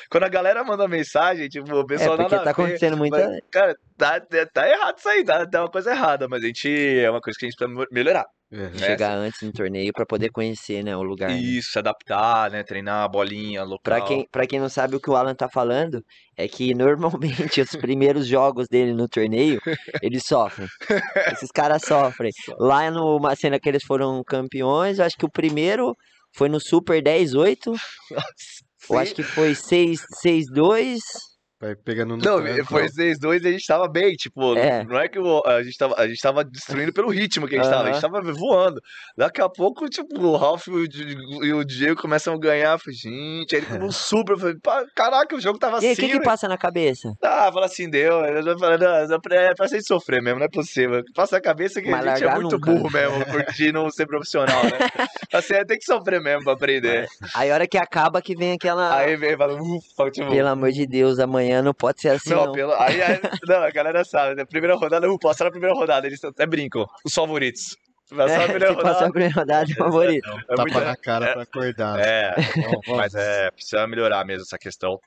[0.09, 2.97] Quando a galera manda mensagem, tipo, o É, pessoal porque nada tá a ver, acontecendo
[2.97, 3.17] muita.
[3.29, 4.19] mas, cara, tá,
[4.53, 6.69] tá errado isso aí, tá, tá uma coisa errada, mas a gente,
[6.99, 8.25] é uma coisa que a gente precisa melhorar.
[8.49, 8.55] É.
[8.69, 8.77] né?
[8.77, 11.29] Chegar antes no torneio pra poder conhecer, né, o lugar.
[11.29, 11.35] né?
[11.37, 13.79] Isso, se adaptar, né, treinar a bolinha, local.
[13.83, 16.01] Pra quem, pra quem não sabe o que o Alan tá falando,
[16.37, 19.59] é que normalmente os primeiros jogos dele no torneio,
[20.01, 20.65] eles sofrem.
[21.33, 22.31] Esses caras sofrem.
[22.57, 25.93] Lá numa cena que eles foram campeões, eu acho que o primeiro
[26.33, 27.75] foi no Super 10-8.
[28.89, 30.99] Eu acho que foi 6 6-2.
[31.59, 32.87] Vai pegando no Não, tranco, foi ó.
[32.87, 34.83] 6-2 e a gente tava bem, tipo, É.
[34.83, 37.63] não é que o- a, gente tava, a gente tava destruindo pelo ritmo que a
[37.63, 38.79] gente tava, a gente tava voando.
[39.17, 42.73] Daqui a pouco, tipo, o Ralph e o, Di- e o Diego começam a ganhar,
[42.73, 45.77] eu falei, gente, aí ele como um super, eu falei, pá, caraca, o jogo tava
[45.79, 46.23] E aí, o assim, que que velho.
[46.25, 47.11] passa na cabeça?
[47.23, 48.23] Ah, fala assim, deu.
[48.23, 51.01] Eu tô falando, não, é pra gente sofrer mesmo, não é possível.
[51.15, 54.05] Passa a cabeça que Mas a gente é muito nunca, burro mesmo, curtir não ser
[54.05, 54.69] profissional, né?
[55.33, 57.07] Assim, é, tem que sofrer mesmo pra aprender.
[57.33, 58.95] Aí a hora que acaba que vem aquela.
[58.95, 62.29] Aí vem e fala, ufa, tipo, Pelo amor de Deus, amanhã não pode ser assim,
[62.31, 62.51] Não, não.
[62.51, 64.45] pelo, aí, aí- não, a galera sabe, né?
[64.45, 67.75] Primeira rodada, uh, passar na primeira rodada, eles até brincam, os favoritos.
[68.09, 69.11] Passar É, na primeira se passar a rodada.
[69.11, 70.29] primeira rodada, é favorito.
[70.29, 71.99] É, Tapa muito, na cara pra acordar.
[71.99, 72.97] é, Vamos, vamos.
[73.01, 74.99] mas é, precisa melhorar mesmo essa questão.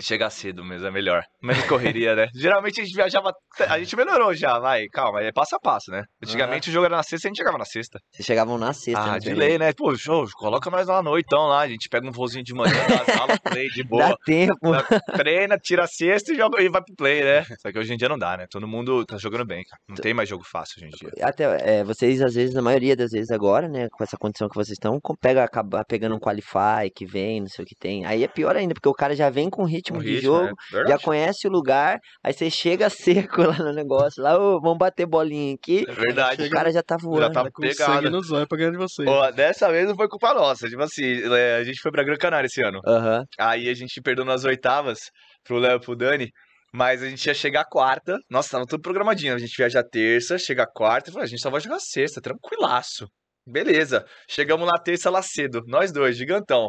[0.00, 1.22] Chegar cedo mesmo é melhor.
[1.42, 2.28] Menos correria, né?
[2.34, 3.32] Geralmente a gente viajava.
[3.68, 6.04] A gente melhorou já, vai, calma, é passo a passo, né?
[6.22, 7.98] Antigamente o jogo era na sexta e a gente chegava na sexta.
[8.12, 9.72] Vocês chegavam na sexta, Ah, né, de lei, né?
[9.72, 11.60] Pô, show, coloca nós lá à noite então lá.
[11.60, 14.18] A gente pega um voozinho de manhã na sala, play de Dá boa.
[14.24, 14.72] tempo.
[15.16, 17.44] treina, tira a cesta e, joga, e vai pro play, né?
[17.60, 18.46] Só que hoje em dia não dá, né?
[18.50, 19.80] Todo mundo tá jogando bem, cara.
[19.88, 21.26] Não tem mais jogo fácil hoje em dia.
[21.26, 24.54] Até é, vocês, às vezes, a maioria das vezes agora, né, com essa condição que
[24.54, 28.04] vocês estão, pega, acaba pegando um qualify que vem, não sei o que tem.
[28.06, 30.54] Aí é pior ainda, porque o cara já vem com ritmo Um de ritmo, jogo,
[30.72, 30.84] né?
[30.88, 32.88] já conhece o lugar, aí você chega
[33.32, 35.84] seco lá no negócio, lá, ô, vamos bater bolinha aqui.
[35.88, 36.42] É verdade.
[36.44, 37.32] O cara já tá voando.
[37.32, 37.92] tá Tá com pegado.
[37.92, 39.08] sangue nos olhos pra ganhar de vocês.
[39.08, 40.68] Ó, dessa vez não foi culpa nossa.
[40.68, 42.80] Tipo assim, é, a gente foi pra Gran Canária esse ano.
[42.86, 43.24] Aham.
[43.38, 44.98] Aí a gente perdeu nas oitavas
[45.44, 46.30] pro Léo e pro Dani.
[46.72, 48.18] Mas a gente ia chegar quarta.
[48.30, 49.34] Nossa, tava tudo programadinho.
[49.34, 51.08] A gente viaja terça, chega quarta.
[51.08, 53.06] e falou, a gente só vai jogar sexta, tranquilaço.
[53.46, 54.04] Beleza.
[54.28, 55.62] Chegamos lá terça lá cedo.
[55.66, 56.68] Nós dois, gigantão.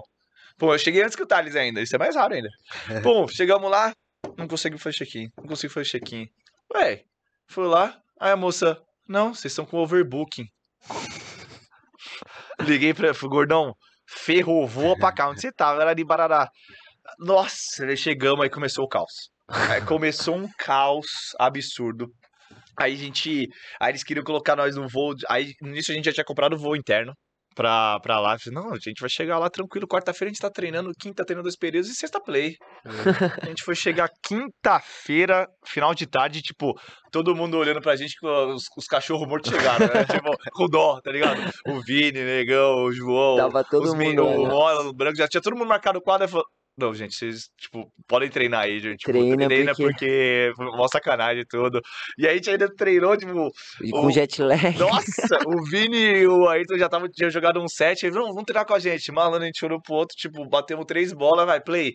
[0.60, 1.82] Pô, eu cheguei antes que o Thales ainda.
[1.82, 2.50] Isso é mais raro ainda.
[3.02, 3.94] Pô, chegamos lá.
[4.38, 5.30] Não consegui fazer check-in.
[5.38, 6.28] Não consigo fazer check-in.
[6.76, 7.04] Ué,
[7.48, 7.98] fui lá.
[8.20, 10.46] Aí a moça, não, vocês estão com overbooking.
[12.60, 13.74] Liguei pra gordão.
[14.06, 15.30] Ferrou, voa pra cá.
[15.30, 15.82] Onde você tava?
[15.82, 16.50] Era de Barará.
[17.18, 19.30] Nossa, chegamos, aí começou o caos.
[19.48, 21.08] Aí começou um caos
[21.40, 22.08] absurdo.
[22.78, 23.48] Aí a gente.
[23.80, 25.16] Aí eles queriam colocar nós no voo.
[25.30, 27.14] Aí nisso a gente já tinha comprado o voo interno
[27.60, 28.38] pra, pra lá.
[28.40, 29.86] Falei, não, a gente vai chegar lá tranquilo.
[29.86, 32.56] Quarta-feira a gente tá treinando, quinta treinando dois períodos e sexta play.
[33.42, 36.74] A gente foi chegar quinta-feira, final de tarde, tipo,
[37.12, 40.06] todo mundo olhando pra gente, os, os cachorros mortos chegaram, né?
[40.24, 41.42] tipo, com dó, tá ligado?
[41.68, 44.46] O Vini, o Negão, o João, Tava todo os mundo meninos, o.
[44.46, 46.26] Mola, o Branco, já tinha todo mundo marcado o quadro.
[46.26, 46.46] Aí falou,
[46.80, 49.00] não, gente, vocês, tipo, podem treinar aí, gente.
[49.00, 50.52] Tipo, Treina treina porque- porque...
[50.78, 51.80] Mó sacanagem e tudo.
[52.18, 53.52] E a gente ainda treinou, tipo,
[53.84, 54.78] E com O- jet lag.
[54.80, 58.74] nossa, o Vini e o Ayrton já tavam, tinham jogado um set, vamos treinar com
[58.74, 59.12] a gente.
[59.12, 61.92] Malandro, a gente olhou pro outro, tipo, batemos três bolas, vai, play.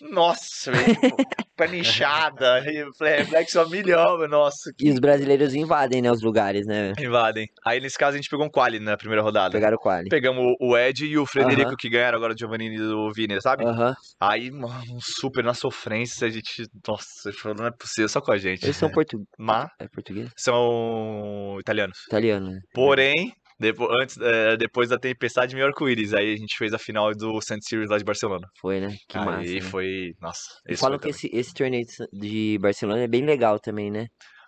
[0.00, 0.72] Nossa,
[1.72, 6.92] inchada, reflexo a milhão, meu, nossa, que E os brasileiros invadem, né, os lugares, né?
[6.98, 7.46] invadem.
[7.64, 9.52] Aí nesse caso a gente pegou um quali na primeira rodada.
[9.52, 10.08] Pegaram o quali.
[10.08, 11.76] Pegamos o- Ed e o Frederico Aham.
[11.78, 13.64] que ganharam agora o Giovannini do Vini, sabe?
[13.64, 13.94] Aham.
[14.20, 18.36] Aí, mano, super na sofrência, a gente, nossa, falou, não é possível, só com a
[18.36, 18.64] gente.
[18.64, 19.22] Eles são portu...
[19.38, 20.30] Mas é português?
[20.36, 21.98] são italianos.
[22.08, 22.58] Italiano, né?
[22.74, 26.12] Porém, depo- antes, é, depois da tempestade, meio arco-íris.
[26.14, 28.48] Aí a gente fez a final do Sand Series lá de Barcelona.
[28.60, 28.96] Foi, né?
[29.08, 29.52] Que aí massa.
[29.54, 29.60] né?
[29.60, 30.12] foi.
[30.20, 30.42] Nossa.
[30.68, 34.06] E falam que esse, esse torneio de Barcelona é bem legal também, né?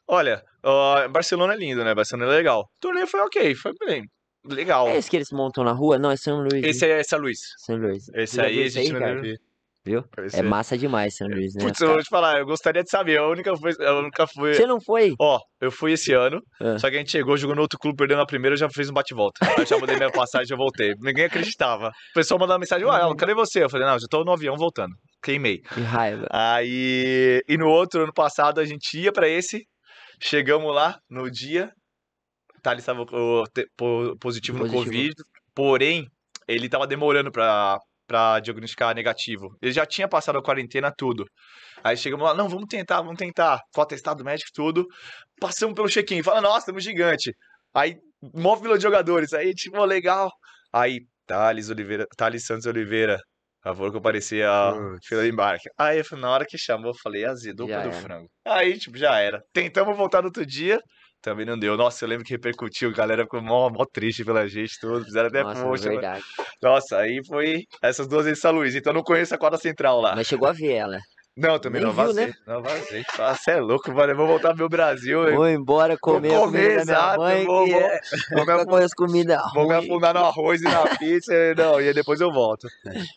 [0.09, 0.43] Olha,
[1.11, 1.95] Barcelona é lindo, né?
[1.95, 2.61] Barcelona é legal.
[2.63, 4.05] O torneio foi ok, foi bem.
[4.45, 4.87] Legal.
[4.89, 5.99] É esse que eles montam na rua?
[5.99, 6.63] Não, é São Luís.
[6.63, 6.69] né?
[6.69, 7.41] Esse é São Luís.
[7.59, 8.09] São Luís.
[8.15, 9.21] Esse aí a aí, gente não cara?
[9.87, 10.05] Viu.
[10.19, 11.65] Esse É massa demais São Luís, né?
[11.65, 13.19] Putz, eu vou te falar, eu gostaria de saber.
[13.19, 13.79] A única vez.
[13.79, 14.53] Eu nunca fui.
[14.55, 15.15] Você não foi?
[15.19, 16.79] Ó, eu fui esse ano, Ah.
[16.79, 18.91] só que a gente chegou, jogou no outro clube, perdeu na primeira, eu já fiz
[18.91, 19.39] um bate-volta.
[19.49, 20.95] Aí eu já mudei minha passagem e já voltei.
[21.01, 21.89] Ninguém acreditava.
[21.89, 23.63] O pessoal mandava mensagem, ué, cadê você?
[23.65, 24.93] Eu falei, não, já tô no avião voltando.
[25.23, 25.59] Queimei.
[25.59, 26.27] Que raiva.
[26.31, 29.63] Aí, e no outro, ano passado, a gente ia pra esse,
[30.23, 31.71] chegamos lá no dia,
[32.63, 33.05] Thales estava
[34.21, 34.85] positivo, no Positivo.
[34.85, 35.15] Covid,
[35.55, 36.07] porém,
[36.49, 39.57] ele tava demorando pra, pra diagnosticar negativo.
[39.61, 41.25] Ele já tinha passado a quarentena, tudo.
[41.83, 43.61] Aí chegamos lá, não, vamos tentar, vamos tentar.
[43.75, 44.87] Com o atestado médico, tudo.
[45.41, 47.35] Passamos pelo check-in, fala, nossa, estamos gigante.
[47.75, 47.97] Aí,
[48.35, 50.31] mó fila de jogadores, aí, tipo, legal.
[50.73, 53.19] Aí, Thales Oliveira, Thales Santos Oliveira,
[53.63, 55.69] favor, que aparecia a fila de embarque.
[55.77, 58.29] Aí, na hora que chamou, eu falei, azedou Já do frango.
[58.47, 59.43] Aí, tipo, já era.
[59.53, 60.81] Tentamos voltar no outro dia,
[61.27, 61.77] Também não deu.
[61.77, 65.05] Nossa, eu lembro que repercutiu, a galera ficou mó, mó triste pela gente, tudo.
[65.05, 65.95] Fizeram até Nossa, né?
[65.95, 66.25] verdade.
[66.63, 68.77] Nossa, aí foi essas duas vezes São Luís.
[68.77, 70.15] Então eu não conheço a quadra central lá.
[70.15, 71.01] Mas chegou a ver ela.
[71.37, 72.27] Não, também nem não viu, vazei.
[72.29, 72.33] né?
[72.47, 73.03] Não vazei.
[73.17, 74.13] Você é louco, mano.
[74.13, 75.29] Eu vou voltar pro meu Brasil.
[75.29, 77.19] eu Vou embora comer a vou comida comer, da minha exato.
[77.19, 78.01] mãe, vou, que vou, é...
[78.31, 81.33] vou, me Vou afu- comer as comidas vou me afundar no arroz e na pizza.
[81.57, 82.69] Não, e aí depois eu volto.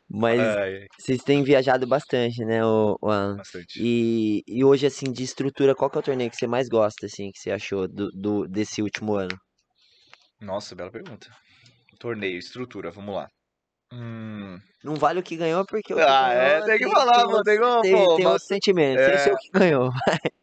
[0.09, 3.37] Mas Ai, vocês têm viajado bastante, né, o, o Alan?
[3.37, 3.81] bastante.
[3.81, 7.05] E, e hoje, assim, de estrutura, qual que é o torneio que você mais gosta,
[7.05, 9.37] assim, que você achou do, do- desse último ano?
[10.41, 11.29] Nossa, bela pergunta.
[11.99, 13.27] Torneio, estrutura, vamos lá.
[13.91, 17.25] Hum, Não vale o que ganhou, porque o que Ah, é, ganhou tem que falar,
[17.25, 19.17] outro- tem tem, pô, tem mas- outro sentimento, é.
[19.17, 19.89] ser o que ganhou.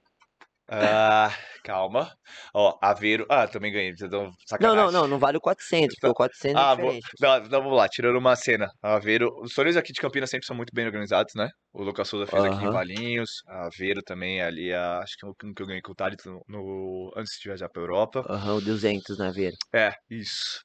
[0.68, 1.30] ah,
[1.62, 2.12] calma.
[2.52, 3.24] Ó, Aveiro.
[3.30, 3.90] Ah, também ganhei.
[3.92, 4.84] Então, Não, sacanagem.
[4.84, 7.06] não, não, não vale o 400, porque o 400 Ah, é vou, diferente.
[7.20, 8.68] não, então vamos lá, tirando uma cena.
[8.82, 11.48] Aveiro, os torneios aqui de Campinas sempre são muito bem organizados, né?
[11.72, 12.70] O Lucas Souza fez aqui em.
[12.72, 15.94] Valinhos, a Aveiro também ali, a- acho que é o que eu ganhei com o
[15.94, 16.16] Thales
[16.48, 18.24] no, antes de viajar pra Europa.
[18.28, 19.56] Aham, o 200 na veira.
[19.72, 20.60] É, isso.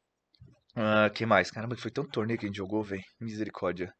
[0.76, 1.52] Ah, que mais?
[1.52, 3.02] Caramba, foi tanto torneio que a gente jogou, velho.
[3.20, 3.92] Misericórdia.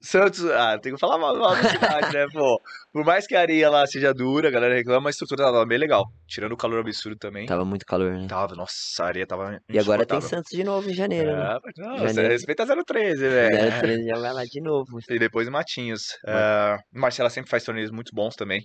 [0.00, 2.60] Santos, ah, tem que falar mal, mal da cidade, né, pô?
[2.92, 5.76] Por mais que a areia lá seja dura, a galera reclama, a estrutura tava bem
[5.76, 6.04] legal.
[6.28, 7.46] Tirando o calor absurdo também.
[7.46, 8.28] Tava muito calor, né?
[8.28, 10.20] Tava, nossa, a areia tava E agora tem.
[10.20, 11.56] Santos de novo em janeiro, né?
[11.56, 12.28] É, mas não, você Janeiro.
[12.28, 13.78] respeita 013, velho.
[13.80, 15.00] 013 já vai lá de novo.
[15.10, 16.02] E depois Matinhos.
[16.24, 16.42] Vai.
[16.42, 18.60] É, Marcela sempre faz torneios muito bons também.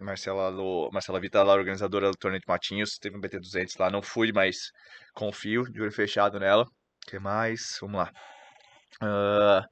[0.00, 2.96] Marcela, Lo- Marcela Vita, é organizadora do torneio de Matinhos.
[2.98, 4.56] Teve um BT200 lá, não fui, mas
[5.12, 6.64] confio, de olho fechado nela.
[7.08, 7.78] O que mais?
[7.80, 8.12] Vamos lá.
[9.00, 9.64] Ah,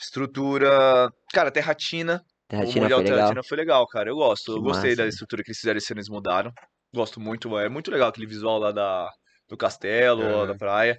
[0.00, 1.10] estrutura.
[1.30, 2.22] Cara, Terratina.
[2.46, 3.18] O Terratina Mundial foi legal.
[3.18, 4.08] Terratina foi legal, cara.
[4.08, 4.52] Eu gosto.
[4.52, 5.10] Que eu gostei da massa.
[5.10, 6.50] estrutura que eles fizeram esse ano, eles mudaram.
[6.94, 7.58] Gosto muito.
[7.58, 9.10] É muito legal aquele visual lá da,
[9.46, 10.46] do castelo, Aham.
[10.46, 10.98] da praia.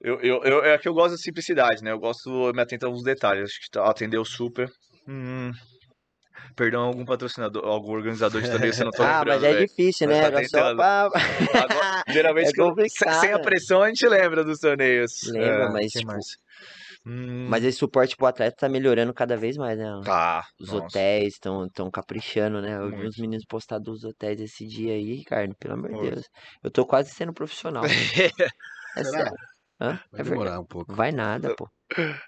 [0.00, 1.92] Eu, eu, eu, é que eu gosto da simplicidade, né?
[1.92, 3.44] Eu gosto, eu me atento a alguns detalhes.
[3.44, 4.68] Acho que atendeu super.
[5.06, 5.52] Hum,
[6.54, 9.66] perdão, algum patrocinador, algum organizador de torneio, você não tô Ah, lembrando, mas é velho.
[9.66, 10.30] difícil, né?
[10.30, 10.76] tá só tentando.
[10.76, 11.02] pra...
[11.04, 13.20] Agora, geralmente, É eu- complicado.
[13.20, 15.22] sem a pressão, a gente lembra dos torneios.
[15.24, 16.12] Lembra, É, mas, tipo?
[17.04, 19.86] Hum, Mas esse suporte pro atleta tá melhorando cada vez mais, né?
[20.04, 20.44] Tá.
[20.60, 20.86] Os nossa.
[20.86, 22.76] hotéis estão tão caprichando, né?
[22.76, 26.10] Eu vi os meninos postar dos hotéis esse dia aí, Ricardo, pelo amor de.
[26.10, 26.24] Deus.
[26.64, 27.84] Eu tô quase sendo profissional.
[27.84, 27.88] né?
[28.96, 29.18] É Será?
[29.18, 29.36] sério.
[29.80, 29.86] Hã?
[29.88, 30.30] Vai É verdade.
[30.30, 30.94] demorar um pouco.
[30.94, 31.68] Vai nada, pô.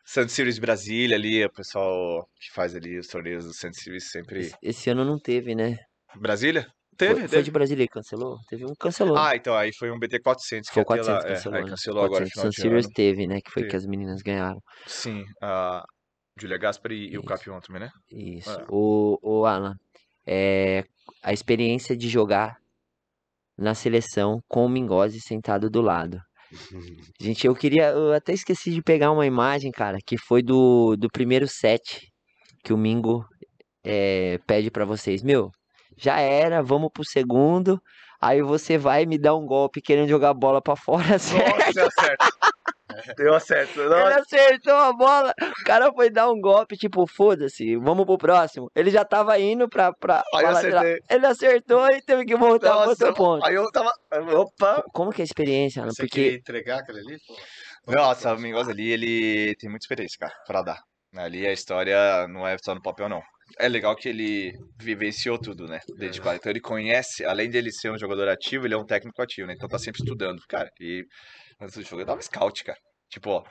[0.04, 4.52] Sand Series Brasília ali, o pessoal que faz ali os torneios do Sand Series sempre.
[4.62, 5.76] Esse, ano não teve, né?
[6.16, 6.62] Brasília?
[6.62, 7.42] Foi, Teve, foi teve.
[7.44, 8.38] de Brasília que cancelou?
[8.48, 9.16] Teve um cancelou.
[9.16, 11.34] Ah, então aí foi um BT 400 que foi o ia ter 400 lá, é,
[11.34, 11.70] cancelou, aí né?
[11.70, 12.94] cancelou agora no 400 final Sun de Series ano.
[12.94, 13.40] teve, né?
[13.40, 14.60] Que foi que as meninas ganharam.
[14.86, 15.84] Sim, a
[16.40, 17.22] Julia Gaspari e o.
[17.22, 17.90] Capion também, né?
[18.10, 18.50] Isso.
[18.50, 18.64] É.
[18.68, 19.76] O, o Alan,
[20.26, 20.84] é,
[21.22, 22.56] a experiência de jogar
[23.56, 26.20] na seleção com o Mingozzi sentado do lado.
[27.20, 27.90] Gente, eu queria.
[27.90, 32.08] Eu até esqueci de pegar uma imagem, cara, que foi do, do primeiro set
[32.64, 33.24] que o Mingo
[33.84, 35.22] é, pede pra vocês.
[35.22, 35.50] Meu,
[35.96, 37.80] já era, vamos pro segundo.
[38.20, 41.04] Aí você vai me dar um golpe querendo jogar a bola pra fora.
[41.12, 42.26] Nossa, deu certo.
[43.16, 43.80] Deu certo.
[43.80, 44.20] Ele Nossa.
[44.20, 45.32] acertou a bola.
[45.60, 48.70] O cara foi dar um golpe, tipo, foda-se, vamos pro próximo.
[48.74, 50.82] Ele já tava indo pra, pra, Aí pra eu lateral.
[50.82, 51.16] acertei.
[51.16, 53.44] Ele acertou e teve que voltar pro outro ponto.
[53.44, 53.92] aí eu tava.
[54.36, 54.82] Opa!
[54.92, 55.90] Como que é a experiência, Alan?
[55.92, 57.18] Você Porque queria entregar aquele ali?
[57.84, 57.92] Pô?
[57.92, 60.78] Nossa, o Mingos ali, ele tem muita experiência, cara, pra dar.
[61.16, 63.22] Ali a história não é só no papel, não.
[63.58, 65.80] É legal que ele vivenciou tudo, né?
[65.96, 66.36] Desde quase.
[66.38, 69.46] Então ele conhece, além de ele ser um jogador ativo, ele é um técnico ativo,
[69.48, 69.54] né?
[69.56, 70.38] Então tá sempre estudando.
[70.46, 71.02] Cara, e
[71.58, 72.78] antes do jogo eu dava scout, cara.
[73.10, 73.44] Tipo, ó.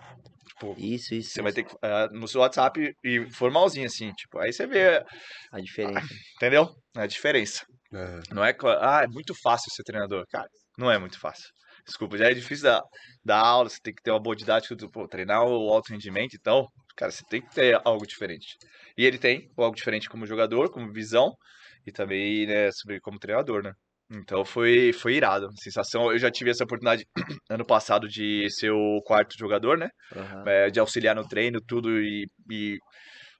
[0.47, 1.75] Tipo, isso, isso, você vai ter que.
[1.81, 4.39] ah, no seu WhatsApp e formalzinho, assim, tipo.
[4.39, 5.03] Aí você vê,
[5.51, 6.07] a diferença.
[6.35, 6.69] entendeu?
[6.95, 7.65] A diferença.
[7.93, 8.33] É.
[8.33, 8.55] Não é.
[8.81, 10.25] Ah, é muito fácil ser treinador.
[10.29, 10.47] Cara,
[10.77, 11.45] não é muito fácil.
[11.85, 12.81] Desculpa, já é difícil dar,
[13.23, 16.35] dar aula, você tem que ter uma boa didática, do- pô, treinar o alto rendimento,
[16.35, 18.57] então, cara, você tem que ter algo diferente.
[18.97, 21.31] E ele tem algo diferente como jogador, como visão,
[21.85, 23.71] e também, né, sobre como treinador, né?
[24.09, 25.49] Então foi, foi irado.
[25.57, 27.05] Sensação, eu já tive essa oportunidade
[27.49, 29.89] ano passado de ser o quarto jogador, né?
[30.15, 30.43] Aham.
[30.47, 32.79] é, de auxiliar no treino, tudo, e, e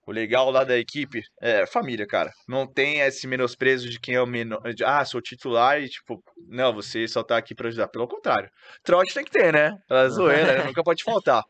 [0.06, 2.32] o legal lá da equipe é família, cara.
[2.48, 6.24] Não tem esse menosprezo de quem é o menor, de, ah, sou titular e tipo,
[6.48, 7.90] não, você só tá aqui pra ajudar.
[7.90, 8.50] Pelo contrário,
[8.84, 9.78] trote tem que ter, né?
[9.90, 10.64] A zoeira, né?
[10.64, 11.44] nunca pode faltar.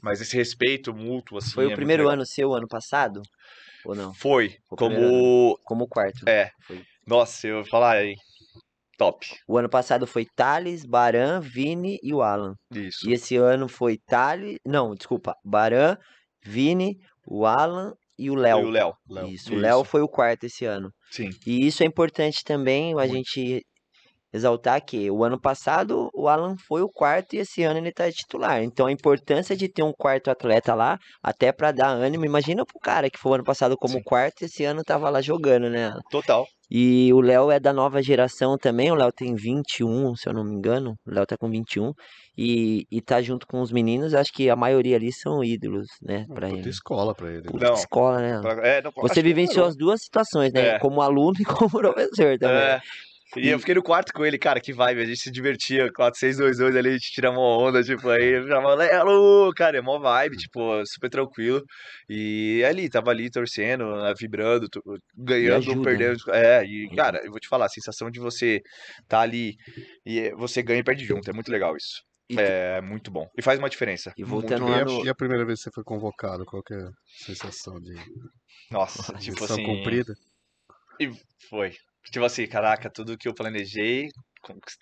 [0.00, 1.54] Mas esse respeito mútuo, assim.
[1.54, 3.22] Foi é o primeiro ano seu, ano passado?
[3.84, 4.14] Ou não?
[4.14, 5.58] Foi, Foi como.
[5.64, 6.28] Como quarto.
[6.28, 6.82] É, Foi.
[7.06, 8.14] nossa, eu vou falar aí.
[8.96, 9.26] Top.
[9.46, 12.54] O ano passado foi Thales, Baran, Vini e o Alan.
[12.72, 13.08] Isso.
[13.08, 14.58] E esse ano foi Thales.
[14.64, 15.36] Não, desculpa.
[15.44, 15.96] Baran,
[16.42, 18.70] Vini, o Alan e o E o Léo.
[18.70, 19.28] Léo.
[19.28, 20.90] Isso, o Léo foi o quarto esse ano.
[21.10, 21.30] Sim.
[21.46, 23.12] E isso é importante também, a Muito.
[23.12, 23.64] gente
[24.36, 28.10] exaltar que o ano passado o Alan foi o quarto e esse ano ele tá
[28.12, 28.62] titular.
[28.62, 32.24] Então a importância de ter um quarto atleta lá, até pra dar ânimo.
[32.24, 34.02] Imagina pro cara que foi o ano passado como Sim.
[34.04, 35.92] quarto e esse ano tava lá jogando, né?
[36.10, 36.46] Total.
[36.68, 38.90] E o Léo é da nova geração também.
[38.90, 40.94] O Léo tem 21, se eu não me engano.
[41.06, 41.92] O Léo tá com 21.
[42.36, 44.14] E, e tá junto com os meninos.
[44.14, 46.26] Acho que a maioria ali são ídolos, né?
[46.34, 46.68] Pra Puta ele.
[46.68, 47.42] escola pra ele.
[47.44, 47.74] Puta Não.
[47.74, 48.40] escola, né?
[48.42, 50.70] Pra- é, não, Você vivenciou as duas situações, né?
[50.70, 50.78] É.
[50.80, 52.56] Como aluno e como professor também.
[52.56, 52.80] É.
[53.36, 56.18] E eu fiquei no quarto com ele, cara, que vibe, a gente se divertia, 4,
[56.18, 59.76] 6, 2, 2 ali, a gente tira uma onda, tipo, aí eu chamava Lelo, cara,
[59.78, 61.62] é mó vibe, tipo, super tranquilo.
[62.08, 64.80] E ali, tava ali torcendo, né, vibrando, tu-
[65.16, 65.84] ganhando, ajuda, né?
[65.84, 66.18] perdendo.
[66.30, 68.60] É, e, cara, eu vou te falar, a sensação de você
[69.08, 69.54] tá ali
[70.06, 72.02] e eh, você ganha e perde junto, é muito legal isso.
[72.30, 73.28] E tu- É muito bom.
[73.36, 74.12] E faz uma diferença.
[74.16, 76.44] E muito voltando E lá a, no- e a primeira vez que você foi convocado,
[76.44, 76.90] qual que é a
[77.24, 77.92] sensação de
[78.70, 79.62] Nossa, tipo missão assim.
[79.64, 80.14] cumprida?
[81.00, 81.10] E
[81.50, 81.72] foi.
[82.10, 84.08] Tipo assim, caraca, tudo que eu planejei,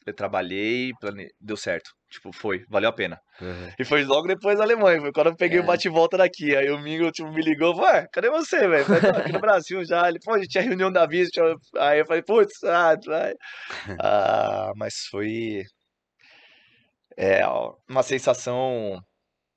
[0.07, 1.27] eu trabalhei, plane...
[1.41, 1.91] deu certo.
[2.11, 3.19] Tipo, foi, valeu a pena.
[3.41, 3.73] Aham.
[3.79, 5.67] E foi logo depois da Alemanha, foi quando eu peguei o É.
[5.67, 6.55] bate-volta daqui.
[6.55, 8.85] Aí o Mingo tipo, me ligou, ué, cadê você, velho?
[8.87, 10.09] "Tô aqui no Brasil já.
[10.09, 11.31] Ele, pô, a gente tinha reunião da Visa.
[11.33, 13.35] tinha-" Aí eu falei, putz, ah, vai.
[14.05, 15.63] Ah, mas foi.
[17.17, 17.43] É
[17.89, 19.01] uma sensação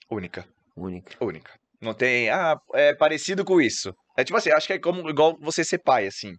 [0.09, 0.45] única,
[0.75, 1.17] Única.
[1.23, 1.51] única.
[1.81, 3.93] Não tem, ah, é parecido com isso.
[4.17, 6.33] É tipo assim, acho que é como igual você ser pai, assim.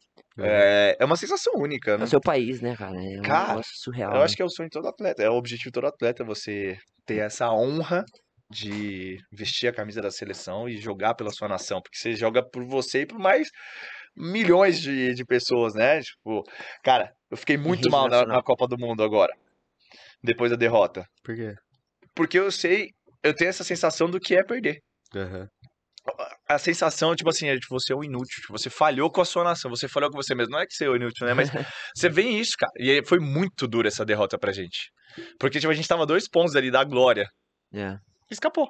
[0.44, 1.92] É, é uma sensação única.
[1.92, 2.96] É o Não seu país, né, cara?
[2.96, 4.12] É um Cara, negócio surreal.
[4.12, 4.24] Eu né?
[4.24, 6.76] acho que é o sonho de todo atleta, é o objetivo de todo atleta você
[7.06, 8.04] ter essa honra
[8.50, 12.64] de vestir a camisa da seleção e jogar pela sua nação, porque você joga por
[12.64, 13.48] você e por mais
[14.16, 16.00] milhões de, de pessoas, né?
[16.00, 16.42] Tipo,
[16.82, 19.32] cara, eu fiquei muito mal na, na Copa do Mundo agora,
[20.22, 21.54] depois da derrota, Por quê?
[22.14, 22.90] porque eu sei,
[23.22, 24.80] eu tenho essa sensação do que é perder.
[25.14, 25.48] Aham.
[26.48, 29.24] A sensação, tipo assim, é de você é um inútil, tipo, você falhou com a
[29.24, 30.52] sua nação, você falhou com você mesmo.
[30.52, 31.34] Não é que você é um inútil, né?
[31.34, 31.48] Mas
[31.94, 32.72] você vê isso, cara.
[32.78, 34.90] E foi muito dura essa derrota pra gente.
[35.38, 37.28] Porque, tipo, a gente tava dois pontos ali da glória.
[37.72, 37.96] É.
[38.30, 38.68] Escapou.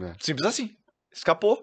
[0.00, 0.14] É.
[0.20, 0.70] Simples assim.
[1.12, 1.62] Escapou.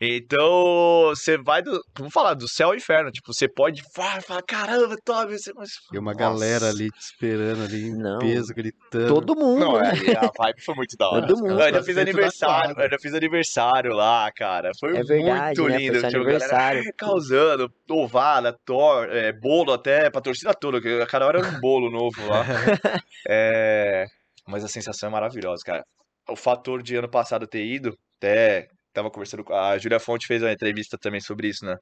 [0.00, 1.80] Então, você vai do.
[1.98, 3.10] Vamos falar do céu ao inferno.
[3.10, 5.36] Tipo, você pode falar, falar caramba, Toby.
[5.36, 5.50] Você...
[5.92, 6.18] E uma Nossa.
[6.24, 8.18] galera ali te esperando ali em Não.
[8.20, 9.08] peso, gritando.
[9.08, 9.90] Todo mundo, Não, né?
[10.06, 11.26] é, a vibe foi muito da hora.
[11.26, 11.58] Todo mundo.
[11.58, 14.70] Eu ainda Os fiz aniversário, eu ainda fiz aniversário lá, cara.
[14.78, 15.78] Foi É verdade, muito né?
[15.78, 15.94] lindo.
[15.94, 16.82] Tipo, a galera, aniversário.
[16.86, 21.60] "Ah, causando, ovada, tor, é, bolo até pra torcida toda, que cada hora era um
[21.60, 22.44] bolo novo lá.
[23.28, 24.06] É,
[24.46, 25.84] mas a sensação é maravilhosa, cara.
[26.28, 30.42] O fator de ano passado ter ido, até tava conversando com a Júlia Fonte fez
[30.42, 31.76] uma entrevista também sobre isso, né?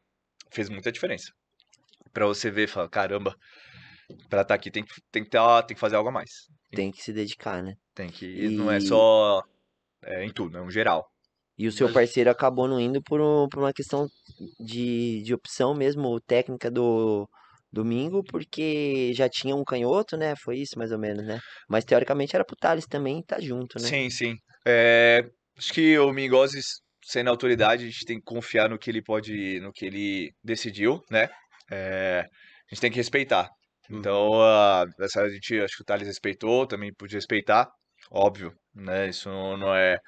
[0.52, 1.32] Fez muita diferença.
[2.12, 3.34] Pra você ver, falar, caramba,
[4.30, 6.30] pra estar aqui tem que, tem que, ter, tem que fazer algo a mais.
[6.70, 7.74] Tem que se dedicar, né?
[7.94, 9.42] Tem que, não é E- só
[10.04, 11.06] é, em tudo, é um geral.
[11.58, 14.08] E o seu parceiro acabou não indo por, um- por uma questão
[14.60, 17.28] de, de opção mesmo técnica do
[17.72, 20.34] domingo, porque já tinha um canhoto, né?
[20.36, 21.40] Foi isso mais ou menos, né?
[21.68, 23.94] Mas teoricamente era pro Thales também estar junto, né?
[23.94, 24.36] Sim, sim.
[24.66, 26.60] É, acho que o Mingozzi,
[27.06, 31.00] sendo autoridade, a gente tem que confiar no que ele pode, no que ele decidiu,
[31.08, 31.28] né?
[31.70, 33.48] É, a gente tem que respeitar.
[33.88, 33.98] Uhum.
[33.98, 37.70] Então, a, essa a gente, acho que o Thales respeitou, também podia respeitar,
[38.10, 39.08] óbvio, né?
[39.08, 39.98] Isso não, não é,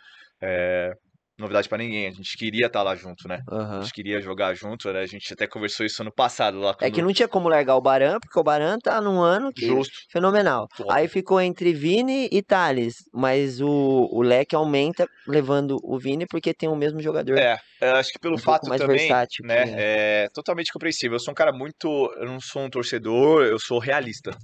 [0.42, 0.92] é
[1.38, 2.08] novidade pra ninguém.
[2.08, 3.40] A gente queria estar lá junto, né?
[3.48, 3.82] A Aham.
[3.82, 5.00] gente queria jogar junto, né?
[5.00, 6.92] A gente até conversou isso ano passado lá É quando...
[6.94, 9.94] que não tinha como largar o Baran, porque o Baran tá num ano que Justo.
[10.10, 10.66] fenomenal.
[10.90, 16.52] Aí ficou entre Vini e Thales, mas o, o leque aumenta levando o Vini porque
[16.52, 17.38] tem o mesmo jogador.
[17.38, 21.16] É, eu acho que pelo um fato mais também, versátil né, que é totalmente compreensível.
[21.16, 24.36] Eu sou um cara muito, eu não sou um torcedor, eu sou realista.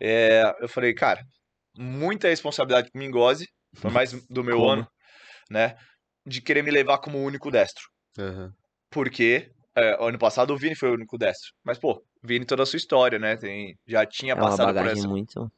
[0.00, 1.22] É, eu falei, cara,
[1.76, 3.46] muita responsabilidade pro Mingozzi,
[3.80, 4.70] por mais do meu Como?
[4.70, 4.88] ano,
[5.50, 5.76] né,
[6.26, 7.84] de querer me levar como o único destro.
[8.18, 8.52] Aham.
[8.90, 11.50] Porque é, ano passado o Vini foi o único destro.
[11.64, 14.74] Mas, pô, Vini toda a sua história, né, tem, já tinha É uma passado por
[14.74, 15.50] bagagem essa muito.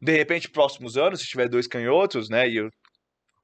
[0.00, 2.48] de repente, próximos anos, se tiver dois canhotos, né?
[2.48, 2.68] E eu,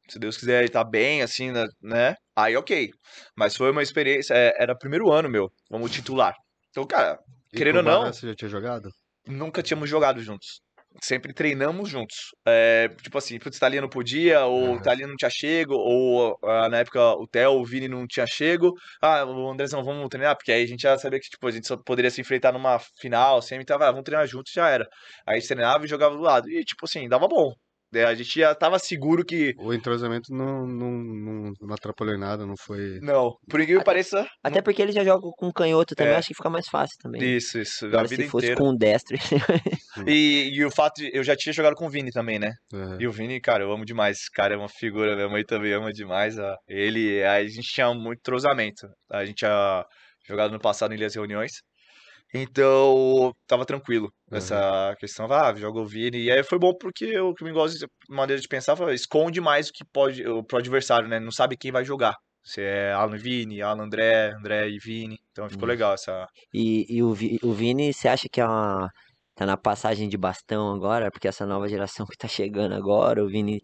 [0.09, 2.15] se Deus quiser, ele tá bem, assim, né, né?
[2.35, 2.91] Aí, ok.
[3.37, 4.35] Mas foi uma experiência.
[4.35, 6.35] é, era o primeiro ano meu, como titular.
[6.71, 7.19] Então, cara,
[7.53, 8.91] E Querendo ou não- Você já tinha jogado?
[9.27, 10.61] nunca tínhamos jogado juntos.
[11.03, 12.35] Sempre treinamos juntos.
[12.47, 14.83] É, tipo assim, putz, Thalia não podia, ou Aham.
[14.83, 18.73] Thalia não tinha chego, ou ah, na época o Theo, o Vini não tinha chego.
[19.01, 21.67] Ah, o Andrezão, vamos treinar, porque aí a gente já sabia que tipo, a gente
[21.67, 24.89] só poderia se enfrentar numa final, sempre tava, ah, vamos treinar juntos, já era.
[25.27, 26.51] Aí a gente treinava e jogava do lado.
[26.51, 27.53] E tipo assim, dava bom.
[27.97, 29.55] É, A gente já tava seguro que.
[29.59, 32.99] O entrosamento não, não, não, não atrapalhou em nada, não foi.
[33.01, 34.27] Não, por incrível que pareça.
[34.43, 36.17] Até porque ele já joga com canhoto também, É.
[36.17, 37.23] acho que fica mais fácil também.
[37.37, 37.87] Isso, isso.
[37.87, 38.61] Agora, a vida se fosse inteira.
[38.61, 39.17] com o destro.
[40.07, 41.11] E, e o fato de.
[41.15, 42.53] Eu já tinha jogado com o Vini também, né?
[42.73, 42.97] É.
[43.03, 44.19] E o Vini, cara, eu amo demais.
[44.19, 46.39] Esse cara é uma figura, minha mãe também ama demais.
[46.39, 46.55] ó.
[46.69, 48.87] Ele, a gente tinha muito entrosamento.
[49.11, 49.85] A gente tinha
[50.29, 51.53] jogado no passado em Ilhas Reuniões.
[52.35, 55.31] Então, tava tranquilo nessa questão.
[55.33, 56.25] Ah, joga o Vini.
[56.25, 59.41] E aí foi bom porque o que me gosta de maneira de pensar foi, esconde
[59.41, 61.19] mais o que pode o, pro adversário, né?
[61.21, 62.15] Não sabe quem vai jogar.
[62.45, 65.19] Se é Alan e Vini, Alan André, André e Vini.
[65.33, 65.73] Então ficou Isso.
[65.73, 66.27] legal essa.
[66.53, 68.89] E, e o, Vi- o Vini, você acha que é uma,
[69.35, 71.11] tá na passagem de bastão agora?
[71.11, 73.61] Porque essa nova geração que tá chegando agora, o Vini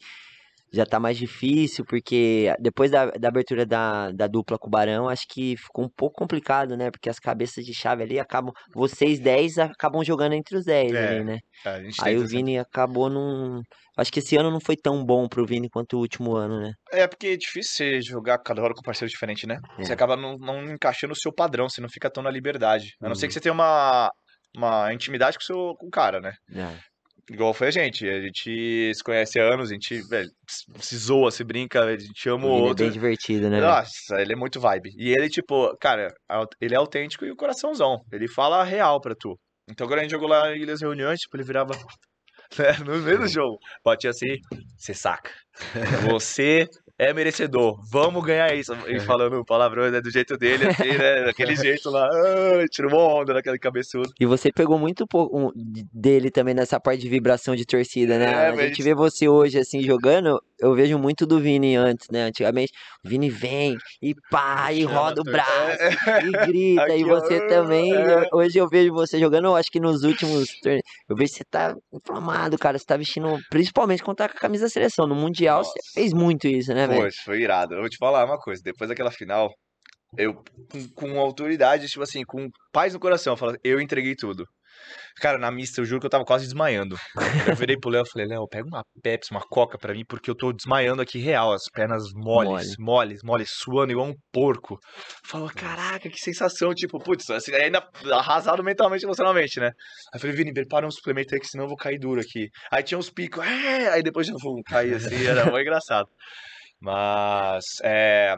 [0.72, 5.08] já tá mais difícil, porque depois da, da abertura da, da dupla com o Barão,
[5.08, 6.90] acho que ficou um pouco complicado, né?
[6.90, 8.52] Porque as cabeças de chave ali acabam.
[8.74, 11.38] Vocês 10 acabam jogando entre os 10 É, ali, né?
[11.82, 13.60] Gente Aí o Vini acabou num.
[13.96, 16.72] Acho que esse ano não foi tão bom pro Vini quanto o último ano, né?
[16.90, 19.58] É porque é difícil você jogar cada hora com parceiro diferente, né?
[19.78, 19.84] É.
[19.84, 22.94] Você acaba não, não encaixando o seu padrão, você não fica tão na liberdade.
[23.02, 23.28] A não ser Uhum.
[23.28, 24.10] que você tenha uma,
[24.56, 26.32] uma intimidade com o, seu, com o cara, né?
[26.54, 26.91] É.
[27.32, 28.06] Igual foi a gente.
[28.08, 30.28] A gente se conhece há anos, a gente, velho,
[30.78, 32.84] se zoa, se brinca, a gente ama O o Vini é outro.
[32.84, 33.60] bem divertido, né?
[33.60, 34.90] Nossa, ele é muito vibe.
[34.98, 36.12] E ele, tipo, cara,
[36.60, 38.00] ele é autêntico e o coraçãozão.
[38.12, 39.38] Ele fala a real pra tu.
[39.70, 41.72] Então, quando a gente jogou lá em Ilhas Reuniões, tipo, ele virava.
[42.58, 43.58] né, no meio do jogo.
[43.84, 44.36] Batia assim,
[44.76, 45.30] você saca.
[46.10, 46.66] Você
[47.08, 47.78] é merecedor.
[47.90, 48.72] Vamos ganhar isso.
[48.86, 51.24] E falando palavrões, né, do jeito dele, assim, né?
[51.26, 52.06] Daquele jeito lá.
[52.12, 54.12] Ah, tirou uma onda naquele cabeçudo.
[54.20, 58.18] E você pegou muito pouco um, de- dele também nessa parte de vibração de torcida,
[58.18, 58.24] né?
[58.26, 62.08] É, a mas- gente vê você hoje assim jogando, eu vejo muito do Vini antes,
[62.08, 62.22] né?
[62.22, 62.72] Antigamente,
[63.04, 66.84] o Vini vem e pá, e Chama roda o braço É, e grita.
[66.84, 68.28] Aqui, e ó, você também, é.
[68.32, 71.44] hoje eu vejo você jogando, eu acho que nos últimos torneios, eu vejo que você
[71.44, 72.78] tá inflamado, cara.
[72.78, 75.06] Você tá vestindo, principalmente quando tá com a camisa da seleção.
[75.06, 75.90] No Mundial você Nossa.
[75.94, 77.02] fez muito isso, né, velho?
[77.02, 77.74] Poxa, foi irado.
[77.74, 78.62] Eu vou te falar uma coisa.
[78.62, 79.50] Depois daquela final,
[80.16, 80.34] eu,
[80.70, 84.46] com, com autoridade, tipo assim, com paz no coração, eu falo, eu entreguei tudo.
[85.16, 86.96] Cara, na mista, eu juro que eu tava quase desmaiando.
[87.46, 90.30] Eu virei pro Léo e falei, Léo, pega uma Pepsi, uma Coca pra mim, porque
[90.30, 94.78] eu tô desmaiando aqui real, as pernas moles, moles, moles, suando igual um porco.
[95.24, 99.66] Falou, caraca, que sensação, tipo, putz, assim, ainda arrasado mentalmente, emocionalmente, né?
[99.66, 102.48] Aí eu falei, Vini, prepara um suplemento aí, que senão eu vou cair duro aqui.
[102.70, 106.08] Aí tinha uns picos, é, aí depois eu vou cair assim, era muito engraçado.
[106.80, 108.34] Mas, é...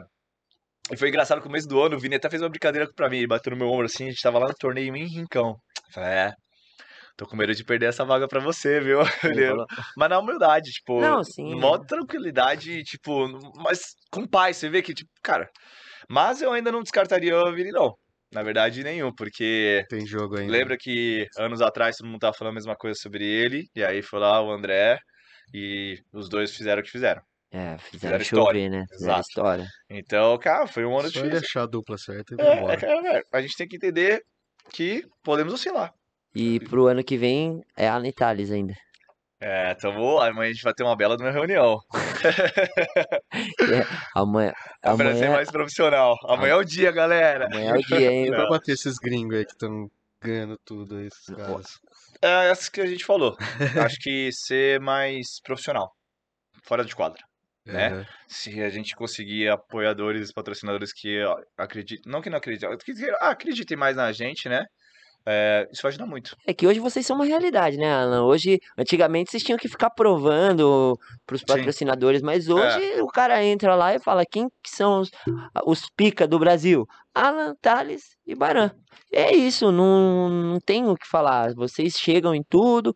[0.91, 3.17] E foi engraçado no começo do ano, o Vini até fez uma brincadeira pra mim,
[3.17, 5.55] ele bateu no meu ombro assim, a gente tava lá no torneio em Rincão.
[5.97, 6.33] É,
[7.17, 8.99] tô com medo de perder essa vaga pra você, viu?
[9.97, 11.55] Mas na humildade, tipo, Não, sim.
[11.55, 13.27] mó tranquilidade, tipo,
[13.63, 15.49] mas com paz, você vê que, tipo, cara.
[16.09, 17.93] Mas eu ainda não descartaria o Vini, não.
[18.31, 20.51] Na verdade, nenhum, porque Tem jogo ainda.
[20.51, 24.01] lembra que anos atrás todo mundo tava falando a mesma coisa sobre ele, e aí
[24.01, 24.99] foi lá o André,
[25.53, 27.21] e os dois fizeram o que fizeram.
[27.51, 28.61] É, Fizeram fizeram história.
[28.61, 28.85] chover, né?
[28.89, 29.27] Fizeram Exato.
[29.29, 29.65] história.
[29.89, 31.39] Então, cara, foi um ano Só difícil.
[31.47, 32.77] achar a dupla certa e É, é, embora.
[32.77, 34.21] cara, velho, a gente tem que entender
[34.71, 35.93] que podemos oscilar.
[36.33, 38.73] E pro ano que vem é Alan Thales ainda.
[39.39, 41.79] É, tamo, amanhã a gente vai ter uma bela de uma reunião.
[44.15, 46.15] Amanhã, Pra ser amanhã, mais profissional.
[46.25, 47.45] Amanhã é o dia, galera.
[47.45, 48.31] amanhã é o dia, hein?
[48.31, 49.89] Pra bater esses gringos aí que estão
[50.21, 51.79] ganhando tudo aí, esses caras.
[52.21, 53.35] É essa que a gente falou.
[53.83, 55.91] Acho que ser mais profissional.
[56.63, 57.21] Fora de quadra.
[57.65, 58.01] Né?
[58.01, 58.05] É.
[58.27, 61.19] Se a gente conseguir apoiadores, patrocinadores que
[61.57, 62.11] acreditem.
[62.11, 64.65] Não que não acreditem, que ah, acreditem mais na gente, né?
[65.27, 66.37] É, isso vai ajudar muito.
[66.45, 68.23] É que hoje vocês são uma realidade, né, Alan?
[68.25, 71.47] Hoje, antigamente vocês tinham que ficar provando pros Sim.
[71.47, 75.09] patrocinadores, mas hoje o cara entra lá e fala quem que são os,
[75.65, 76.85] os pica do Brasil?
[77.13, 78.69] Alan, Thales e Baran.
[79.11, 81.55] É isso, não, não tem o que falar.
[81.55, 82.93] Vocês chegam em tudo.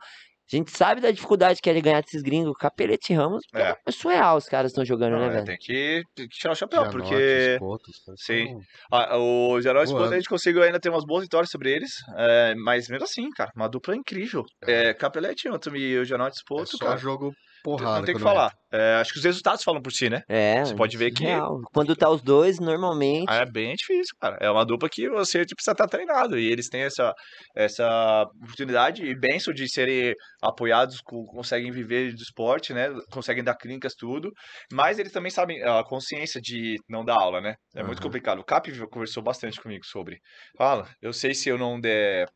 [0.51, 2.55] A gente sabe da dificuldade que é de ganhar desses gringos.
[2.57, 3.76] Capelete e Ramos, É.
[3.85, 5.45] é surreal os caras estão jogando, Não, né, é, velho?
[5.45, 7.15] tem, que, tem que tirar o chapéu, Janote, porque
[7.53, 8.47] Espoto, Sim.
[8.47, 8.59] são-
[8.91, 10.13] ah, o Janote Voando.
[10.13, 11.91] a gente conseguiu ainda ter umas boas vitórias sobre eles.
[12.17, 14.43] é, mas mesmo assim, cara, uma dupla incrível.
[14.65, 16.97] É, Capelete e o Janote É só cara.
[16.97, 17.31] jogo
[17.64, 17.99] porrada.
[17.99, 18.52] não tem o que quando falar.
[18.72, 20.22] É, acho que os resultados falam por si, né?
[20.30, 21.60] É, Você pode ver que- surreal.
[21.73, 23.26] Quando tá os dois, normalmente.
[23.30, 24.38] Ah, É bem difícil, cara.
[24.40, 26.38] É uma dupla que você tipo, precisa estar treinado.
[26.38, 27.14] E eles têm essa,
[27.56, 32.90] essa oportunidade e benção de serem apoiados, co- conseguem viver do esporte, né?
[33.11, 34.31] Conseguem dar clínicas, tudo.
[34.72, 37.56] Mas eles também sabem a consciência de não dar aula, né?
[37.76, 38.03] É muito Aham.
[38.07, 38.40] complicado.
[38.40, 40.19] O Cap conversou bastante comigo sobre.
[40.57, 42.27] Fala, eu sei se eu não der.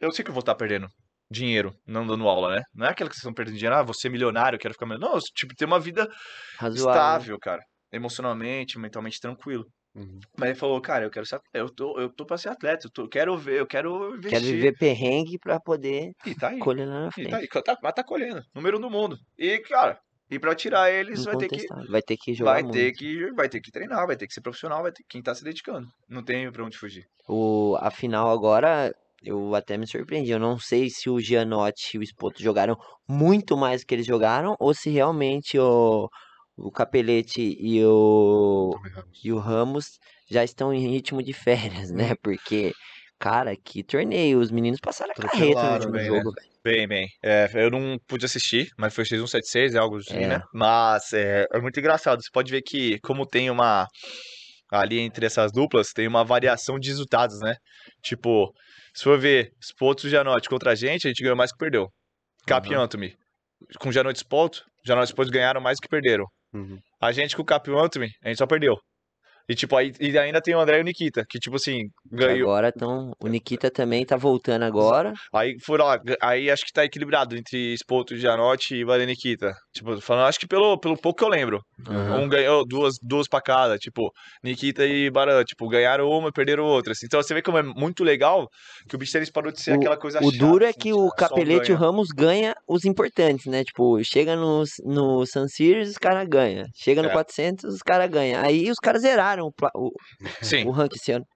[0.00, 0.86] Eu sei que eu vou estar perdendo
[1.30, 2.62] dinheiro não dando aula, né?
[2.74, 4.86] Não é aquela que vocês estão perdendo dinheiro, ah, vou ser milionário, eu quero ficar
[4.86, 5.14] milionário.
[5.14, 6.08] Não, tipo, ter uma vida
[6.58, 6.90] razoável.
[6.90, 7.62] estável, cara.
[7.92, 9.64] Emocionalmente, mentalmente tranquilo.
[9.94, 10.20] Uhum.
[10.36, 12.90] Mas ele falou, cara, eu quero ser eu tô, eu tô pra ser atleta, eu
[12.90, 14.30] tô- eu quero ver, eu quero investir.
[14.30, 16.58] Quero viver perrengue pra poder E tá aí.
[16.58, 17.30] colher lá na E frente.
[17.30, 18.42] tá aí, tá, mas tá colhendo.
[18.54, 19.16] Número um do mundo.
[19.36, 19.98] E, cara,
[20.30, 21.66] e pra tirar eles vai ter que.
[21.90, 22.74] Vai ter que jogar Vai muito.
[22.74, 25.34] ter que, vai ter que treinar, vai ter que ser profissional, vai ter quem tá
[25.34, 25.88] se dedicando.
[26.08, 27.04] Não tem pra onde fugir.
[27.26, 30.30] O, a final agora, eu até me surpreendi.
[30.30, 32.76] Eu não sei se o Gianotti e o Spoto jogaram
[33.08, 36.08] muito mais do que eles jogaram, ou se realmente o,
[36.56, 38.74] o Capelete e o,
[39.24, 39.98] e o Ramos
[40.30, 42.14] já estão em ritmo de férias, né?
[42.22, 42.72] Porque
[43.18, 44.38] Cara, que torneio.
[44.38, 46.06] Os meninos passaram a carreta no último bem, né?
[46.06, 46.48] jogo, velho.
[46.62, 47.08] Bem, bem.
[47.22, 50.28] É, eu não pude assistir, mas foi X176, é algo assim, É.
[50.28, 50.42] né?
[50.52, 52.22] Mas é, é muito engraçado.
[52.22, 53.88] Você pode ver que, como tem uma.
[54.70, 57.56] Ali entre essas duplas, tem uma variação de resultados, né?
[58.02, 58.52] Tipo,
[58.98, 61.88] se for ver Spoto e Janote contra a gente, a gente ganhou mais que perdeu.
[62.44, 62.82] Cap Aham.
[62.82, 63.16] Antony.
[63.78, 66.24] Com Janote e Spoto, Janote e Spoto ganharam mais que perderam.
[66.52, 66.80] Uhum.
[67.00, 68.76] A gente com o Cap e o Antony, a gente só perdeu.
[69.48, 72.50] E tipo, aí e ainda tem o André e o Nikita, que tipo assim, ganhou.
[72.50, 75.12] Agora tão, o Nikita também tá voltando agora.
[75.34, 79.54] Aí foram lá, aí acho que tá equilibrado entre Spoto, Janote e Vale Nikita.
[79.74, 81.60] Tipo, falando, acho que pelo, pelo pouco que eu lembro.
[81.88, 82.18] Aham.
[82.18, 84.12] Um ganhou duas, duas pra cada, tipo,
[84.44, 87.02] Nikita e Baran, tipo, ganharam uma e perderam outras.
[87.02, 88.48] Então você vê como é muito legal
[88.86, 91.06] que o tennis parou de ser aquela coisa O chata, duro é assim, que tipo,
[91.06, 91.78] o Capelete e o.
[91.78, 93.64] Ramos ganha os importantes, né?
[93.64, 96.66] Tipo, chega no, no San Sirius, os caras ganham.
[96.74, 97.12] Chega no É.
[97.12, 98.42] 400, os caras ganham.
[98.44, 99.90] Aí os caras zeraram o,
[100.42, 101.26] Sim, o ranking esse ano.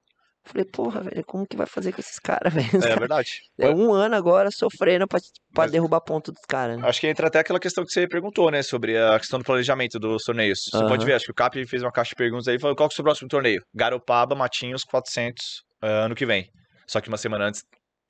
[0.45, 2.85] Falei, porra, velho, como que vai fazer com esses caras, velho?
[2.85, 3.31] É verdade.
[3.61, 5.21] É um ano agora sofrendo pra,
[5.55, 6.89] pra Mas- derrubar ponto dos caras, né?
[6.89, 8.61] Acho que entra até aquela questão que você perguntou, né?
[8.61, 10.65] Sobre a questão do planejamento dos torneios.
[10.71, 12.75] Você pode ver, acho que o Cap fez uma caixa de perguntas aí e falou:
[12.75, 13.63] qual que é o seu próximo torneio?
[13.73, 16.49] Garopaba, Matinhos, 400, ah, ano que vem.
[16.89, 17.63] Só que uma semana antes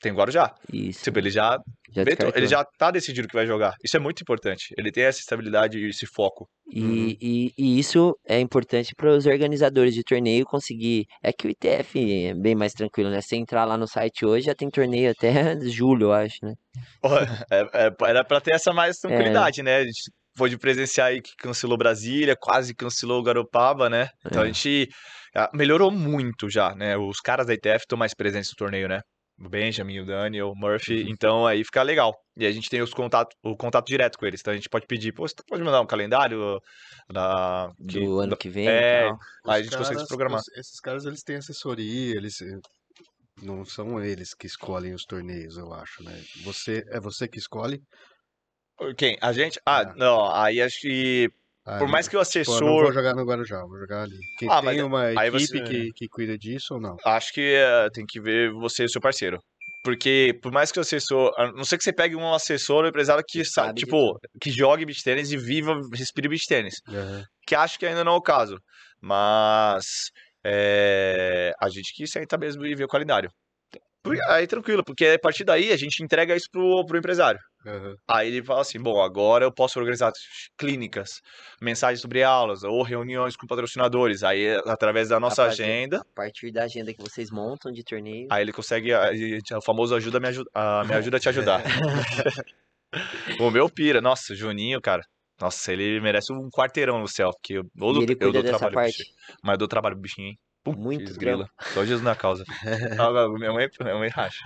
[0.03, 0.53] tem o Guarujá.
[0.73, 1.05] Isso.
[1.05, 1.59] Tipo, ele já,
[1.95, 2.03] já
[2.35, 3.75] ele já tá decidido que vai jogar.
[3.83, 4.75] Isso é muito importante.
[4.77, 6.49] Ele tem essa estabilidade e esse foco.
[6.71, 11.07] E, e, e isso é importante para os organizadores de torneio conseguir.
[11.23, 13.21] É que o ITF é bem mais tranquilo, né?
[13.21, 15.33] Se entrar lá no site hoje, já tem torneio até
[15.71, 16.55] julho, eu acho, né?
[17.51, 19.77] É- é- era pra ter essa mais tranquilidade, né?
[19.79, 24.09] A gente pôde presenciar aí que cancelou Brasília, quase cancelou o Garopaba, né?
[24.25, 24.45] Então É.
[24.45, 24.89] a gente
[25.37, 26.97] ah, melhorou muito já, né?
[26.97, 29.01] Os caras da ITF estão mais presentes no torneio, né?
[29.45, 31.09] O Benjamin, o Daniel, o Murphy, Uhum.
[31.11, 32.15] então aí fica legal.
[32.37, 34.87] E a gente tem os contato, o contato direto com eles, então a gente pode
[34.87, 36.61] pedir, pô, você pode mandar um calendário
[37.11, 39.51] da, que- Do ano da- que vem é, e.
[39.51, 40.39] Aí a gente consegue se programar.
[40.41, 42.41] os- esses caras, eles têm assessoria, eles...
[42.41, 42.59] eh,
[43.43, 46.23] Não são eles que escolhem os torneios, eu acho, né?
[46.45, 47.81] Você, é você que escolhe?
[48.97, 49.17] Quem?
[49.21, 49.59] A gente?
[49.67, 49.95] Ah, É.
[49.99, 51.29] não, aí acho que
[51.65, 54.03] Ah, por mais que o Pô, assessor eu não vou jogar no Guarujá, vou jogar
[54.03, 54.17] ali.
[54.37, 56.97] Quem Ah, tem mas uma equipe você- que, que cuida disso ou não?
[57.05, 59.39] Acho que eh, tem que ver você e o seu parceiro.
[59.85, 61.33] Porque, por mais que o assessor.
[61.37, 64.51] A não ser que você pegue um assessor ou empresário que, Que sabe, tipo, que
[64.51, 66.75] jogue beach tênis e viva, respire beach tênis.
[66.89, 67.25] Aham.
[67.47, 68.57] Que acho que ainda não é o caso.
[69.01, 69.85] Mas.
[70.45, 73.31] eh, a gente que senta mesmo e vê o calendário.
[74.29, 77.39] Aí tranquilo, porque a partir daí a gente entrega isso pro, pro empresário.
[77.65, 77.95] Aham.
[78.09, 80.11] Aí ele fala assim: bom, agora eu posso organizar
[80.59, 81.21] clínicas,
[81.61, 84.25] mensagens sobre aulas ou reuniões com patrocinadores.
[84.25, 88.27] Aí, através da nossa Rapaziada, agenda, A partir da agenda que vocês montam de torneio.
[88.31, 90.51] Aí ele consegue, a gente- o famoso ajuda me ajuda,
[90.85, 91.63] me ajuda a te ajudar.
[93.41, 95.03] o meu pira, nossa, Juninho, cara.
[95.41, 98.75] Nossa, ele merece um quarteirão no céu, porque eu, eu, e ele eu dou trabalho
[98.75, 98.99] parte.
[98.99, 99.17] bichinho.
[99.43, 100.39] Mas eu dou trabalho pro bichinho, hein?
[100.65, 101.47] Pum, Muito grila.
[101.73, 102.45] Só Jesus na causa.
[103.39, 104.45] Minha mãe, minha mãe racha.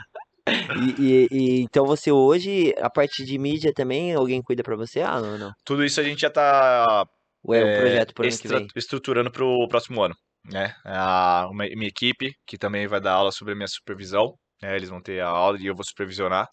[0.76, 5.00] E, e- e- então você hoje, a parte de mídia também, alguém cuida pra você?
[5.00, 5.52] Ah, não, não.
[5.64, 7.04] Tudo isso a gente já tá
[7.44, 8.66] Ou é um é, projeto pro vem?
[8.76, 10.14] estruturando pro próximo ano,
[10.44, 10.74] né?
[10.84, 14.76] A uma- minha equipe, que também vai dar aula sobre a minha supervisão, né?
[14.76, 16.48] Eles vão ter a aula e eu vou supervisionar,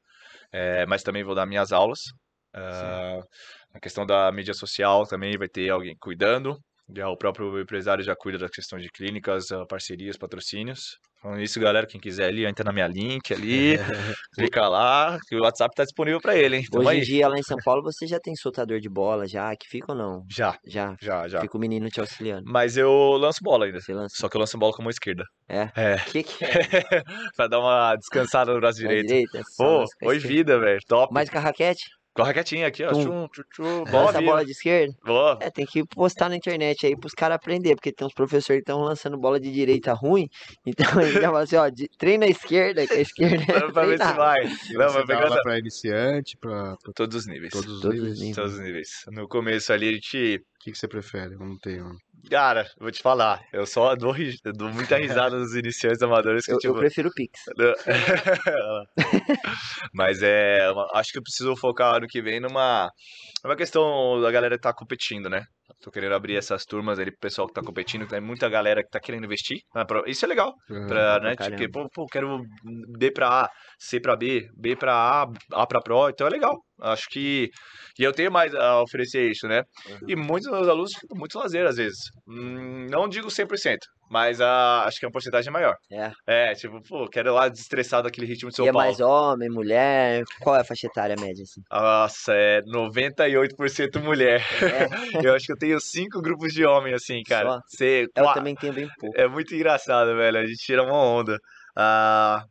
[0.51, 1.99] é, mas também vou dar minhas aulas.
[2.53, 3.19] Ah,
[3.73, 6.57] a questão da mídia social também vai ter alguém cuidando.
[6.95, 10.97] Já o próprio empresário já cuida da questão de clínicas, ah, parcerias, patrocínios.
[11.17, 13.77] Então, isso, galera, quem quiser ali, entra na minha link ali,
[14.35, 16.63] clica lá, que o WhatsApp tá disponível para ele, hein?
[16.69, 17.05] Tamo Hoje em aí.
[17.05, 19.97] dia, lá em São Paulo, você já tem soltador de bola já, que fica ou
[19.97, 20.21] não?
[20.29, 20.95] Já, Já.
[21.01, 21.39] já, já.
[21.41, 22.43] Fica o menino te auxiliando.
[22.45, 23.79] Mas eu lanço bola ainda.
[23.79, 24.15] Você lança.
[24.17, 25.23] Só que eu lanço bola com a mão esquerda.
[25.47, 25.69] É?
[25.75, 25.95] É.
[25.95, 26.49] O que que é?
[27.37, 29.07] pra dar uma descansada no braço direito.
[29.07, 29.41] direita?
[29.57, 30.79] Pô, oi vida, velho.
[30.87, 31.11] Top.
[31.13, 31.83] Mais com a raquete?
[32.15, 32.91] Com a raquetinha aqui, ó.
[32.91, 33.01] Tum.
[33.03, 33.83] Tchum, tchum, tchum.
[33.85, 34.31] Bola Lança a viva.
[34.31, 34.93] bola de esquerda?
[35.03, 35.39] Boa.
[35.41, 38.69] É, tem que postar na internet aí pros caras aprender, porque tem uns professores que
[38.71, 40.27] estão lançando bola de direita ruim,
[40.63, 43.71] então ele já fala assim, ó, de- treina a esquerda, que a esquerda é Pra,
[43.71, 44.43] pra ver se vai.
[44.43, 47.51] Não, pegando aula pra iniciante, pra, pra todos os níveis.
[47.51, 48.19] todos os Todos os níveis?
[48.19, 48.35] níveis.
[48.35, 48.89] Todos os níveis.
[49.11, 50.35] No começo ali, a gente...
[50.37, 51.33] O que, que você prefere?
[51.33, 51.89] Eu não tenho.
[52.29, 53.41] Cara, vou te falar.
[53.51, 54.13] Eu só dou,
[54.55, 56.73] dou muita risada nos iniciantes amadores que, Eu, tipo...
[56.73, 57.39] eu prefiro o Pix.
[59.93, 60.67] Mas é.
[60.93, 62.89] Acho que eu preciso focar ano que vem numa.
[63.43, 65.43] Uma questão da galera que tá competindo, né?
[65.81, 68.89] Tô querendo abrir essas turmas ali pro pessoal que tá competindo, tem muita galera que
[68.89, 69.59] tá querendo investir.
[69.85, 70.53] pra- Isso é legal.
[70.71, 70.87] Aham.
[70.87, 71.35] Pra, né?
[71.35, 72.41] Tipo, que, pô, pô, quero
[72.97, 73.49] D pra A,
[73.85, 75.27] C pra B, B pra A,
[75.61, 76.57] A pra Pro, então é legal.
[76.81, 77.49] Acho que.
[77.99, 79.61] E eu tenho mais a oferecer isso, né?
[80.07, 81.99] E muitos dos meus alunos ficam muito lazer às vezes.
[82.27, 83.77] Hum, não digo 100%,
[84.09, 85.75] mas a, acho que a porcentagem é maior.
[85.91, 86.11] É.
[86.27, 88.85] É, tipo, pô, quero ir lá desestressar daquele ritmo de São E é Paulo.
[88.87, 91.61] mais homem, mulher, qual é a faixa etária média, assim?
[91.71, 94.41] Nossa, é 98% mulher.
[94.61, 94.87] É,
[95.27, 97.49] Eu acho que eu tenho cinco grupos de homem, assim, cara.
[97.49, 97.59] Só?
[97.67, 99.15] Você, eu também tenho bem pouco.
[99.19, 100.37] É muito engraçado, velho.
[100.39, 101.37] A gente tira uma onda.
[101.75, 102.43] Ah,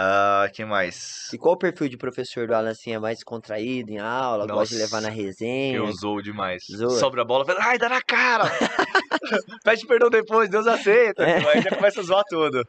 [0.00, 1.28] Ah, quem mais?
[1.32, 4.72] E qual o perfil de professor do Alan, assim, é mais contraído em aula, gosta
[4.72, 5.76] de levar na Nossa, resenha?
[5.76, 6.62] Eu zoo demais.
[6.70, 6.90] Zoa.
[6.90, 8.44] Sobra a bola, fala, ai, dá na cara!
[9.64, 11.24] Pede perdão depois, Deus aceita.
[11.24, 11.44] É.
[11.48, 12.62] Aí já começa a zoar tudo.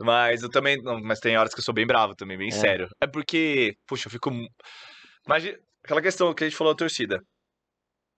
[0.00, 0.76] Mas eu também.
[0.82, 2.50] não, mas tem horas que eu sou bem bravo também, bem É.
[2.50, 2.88] sério.
[3.00, 4.30] É porque, puxa, eu fico.
[5.26, 7.22] Imagina aquela questão que a gente falou da torcida.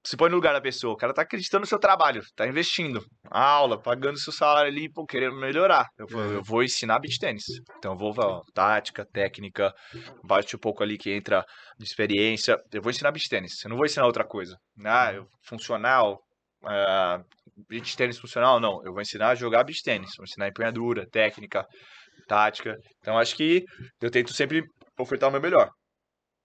[0.08, 3.04] Se põe no lugar da pessoa, o cara tá acreditando no seu trabalho, tá investindo.
[3.30, 5.86] A aula, pagando seu salário ali, pô, querendo melhorar.
[5.98, 7.44] Eu, vou- eu vou ensinar beat tênis.
[7.76, 9.70] Então eu vou, ó, tática, técnica,
[10.24, 11.44] bate um pouco ali que entra
[11.78, 12.56] de experiência.
[12.72, 14.56] Eu vou ensinar beat tênis, eu não vou ensinar outra coisa.
[14.82, 16.18] Ah, eu- funcional,
[16.64, 17.20] ah,
[17.68, 18.80] beat tênis funcional, não.
[18.86, 21.66] Eu vou ensinar a jogar beat tênis, vou ensinar empunhadura, técnica,
[22.26, 22.74] tática.
[23.00, 23.62] Então acho que
[24.00, 24.62] eu tento sempre
[24.98, 25.68] ofertar o meu melhor.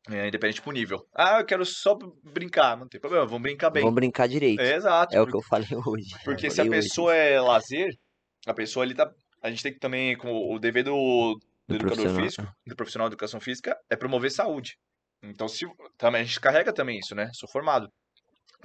[0.09, 1.07] É, independente do nível.
[1.15, 2.75] Ah, eu quero só brincar.
[2.77, 3.81] Não tem problema, vamos brincar bem.
[3.83, 4.59] Vamos brincar direito.
[4.61, 5.15] É, exato.
[5.15, 6.09] É o que eu falei hoje.
[6.25, 6.89] Porque Eu se a falei hoje.
[6.89, 7.93] pessoa é lazer,
[8.45, 9.09] a pessoa ali tá.
[9.41, 13.07] A gente tem que também, com o dever do, do Do educador físico, do profissional
[13.09, 14.75] de educação física, é promover saúde.
[15.21, 15.65] Então, se
[15.97, 17.29] também a gente carrega também isso, né?
[17.33, 17.87] Sou formado.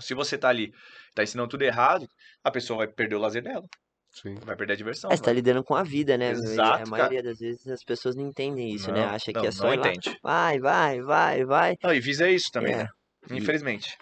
[0.01, 0.73] Se você tá ali,
[1.15, 2.07] tá ensinando tudo errado,
[2.43, 3.65] a pessoa vai perder o lazer dela,
[4.11, 4.35] Sim.
[4.45, 5.11] vai perder a diversão.
[5.11, 6.33] É, você tá lidando com a vida, né?
[6.33, 9.05] E Exato, a maioria das vezes as pessoas não entendem isso, né?
[9.05, 10.19] Não, Acha não, que é só não ir lá, entende.
[10.23, 11.77] vai, vai, vai, vai.
[11.83, 12.79] Não, e visa isso também, É.
[12.79, 12.89] né?
[13.31, 13.97] Infelizmente.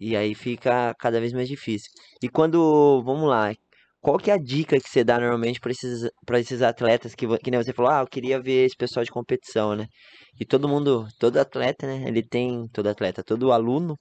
[0.00, 1.90] E aí fica cada vez mais difícil.
[2.22, 3.54] E quando, vamos lá,
[4.00, 7.24] qual que é a dica que você dá normalmente para esses, para esses atletas que,
[7.38, 9.86] que nem você falou, ah, eu queria ver esse pessoal de competição, né?
[10.40, 12.02] E todo mundo, todo atleta, né?
[12.08, 13.96] Ele tem, todo atleta, todo aluno,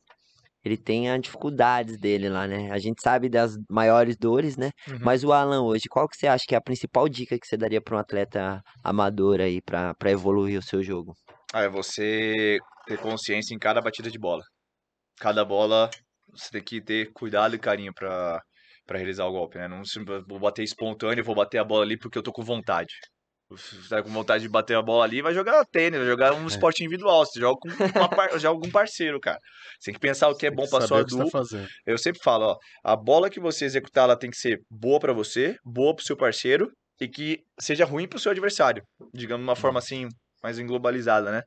[0.64, 2.72] ele tem as dificuldades dele lá, né?
[2.72, 4.72] A gente sabe das maiores dores, né?
[4.88, 5.00] Uhum.
[5.02, 7.58] Mas o Alan hoje, qual que você acha que é a principal dica que você
[7.58, 11.14] daria para um atleta amador aí para para evoluir o seu jogo?
[11.54, 14.44] Ah, é você ter consciência em cada batida de bola.
[15.20, 15.90] Cada bola,
[16.32, 18.42] você tem que ter cuidado e carinho pra,
[18.86, 19.68] pra realizar o golpe, né?
[19.68, 19.82] Não
[20.28, 22.94] vou bater espontâneo, vou bater a bola ali porque eu tô com vontade.
[23.58, 26.48] Você tá com vontade de bater a bola ali, vai jogar tênis, vai jogar um
[26.48, 27.26] esporte individual.
[27.26, 27.70] Você joga com uma
[28.40, 29.40] joga com um parceiro, cara.
[29.80, 31.32] Você tem que pensar o que é bom pra Saber sua tá dupla.
[31.32, 31.68] fazendo.
[31.86, 35.14] Eu sempre falo, ó, a bola que você executar, ela tem que ser boa pra
[35.14, 38.84] você, boa pro seu parceiro e que seja ruim pro seu adversário,
[39.14, 40.08] digamos de uma forma assim,
[40.44, 41.42] mais englobalizada, né?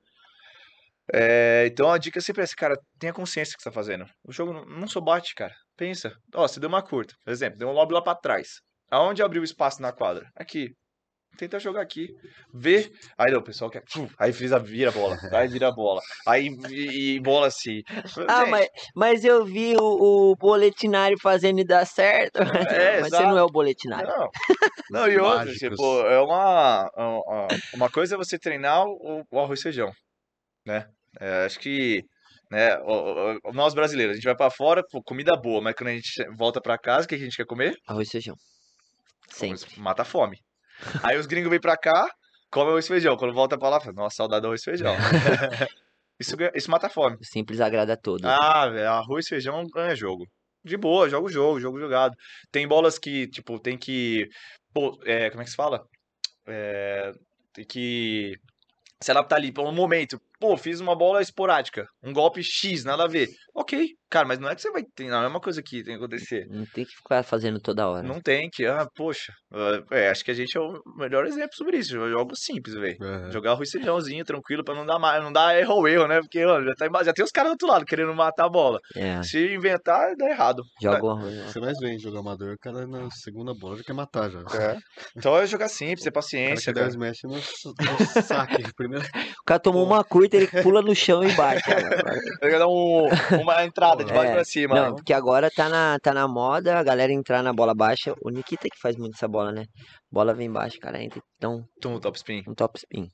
[1.12, 4.06] É, então a dica sempre é essa, cara, tenha consciência do que você tá fazendo.
[4.26, 5.54] O jogo não, não só bate, cara.
[5.76, 6.12] Pensa.
[6.34, 8.60] Ó, você deu uma curta, por exemplo, deu um lob lá pra trás.
[8.90, 10.28] Aonde abriu o espaço na quadra?
[10.36, 10.70] Aqui.
[11.36, 12.14] Tenta jogar aqui.
[12.52, 12.90] Vê.
[13.18, 13.82] Aí não, o pessoal quer.
[14.18, 15.18] Aí frisa, vira a bola.
[15.32, 16.00] Aí vira a bola.
[16.26, 17.82] Aí e, e bola assim.
[18.28, 22.40] Ah, Gente, mas, mas eu vi o, o boletinário fazendo e dar certo.
[22.40, 22.42] É,
[23.00, 23.28] mas você exato.
[23.28, 24.08] não é o boletinário.
[24.08, 24.30] Não,
[24.90, 29.60] não e outra, tipo, é uma, uma, uma coisa é você treinar o, o arroz
[29.60, 29.90] e feijão,
[30.66, 30.86] né?
[31.20, 32.02] É, acho que,
[32.50, 32.76] né,
[33.52, 36.60] nós brasileiros, a gente vai pra fora, pô, comida boa, mas quando a gente volta
[36.60, 37.76] pra casa, o que a gente quer comer?
[37.86, 38.36] Arroz e feijão.
[39.30, 39.78] Sempre.
[39.78, 40.38] Mata a fome.
[41.02, 42.10] Aí os gringos vêm pra cá,
[42.50, 43.16] comem arroz e feijão.
[43.16, 44.94] Quando volta pra lá, fala, nossa, saudade do arroz e feijão.
[46.18, 47.16] isso, isso mata a fome.
[47.22, 48.24] Simples agrada a todos.
[48.24, 50.26] Ah, velho, arroz e feijão ganha jogo.
[50.64, 52.14] De boa, joga o jogo, jogo jogado.
[52.50, 54.28] Tem bolas que, tipo, tem que.
[54.72, 55.84] Pô, é, como é que se fala?
[56.46, 57.12] É,
[57.52, 58.34] tem que
[59.00, 60.18] se adaptar ali pelo momento.
[60.40, 61.86] Pô, fiz uma bola esporádica.
[62.02, 63.28] Um golpe X, nada a ver.
[63.54, 65.96] Ok, cara, mas não é que você vai treinar, não é uma coisa que tem
[65.96, 66.44] que acontecer.
[66.50, 68.02] Não tem que ficar fazendo toda hora.
[68.02, 69.32] Não tem que, ah, poxa.
[69.92, 71.94] É, acho que a gente é o melhor exemplo sobre isso.
[71.96, 72.96] Eu jogo simples, velho.
[73.00, 73.30] Aham.
[73.30, 76.20] Jogar arroz e feijãozinho, tranquilo, pra não dar, mais, não dar erro erro, né?
[76.20, 78.80] Porque ó, já, tá, já tem os caras do outro lado querendo matar a bola.
[78.96, 80.62] É, Se inventar, dá errado.
[80.82, 81.34] joga o arroz.
[81.52, 84.40] Você mais vê jogo amador, o cara na segunda bola já quer matar já.
[84.40, 84.76] O É.
[85.16, 86.86] Então é jogar simples, ter cara paciência, que cara.
[86.86, 88.62] 10 mexe no, no saque.
[88.76, 91.70] Primeiro, O cara tomou uma curta, ele pula no chão e bate.
[91.72, 92.20] agora.
[92.40, 93.08] Vai dar um,
[93.42, 94.34] uma entrada de baixo É.
[94.34, 94.74] pra cima.
[94.74, 98.14] Não, porque agora tá na, tá na moda a galera entrar na bola baixa.
[98.22, 99.64] O Nikita que faz muito essa bola, né?
[100.10, 102.42] Bola vem baixa, cara, entra então Tum, top spin.
[102.46, 103.08] um top spin.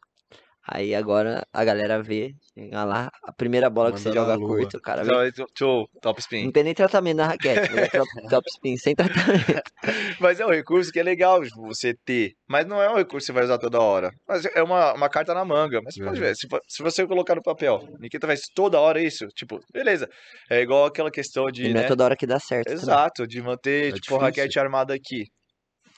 [0.67, 4.37] Aí agora a galera vê, chega lá, a primeira bola que você Manda joga é
[4.37, 4.57] lua.
[4.59, 5.33] curto, o cara vê.
[5.33, 6.53] Tchau, tchau, top Não spin.
[6.53, 9.63] tem nem tratamento na raquete, mas é top, spin sem tratamento.
[10.21, 12.33] Mas é um recurso que é legal você ter.
[12.47, 14.11] Mas não é um recurso que você vai usar toda hora.
[14.29, 15.81] Mas é uma, uma carta na manga.
[15.83, 16.27] Mas você pode Uhum.
[16.27, 20.07] ver, se, se você colocar no papel, Nikita faz toda hora isso, tipo, beleza.
[20.51, 21.65] É igual aquela questão de.
[21.67, 22.67] E não é né, toda hora que dá certo.
[22.67, 22.83] também.
[22.83, 24.17] Exato, de manter, É tipo, difícil.
[24.21, 25.25] a raquete armada aqui.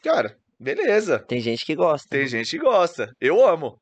[0.02, 1.18] Cara, beleza.
[1.26, 2.08] Tem gente que gosta.
[2.08, 3.10] Tem gente que gosta.
[3.20, 3.76] Eu amo.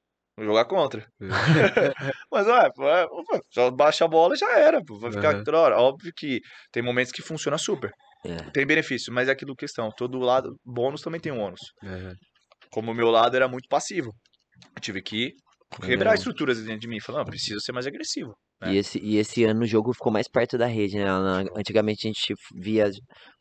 [0.45, 1.07] Jogar contra.
[2.33, 4.83] Mas, ué, é, pô, só baixa a bola e já era.
[4.85, 5.45] Pô, vai ficar Uhum.
[5.45, 5.77] toda hora.
[5.79, 6.41] Óbvio que
[6.73, 7.93] tem momentos que funciona super.
[8.25, 8.37] É.
[8.51, 9.91] Tem benefício, mas é aquilo questão.
[9.97, 11.61] Todo lado, bônus também tem um ônus.
[11.85, 12.13] É,
[12.71, 14.13] Como o meu lado era muito passivo.
[14.77, 15.33] Eu tive que
[15.83, 16.15] quebrar Não.
[16.15, 17.01] estruturas dentro de mim.
[17.01, 18.35] Falar, não, preciso ser mais agressivo.
[18.63, 18.73] É.
[18.73, 21.05] E, esse, e esse ano o jogo ficou mais perto da rede, né?
[21.57, 22.91] Antigamente a gente via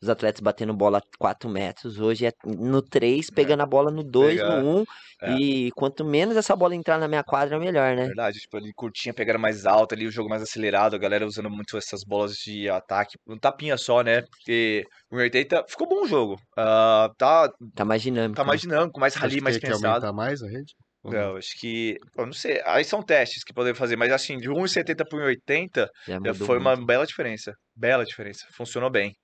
[0.00, 4.02] os atletas batendo bola a 4 metros, hoje é no 3, pegando a bola no
[4.02, 4.84] 2, Pega- no 1.
[5.22, 5.32] é.
[5.36, 8.06] E quanto menos essa bola entrar na minha quadra, melhor, né?
[8.06, 11.50] Verdade, tipo, ali curtinha, pegando mais alta ali, o jogo mais acelerado, a galera usando
[11.50, 14.22] muito essas bolas de ataque, um tapinha só, né?
[14.22, 16.40] Porque o 80 ficou bom o jogo.
[16.56, 18.36] Ah, tá, Tá mais dinâmico.
[18.36, 18.70] tá mais né?
[18.70, 19.86] dinâmico, mais Acho rali, que mais tem que pensado.
[20.06, 20.72] aumentar mais a rede?
[21.02, 21.36] Ou não?
[21.36, 21.96] Acho que.
[22.16, 22.60] Eu não sei.
[22.66, 26.46] Aí são testes que podem fazer, mas assim, de 1,70 para 1,80 Já já mudou
[26.46, 26.86] foi uma muito.
[26.86, 27.54] bela diferença.
[27.74, 28.46] Bela diferença.
[28.54, 29.14] Funcionou bem.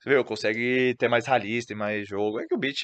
[0.00, 0.24] Você viu?
[0.24, 2.38] Consegue ter mais ralis, ter mais jogo.
[2.40, 2.82] É que o beat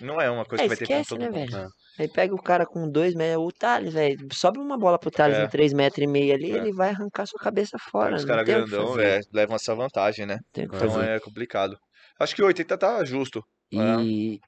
[0.00, 1.50] não é uma coisa É, que vai ter pra esquece, todo né, mundo.
[1.50, 1.64] velho?
[1.98, 2.02] É.
[2.02, 5.36] Aí pega o cara com 2 metros, o Thales, velho, sobe uma bola pro Thales
[5.38, 5.44] É.
[5.44, 6.56] em 3 metros e meio ali, É.
[6.58, 8.14] ele vai arrancar sua cabeça fora.
[8.16, 10.38] Os caras grandão, fazer, é, levam essa vantagem, né?
[10.56, 11.04] Então fazer.
[11.08, 11.76] é complicado.
[12.18, 13.42] Acho que o 80 tá justo.
[13.72, 14.38] E,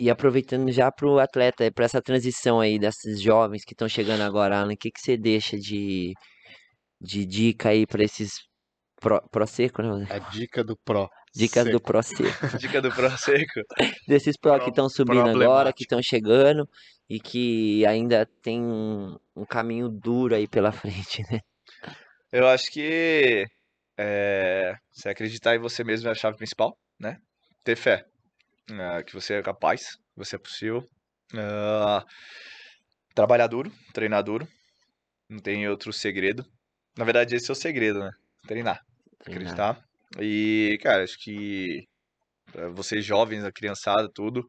[0.00, 4.58] e aproveitando já pro atleta, para essa transição aí desses jovens que estão chegando agora,
[4.58, 6.14] Alan, o que, que você deixa de,
[6.98, 8.32] de dica aí para esses
[8.98, 10.06] pro, pro seco, né?
[10.10, 11.08] A dica do Pro.
[11.34, 11.82] Dicas do Seco.
[11.84, 12.22] pro seco.
[12.58, 13.60] Dica do Pro Seco.
[14.08, 16.68] Desses pro Pro- que estão subindo agora, que estão chegando
[17.08, 21.40] e que ainda tem um, um caminho duro aí pela frente, né?
[22.32, 23.44] Eu acho que
[23.96, 27.18] é, você acreditar em você mesmo é a chave principal, né?
[27.62, 28.04] Ter fé.
[28.78, 30.84] Ah, que você é capaz, que você é possível.
[31.34, 32.04] Ah,
[33.14, 34.46] trabalhar duro, treinar duro.
[35.28, 36.44] Não tem outro segredo.
[36.96, 38.10] Na verdade, esse é o segredo, né?
[38.46, 38.80] Treinar,
[39.20, 39.52] Treinar.
[39.52, 39.84] acreditar.
[40.18, 41.86] E, cara, acho que
[42.50, 44.48] pra vocês jovens, a criançada, tudo,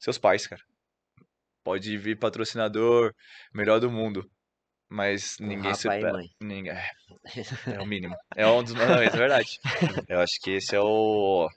[0.00, 0.62] seus pais, cara.
[1.62, 3.12] Pode vir patrocinador,
[3.54, 4.28] melhor do mundo.
[4.88, 6.18] Mas ninguém pai e supera.
[6.40, 6.90] Ninguém, é,
[7.78, 8.14] é o mínimo.
[8.36, 9.58] É um dos mandamentos, é verdade.
[10.08, 11.48] Eu acho que esse é o.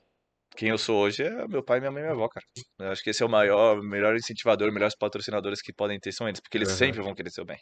[0.60, 2.46] Quem eu sou hoje é meu pai, minha mãe e minha avó, cara.
[2.80, 6.12] Eu acho que esse é o maior, o melhor incentivador, melhores patrocinadores que podem ter
[6.12, 6.78] são eles, porque eles Aham.
[6.78, 7.58] sempre vão querer seu bem.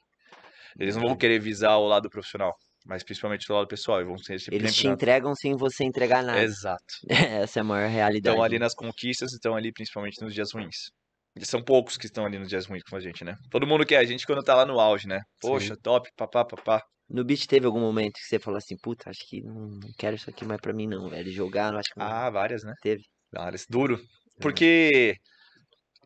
[0.79, 2.55] Eles não vão querer visar o lado profissional,
[2.87, 4.01] mas principalmente o lado pessoal.
[4.01, 6.41] E vão ser sempre Eles te entregam sem você entregar nada.
[6.41, 6.83] Exato.
[7.07, 8.35] Essa é a maior realidade.
[8.35, 10.89] Estão ali nas conquistas, estão ali principalmente nos dias ruins.
[11.45, 13.35] São poucos que estão ali nos dias ruins com a gente, né?
[13.49, 15.21] Todo mundo quer a gente quando tá lá no auge, né?
[15.41, 16.83] Poxa, top, papá, papá.
[17.09, 20.29] No beat teve algum momento que você falou assim, puta, acho que não quero isso
[20.29, 21.31] aqui mais pra mim não, velho.
[21.31, 22.73] Jogar, não acho que não Ah, várias, né?
[22.81, 23.03] teve.
[23.31, 23.65] Várias.
[23.69, 23.99] Duro.
[24.41, 25.15] Porque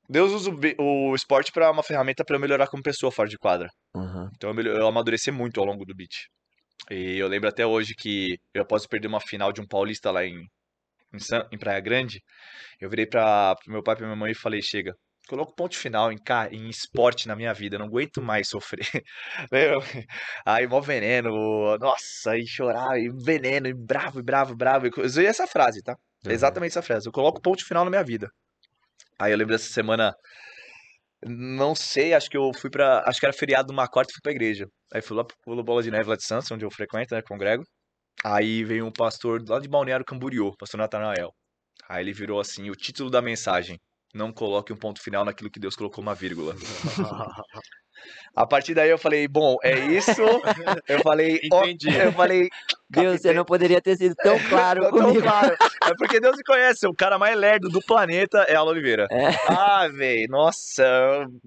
[0.09, 3.69] Deus usa o esporte pra uma ferramenta pra eu melhorar como pessoa fora de quadra.
[3.95, 4.29] Aham.
[4.35, 6.27] Então eu, melho- eu amadureci muito ao longo do beat.
[6.89, 10.25] E eu lembro até hoje que eu após perder uma final de um paulista lá
[10.25, 10.35] em,
[11.13, 12.21] em, San- em Praia Grande,
[12.79, 14.93] eu virei para pro meu pai e pra minha mãe e falei, chega,
[15.31, 16.17] coloca o ponto final em,
[16.51, 18.85] em esporte na minha vida, não aguento mais sofrer.
[19.49, 19.79] Meu,
[20.45, 24.87] Aí, mó veneno, nossa, e chorar, e veneno, e bravo, e bravo, bravo.
[24.87, 25.95] Eu usei essa frase, tá?
[26.25, 26.31] Uhum.
[26.31, 27.07] Exatamente essa frase.
[27.07, 28.29] Eu coloco ponto final na minha vida.
[29.17, 30.13] Aí eu lembro dessa semana,
[31.25, 33.01] não sei, acho que eu fui pra.
[33.05, 34.67] Acho que era feriado numa quarta e fui pra igreja.
[34.93, 37.63] Aí fui lá pro Bola de Neve lá de Santos, onde eu frequento, né, congrego.
[38.23, 41.33] Aí veio um pastor lá de Balneário Camboriú, pastor Natanael.
[41.87, 43.79] Aí ele virou assim, o título da mensagem.
[44.13, 46.55] Não coloque um ponto final naquilo que Deus colocou uma vírgula.
[48.35, 50.21] A partir daí eu falei, bom, é isso.
[50.87, 51.89] Eu falei, ó, Entendi.
[51.95, 52.49] eu falei,
[52.91, 55.21] Deus, você não poderia ter sido tão claro Tá tão comigo.
[55.23, 55.55] claro.
[55.83, 56.87] É porque Deus me conhece.
[56.87, 59.07] O cara mais lerdo do planeta é Alan Oliveira.
[59.11, 59.29] É.
[59.47, 60.27] Ah, velho.
[60.29, 60.83] Nossa.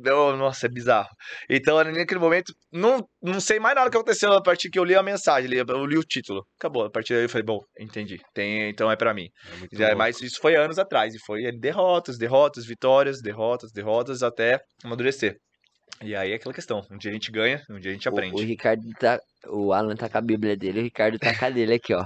[0.05, 1.09] eu- nossa, é bizarro.
[1.49, 4.95] Então, naquele momento, não, não sei mais nada que aconteceu a partir que eu li
[4.97, 5.49] a mensagem.
[5.49, 6.45] li- Eu li o título.
[6.59, 6.85] Acabou.
[6.85, 8.21] A partir daí eu falei, bom, entendi.
[8.35, 9.29] Tem, então é pra mim.
[9.73, 9.99] É Já, louco.
[9.99, 11.15] mas isso foi anos atrás.
[11.15, 15.37] E foi derrotas, derrotas, vitórias, derrotas, derrotas, até amadurecer.
[16.03, 16.83] E aí é aquela questão.
[16.91, 18.45] Um dia a gente ganha, um dia a gente O, o aprende.
[18.45, 19.19] Ricardo tá.
[19.49, 22.05] O Alan tá com a Bíblia dele, o Ricardo tá com a dele aqui, ó.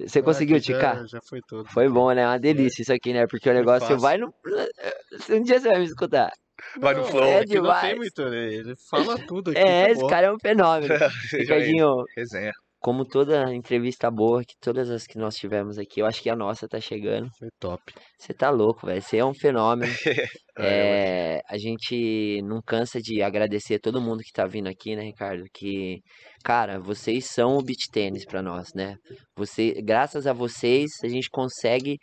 [0.00, 1.06] Você Ah, conseguiu que já- ticar?
[1.08, 1.68] Já foi todo.
[1.70, 2.26] Foi bom, né?
[2.26, 3.26] Uma delícia isso aqui, né?
[3.26, 3.98] Porque o negócio fácil.
[4.00, 4.32] vai no.
[5.30, 6.30] Um dia você vai me escutar.
[6.78, 7.24] Vai no Não, flow.
[7.24, 7.88] é que não demais.
[7.88, 8.54] tem muito, né?
[8.54, 9.58] Ele fala tudo aqui.
[9.60, 10.08] É, esse acabou.
[10.08, 10.94] cara é um fenômeno.
[11.32, 12.52] Ricardinho, Resenha.
[12.80, 16.36] Como toda entrevista boa, que todas as que nós tivemos aqui, eu acho que a
[16.36, 17.28] nossa tá chegando.
[17.38, 17.82] Foi top.
[18.18, 19.02] Você tá louco, velho.
[19.02, 19.92] Você é um fenômeno.
[20.58, 25.02] É, É, a gente não cansa de agradecer todo mundo que tá vindo aqui, né,
[25.02, 25.44] Ricardo?
[25.52, 26.00] Que,
[26.42, 28.96] cara, vocês são o beach tênis pra nós, né?
[29.36, 31.98] Você, graças a vocês, a gente consegue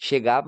[0.00, 0.42] chegar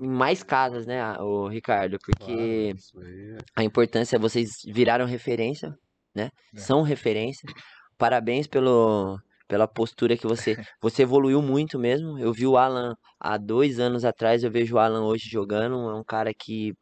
[0.00, 1.98] em mais casas, né, o Ricardo?
[2.02, 5.68] Porque Claro, é- a importância, vocês viraram referência,
[6.16, 6.30] né?
[6.56, 6.58] É.
[6.58, 7.46] São referência.
[8.00, 10.56] Parabéns pelo, pela postura que você.
[10.80, 12.18] Você evoluiu muito mesmo.
[12.18, 15.90] Eu vi o Alan há dois anos atrás, eu vejo o Alan hoje jogando.
[15.90, 16.72] É um cara que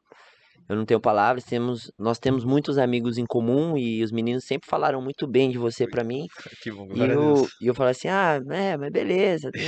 [0.69, 1.43] eu não tenho palavras.
[1.43, 5.59] Temos, nós temos muitos amigos em comum e os meninos sempre falaram muito bem de
[5.59, 6.29] você pra mim.
[6.63, 6.87] Que bom.
[6.95, 9.61] E eu, e eu falei assim: ah, é, mas beleza, né?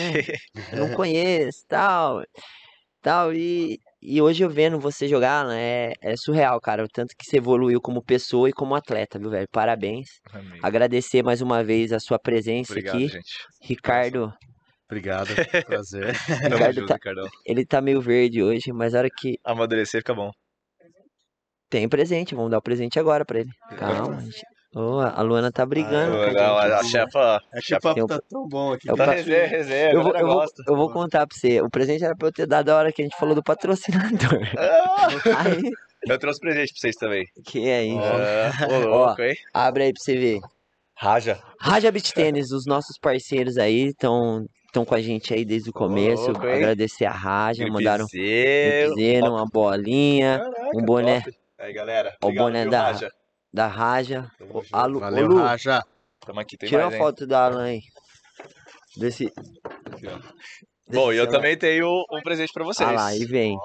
[0.73, 2.23] não conheço, tal,
[3.03, 6.85] tal, e e hoje eu vendo você jogar, né, é, surreal, cara.
[6.85, 9.47] O tanto que você evoluiu como pessoa e como atleta, viu, velho?
[9.51, 10.09] Parabéns.
[10.33, 10.59] Amém.
[10.63, 13.09] Agradecer mais uma vez a sua presença Obrigado, aqui.
[13.09, 13.35] gente.
[13.63, 14.33] Ricardo,
[14.91, 15.29] Obrigado,
[15.67, 16.15] prazer.
[16.75, 17.29] Ricardo tá- Ricardão.
[17.47, 20.31] ele tá meio verde hoje, mas a hora que Amadurecer fica bom.
[21.69, 23.51] tem presente, vamos dar o presente agora pra ele.
[23.79, 24.43] Calma, gente.
[24.75, 26.17] Ô, a Luana tá brigando.
[26.23, 27.41] Ah, Não, a a, chefa.
[27.53, 28.87] É que chefa o papo tá tão bom aqui.
[28.87, 29.91] tá resenha, resenha.
[29.93, 31.61] Eu vou, eu, vou, eu vou contar pra você.
[31.61, 34.41] O presente era pra eu ter dado a hora que a gente falou do patrocinador.
[34.57, 35.09] Ah,
[35.45, 35.61] Aí,
[36.07, 37.27] eu trouxe presente pra vocês também.
[37.45, 37.99] que é isso?
[38.01, 39.35] Ah, Ô, louco, hein?
[39.53, 40.39] Abre aí pra você ver.
[40.95, 41.43] Raja.
[41.59, 45.73] Raja Beach Tênis, os nossos parceiros aí estão estão com a gente aí desde o
[45.73, 46.27] começo.
[46.31, 46.47] louco?
[46.47, 51.21] Agradecer a Raja, mandaram um uma bolinha Caraca, um boné.
[51.23, 51.37] top.
[51.59, 52.15] Aí, galera.
[52.23, 53.11] O obrigado, boné viu, da- Raja?
[53.53, 54.31] Da Raja.
[54.39, 54.75] Tamo Ô, junto.
[54.77, 55.83] a Lu- ô, Valeu, Lu, Raja.
[56.25, 57.03] Tamo aqui, tem tira mais, uma hein?
[57.03, 57.81] foto da Alan aí.
[58.97, 59.33] Desse.
[59.87, 60.19] Aqui, ó.
[60.93, 62.89] Bom, e eu também tenho um presente pra vocês.
[62.89, 63.57] Ah lá, aí vem.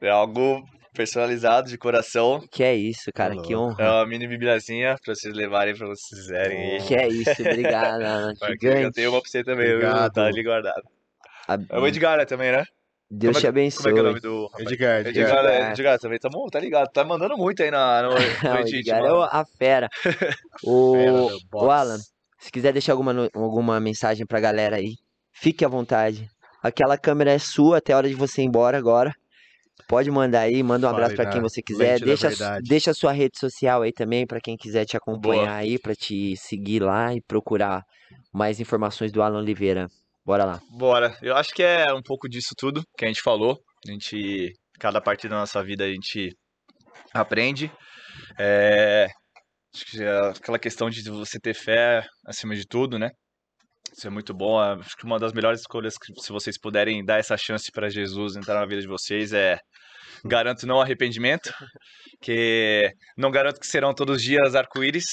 [0.00, 0.62] É algo
[0.94, 2.40] personalizado, de coração.
[2.52, 3.90] Que é isso, cara, que É honra.
[3.96, 6.86] uma mini bibliazinha pra vocês levarem pra vocês fizerem aí.
[6.86, 8.32] Que é isso, obrigado, Alan.
[8.38, 8.94] Porque Eu Gigante.
[8.94, 9.76] tenho uma pra você também, viu?
[9.78, 10.12] Obrigado.
[10.12, 10.82] Tá ali guardado.
[11.48, 12.64] A- É o Edgar né, também, né?
[13.16, 14.20] Deus como é- te Como é que é o nome abençoe.
[14.20, 14.62] do?
[14.62, 15.24] Edgar, Edgar.
[15.24, 15.70] Edgar, é, Edgar.
[15.72, 16.90] Edgar também, tá, tá ligado.
[16.92, 18.08] Tá mandando muito aí na, no,
[18.64, 19.88] no Edgar é a fera.
[20.64, 21.70] O, o.
[21.70, 21.98] Alan,
[22.38, 24.94] se quiser deixar alguma, alguma mensagem pra galera aí,
[25.32, 26.28] fique à vontade.
[26.62, 29.12] Aquela câmera é sua até a hora de você ir embora agora.
[29.88, 32.00] Pode mandar aí, manda um abraço pra na quem você quiser.
[32.00, 32.30] Deixa,
[32.62, 35.54] deixa a sua rede social aí também pra quem quiser te acompanhar Boa.
[35.56, 37.84] aí, pra te seguir lá e procurar
[38.32, 39.88] mais informações do Alan Oliveira.
[40.24, 40.60] Bora lá.
[40.70, 41.16] Bora.
[41.20, 43.58] Eu acho que é um pouco disso tudo que a gente falou.
[43.86, 46.30] A gente, cada parte da nossa vida a gente
[47.12, 47.70] aprende.
[48.38, 49.06] É,
[49.74, 53.10] acho que é aquela questão de você ter fé acima de tudo, né?
[53.94, 54.58] Isso é muito bom.
[54.58, 58.34] Acho que uma das melhores escolhas que se vocês puderem dar essa chance para Jesus
[58.34, 59.58] entrar na vida de vocês é
[60.24, 61.52] garanto não arrependimento,
[62.22, 65.04] que não garanto que serão todos os dias arco-íris.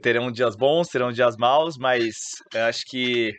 [0.00, 2.14] Terão dias bons, terão dias maus, mas
[2.54, 3.32] eu acho que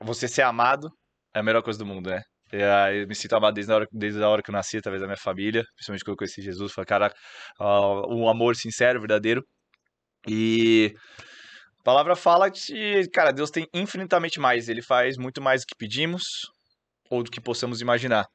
[0.00, 0.90] você ser amado
[1.34, 2.22] é a melhor coisa do mundo, né?
[2.52, 5.06] Eu me sinto amado desde a hora, desde a hora que eu nasci, através da
[5.08, 6.72] minha família, principalmente quando eu conheci Jesus.
[6.72, 7.12] Falei, cara,
[7.60, 9.42] ah, um amor sincero, verdadeiro.
[10.28, 10.94] E
[11.80, 14.68] a palavra fala que, cara, Deus tem infinitamente mais.
[14.68, 16.24] Ele faz muito mais do que pedimos
[17.10, 18.26] ou do que possamos imaginar.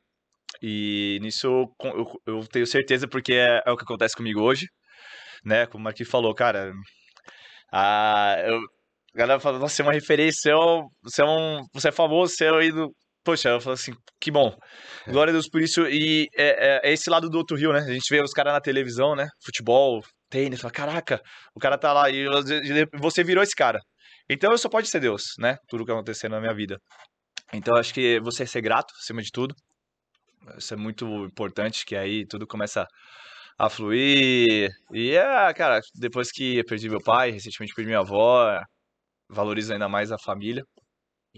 [0.61, 4.67] E nisso eu, eu- eu tenho certeza, porque é, é o que acontece comigo hoje,
[5.45, 5.65] né?
[5.67, 6.73] Como o Marquinhos falou, cara.
[7.71, 8.59] Ah, eu,
[9.13, 11.87] a galera fala, nossa, você é uma referência, você é, um- você é, um, você
[11.89, 12.91] é famoso, você é um ídolo.
[13.23, 14.55] Poxa, eu falo assim, que bom.
[15.07, 15.85] Glória a Deus por isso.
[15.87, 17.79] E é, é- é esse lado do outro rio, né?
[17.79, 19.27] A gente vê os caras na televisão, né?
[19.45, 21.21] Futebol, tênis, fala, caraca,
[21.55, 22.25] o cara tá lá e
[22.99, 23.79] você virou esse cara.
[24.29, 25.57] Então só pode ser Deus, né?
[25.67, 26.77] Tudo que aconteceu na minha vida.
[27.53, 29.53] Então acho que você é ser grato, acima de tudo.
[30.57, 32.87] Isso é muito importante, que aí tudo começa
[33.57, 34.69] a fluir.
[34.93, 38.59] E é, cara, depois que eu perdi meu pai, recentemente perdi minha avó,
[39.31, 40.63] valorizo ainda mais a família.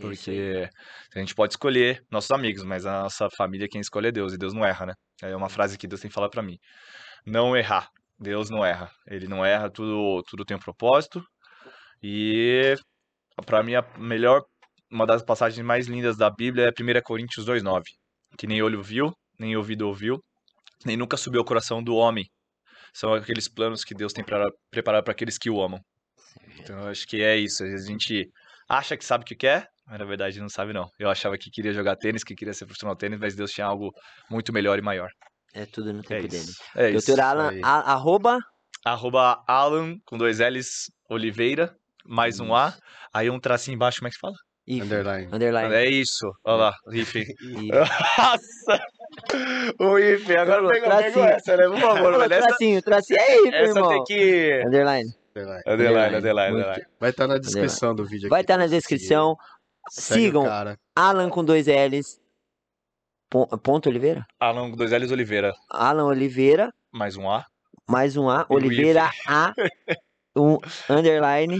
[0.01, 0.67] Porque
[1.15, 4.37] a gente pode escolher nossos amigos, mas a nossa família quem escolhe é Deus, e
[4.37, 4.93] Deus não erra, né?
[5.21, 6.57] É uma frase que Deus tem que falar pra mim.
[7.25, 7.87] Não errar.
[8.19, 8.89] Deus não erra.
[9.07, 11.23] Ele não erra, tudo, tudo tem um propósito.
[12.01, 12.75] E
[13.45, 14.41] pra mim a melhor,
[14.91, 17.83] uma das passagens mais lindas da Bíblia é 1 Coríntios 2:9,
[18.37, 20.19] que nem olho viu, nem ouvido ouviu,
[20.85, 22.25] nem nunca subiu ao coração do homem.
[22.93, 25.79] São aqueles planos que Deus tem preparado para aqueles que o amam.
[26.59, 27.63] Então eu acho que é isso.
[27.63, 28.29] Às vezes a gente
[28.69, 30.89] acha que sabe o que quer, mas na verdade não sabe não.
[30.99, 33.65] Eu achava que queria jogar tênis, que queria ser profissional de tênis, mas Deus tinha
[33.67, 33.91] algo
[34.29, 35.09] muito melhor e maior.
[35.53, 36.43] É tudo no É tempo dele.
[36.43, 36.55] isso.
[36.75, 37.05] É isso.
[37.07, 38.39] Doutor Alan, a- arroba
[38.85, 41.73] Arroba Alan com dois L's Oliveira,
[42.05, 42.73] mais um A,
[43.13, 44.33] aí um tracinho embaixo, como é que fala?
[44.67, 45.27] if, Underline.
[45.31, 45.73] underline.
[45.73, 46.25] É isso.
[46.45, 47.13] Olha lá, if.
[48.17, 48.81] Nossa!
[49.79, 51.25] O if, agora pegou, pegou tracinho.
[51.25, 51.67] essa, né?
[51.67, 52.33] Por favor, velho.
[52.33, 53.19] Essa, tracinho, tracinho.
[53.19, 53.89] É if, essa irmão.
[53.89, 54.63] tem que.
[54.65, 55.13] Underline.
[55.35, 56.85] Underline, underline, Muito- underline.
[56.99, 59.37] Vai estar na descrição do vídeo Vai aqui estar na pra você descrição.
[59.89, 60.45] Segue Sigam.
[60.95, 62.19] Alan com dois L's.
[63.29, 64.25] Pon- Ponto Oliveira?
[64.39, 67.45] Alan com dois L's Oliveira, Alan Oliveira, mais um A.
[67.89, 68.45] mais um A.
[68.49, 69.53] E Oliveira A.
[70.35, 70.57] Um
[70.89, 71.59] underline.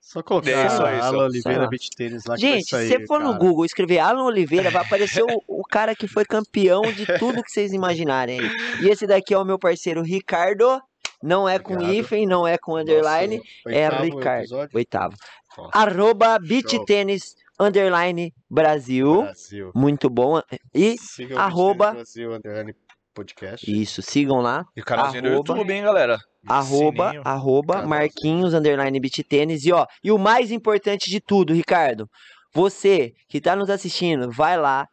[0.00, 1.04] Só colocar É, só isso.
[1.04, 1.68] Alan Oliveira.
[1.68, 3.38] Beach Tênis lá Gente, vai se você for no cara.
[3.38, 7.50] Google escrever Alan Oliveira, vai aparecer o, o cara que foi campeão de tudo que
[7.50, 8.40] vocês imaginarem.
[8.82, 10.82] E esse daqui é o meu parceiro Ricardo.
[11.22, 11.94] Não é com Obrigado.
[11.94, 13.36] hífen, não é com underline.
[13.36, 14.40] Nosso é Ricardo.
[14.40, 14.76] episódio.
[14.76, 15.16] Oitavo.
[15.58, 16.84] Ó, Arroba beach Show.
[16.84, 19.22] tênis underline Brasil.
[19.22, 19.70] Brasil.
[19.74, 20.40] Muito bom.
[20.74, 22.74] E Siga arroba- Brasil Underline
[23.12, 23.70] Podcast.
[23.70, 24.64] isso, sigam lá.
[24.76, 26.18] E o canalzinho do Arroba- YouTube, hein, galera?
[26.48, 27.22] Arroba, Sininho.
[27.26, 27.88] arroba, Canal.
[27.88, 29.66] Marquinhos, underline beat tênis.
[29.66, 32.08] E ó, e o mais importante de tudo, Ricardo,
[32.54, 34.88] você que tá nos assistindo, vai lá,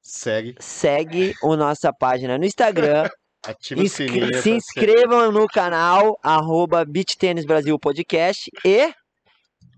[0.00, 3.08] Segue, segue a nossa página no Instagram.
[3.46, 4.34] ativa o inscre- sininho.
[4.42, 8.92] se inscrevam no canal, arroba Beach Tênis Brasil Podcast e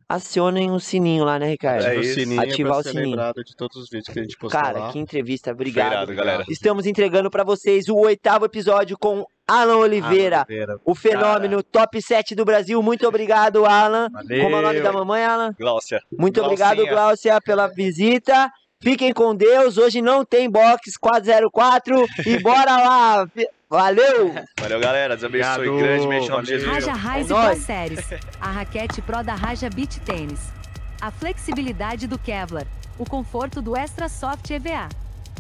[0.09, 1.81] acionem o sininho lá, né, Ricardo?
[1.81, 2.15] Ativa É o isso.
[2.21, 3.09] sininho Ativar pra o ser sininho.
[3.11, 4.93] lembrado de todos os vídeos que a gente postou Cara, lá.
[4.93, 5.93] que entrevista, obrigado.
[5.93, 6.45] Irado, galera.
[6.49, 10.79] Estamos entregando pra vocês o oitavo episódio com Alan Oliveira, Ah, Oliveira.
[10.85, 12.83] o fenômeno top 7 do Brasil.
[12.83, 14.09] Muito obrigado, Alan.
[14.11, 14.43] Valeu.
[14.45, 15.55] Como é o nome da mamãe, Alan?
[15.59, 16.01] Gláucia.
[16.13, 16.67] Muito Glaucinha.
[16.69, 18.51] obrigado, Gláucia, pela visita.
[18.85, 19.79] Fiquem com Deus.
[19.79, 23.27] Hoje não tem box 404 e bora lá.
[23.71, 24.35] Valeu!
[24.61, 25.17] Valeu, galera.
[25.17, 25.69] Deus abençoe.
[25.69, 25.79] Obrigado.
[25.79, 26.75] Grande beijo em nome de Valeu.
[26.75, 26.87] Jesus.
[26.87, 27.61] Raja Rise É Pro.
[27.61, 30.53] Series, a raquete Pro da Raja Beach Tênis.
[31.01, 32.67] A flexibilidade do Kevlar,
[32.99, 34.89] o conforto do Extra Soft EVA.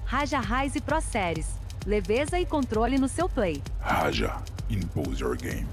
[0.06, 1.48] Raja Rise Pro Series,
[1.86, 3.62] leveza e controle no seu play.
[3.82, 4.36] Haja,
[4.70, 5.66] impose your game.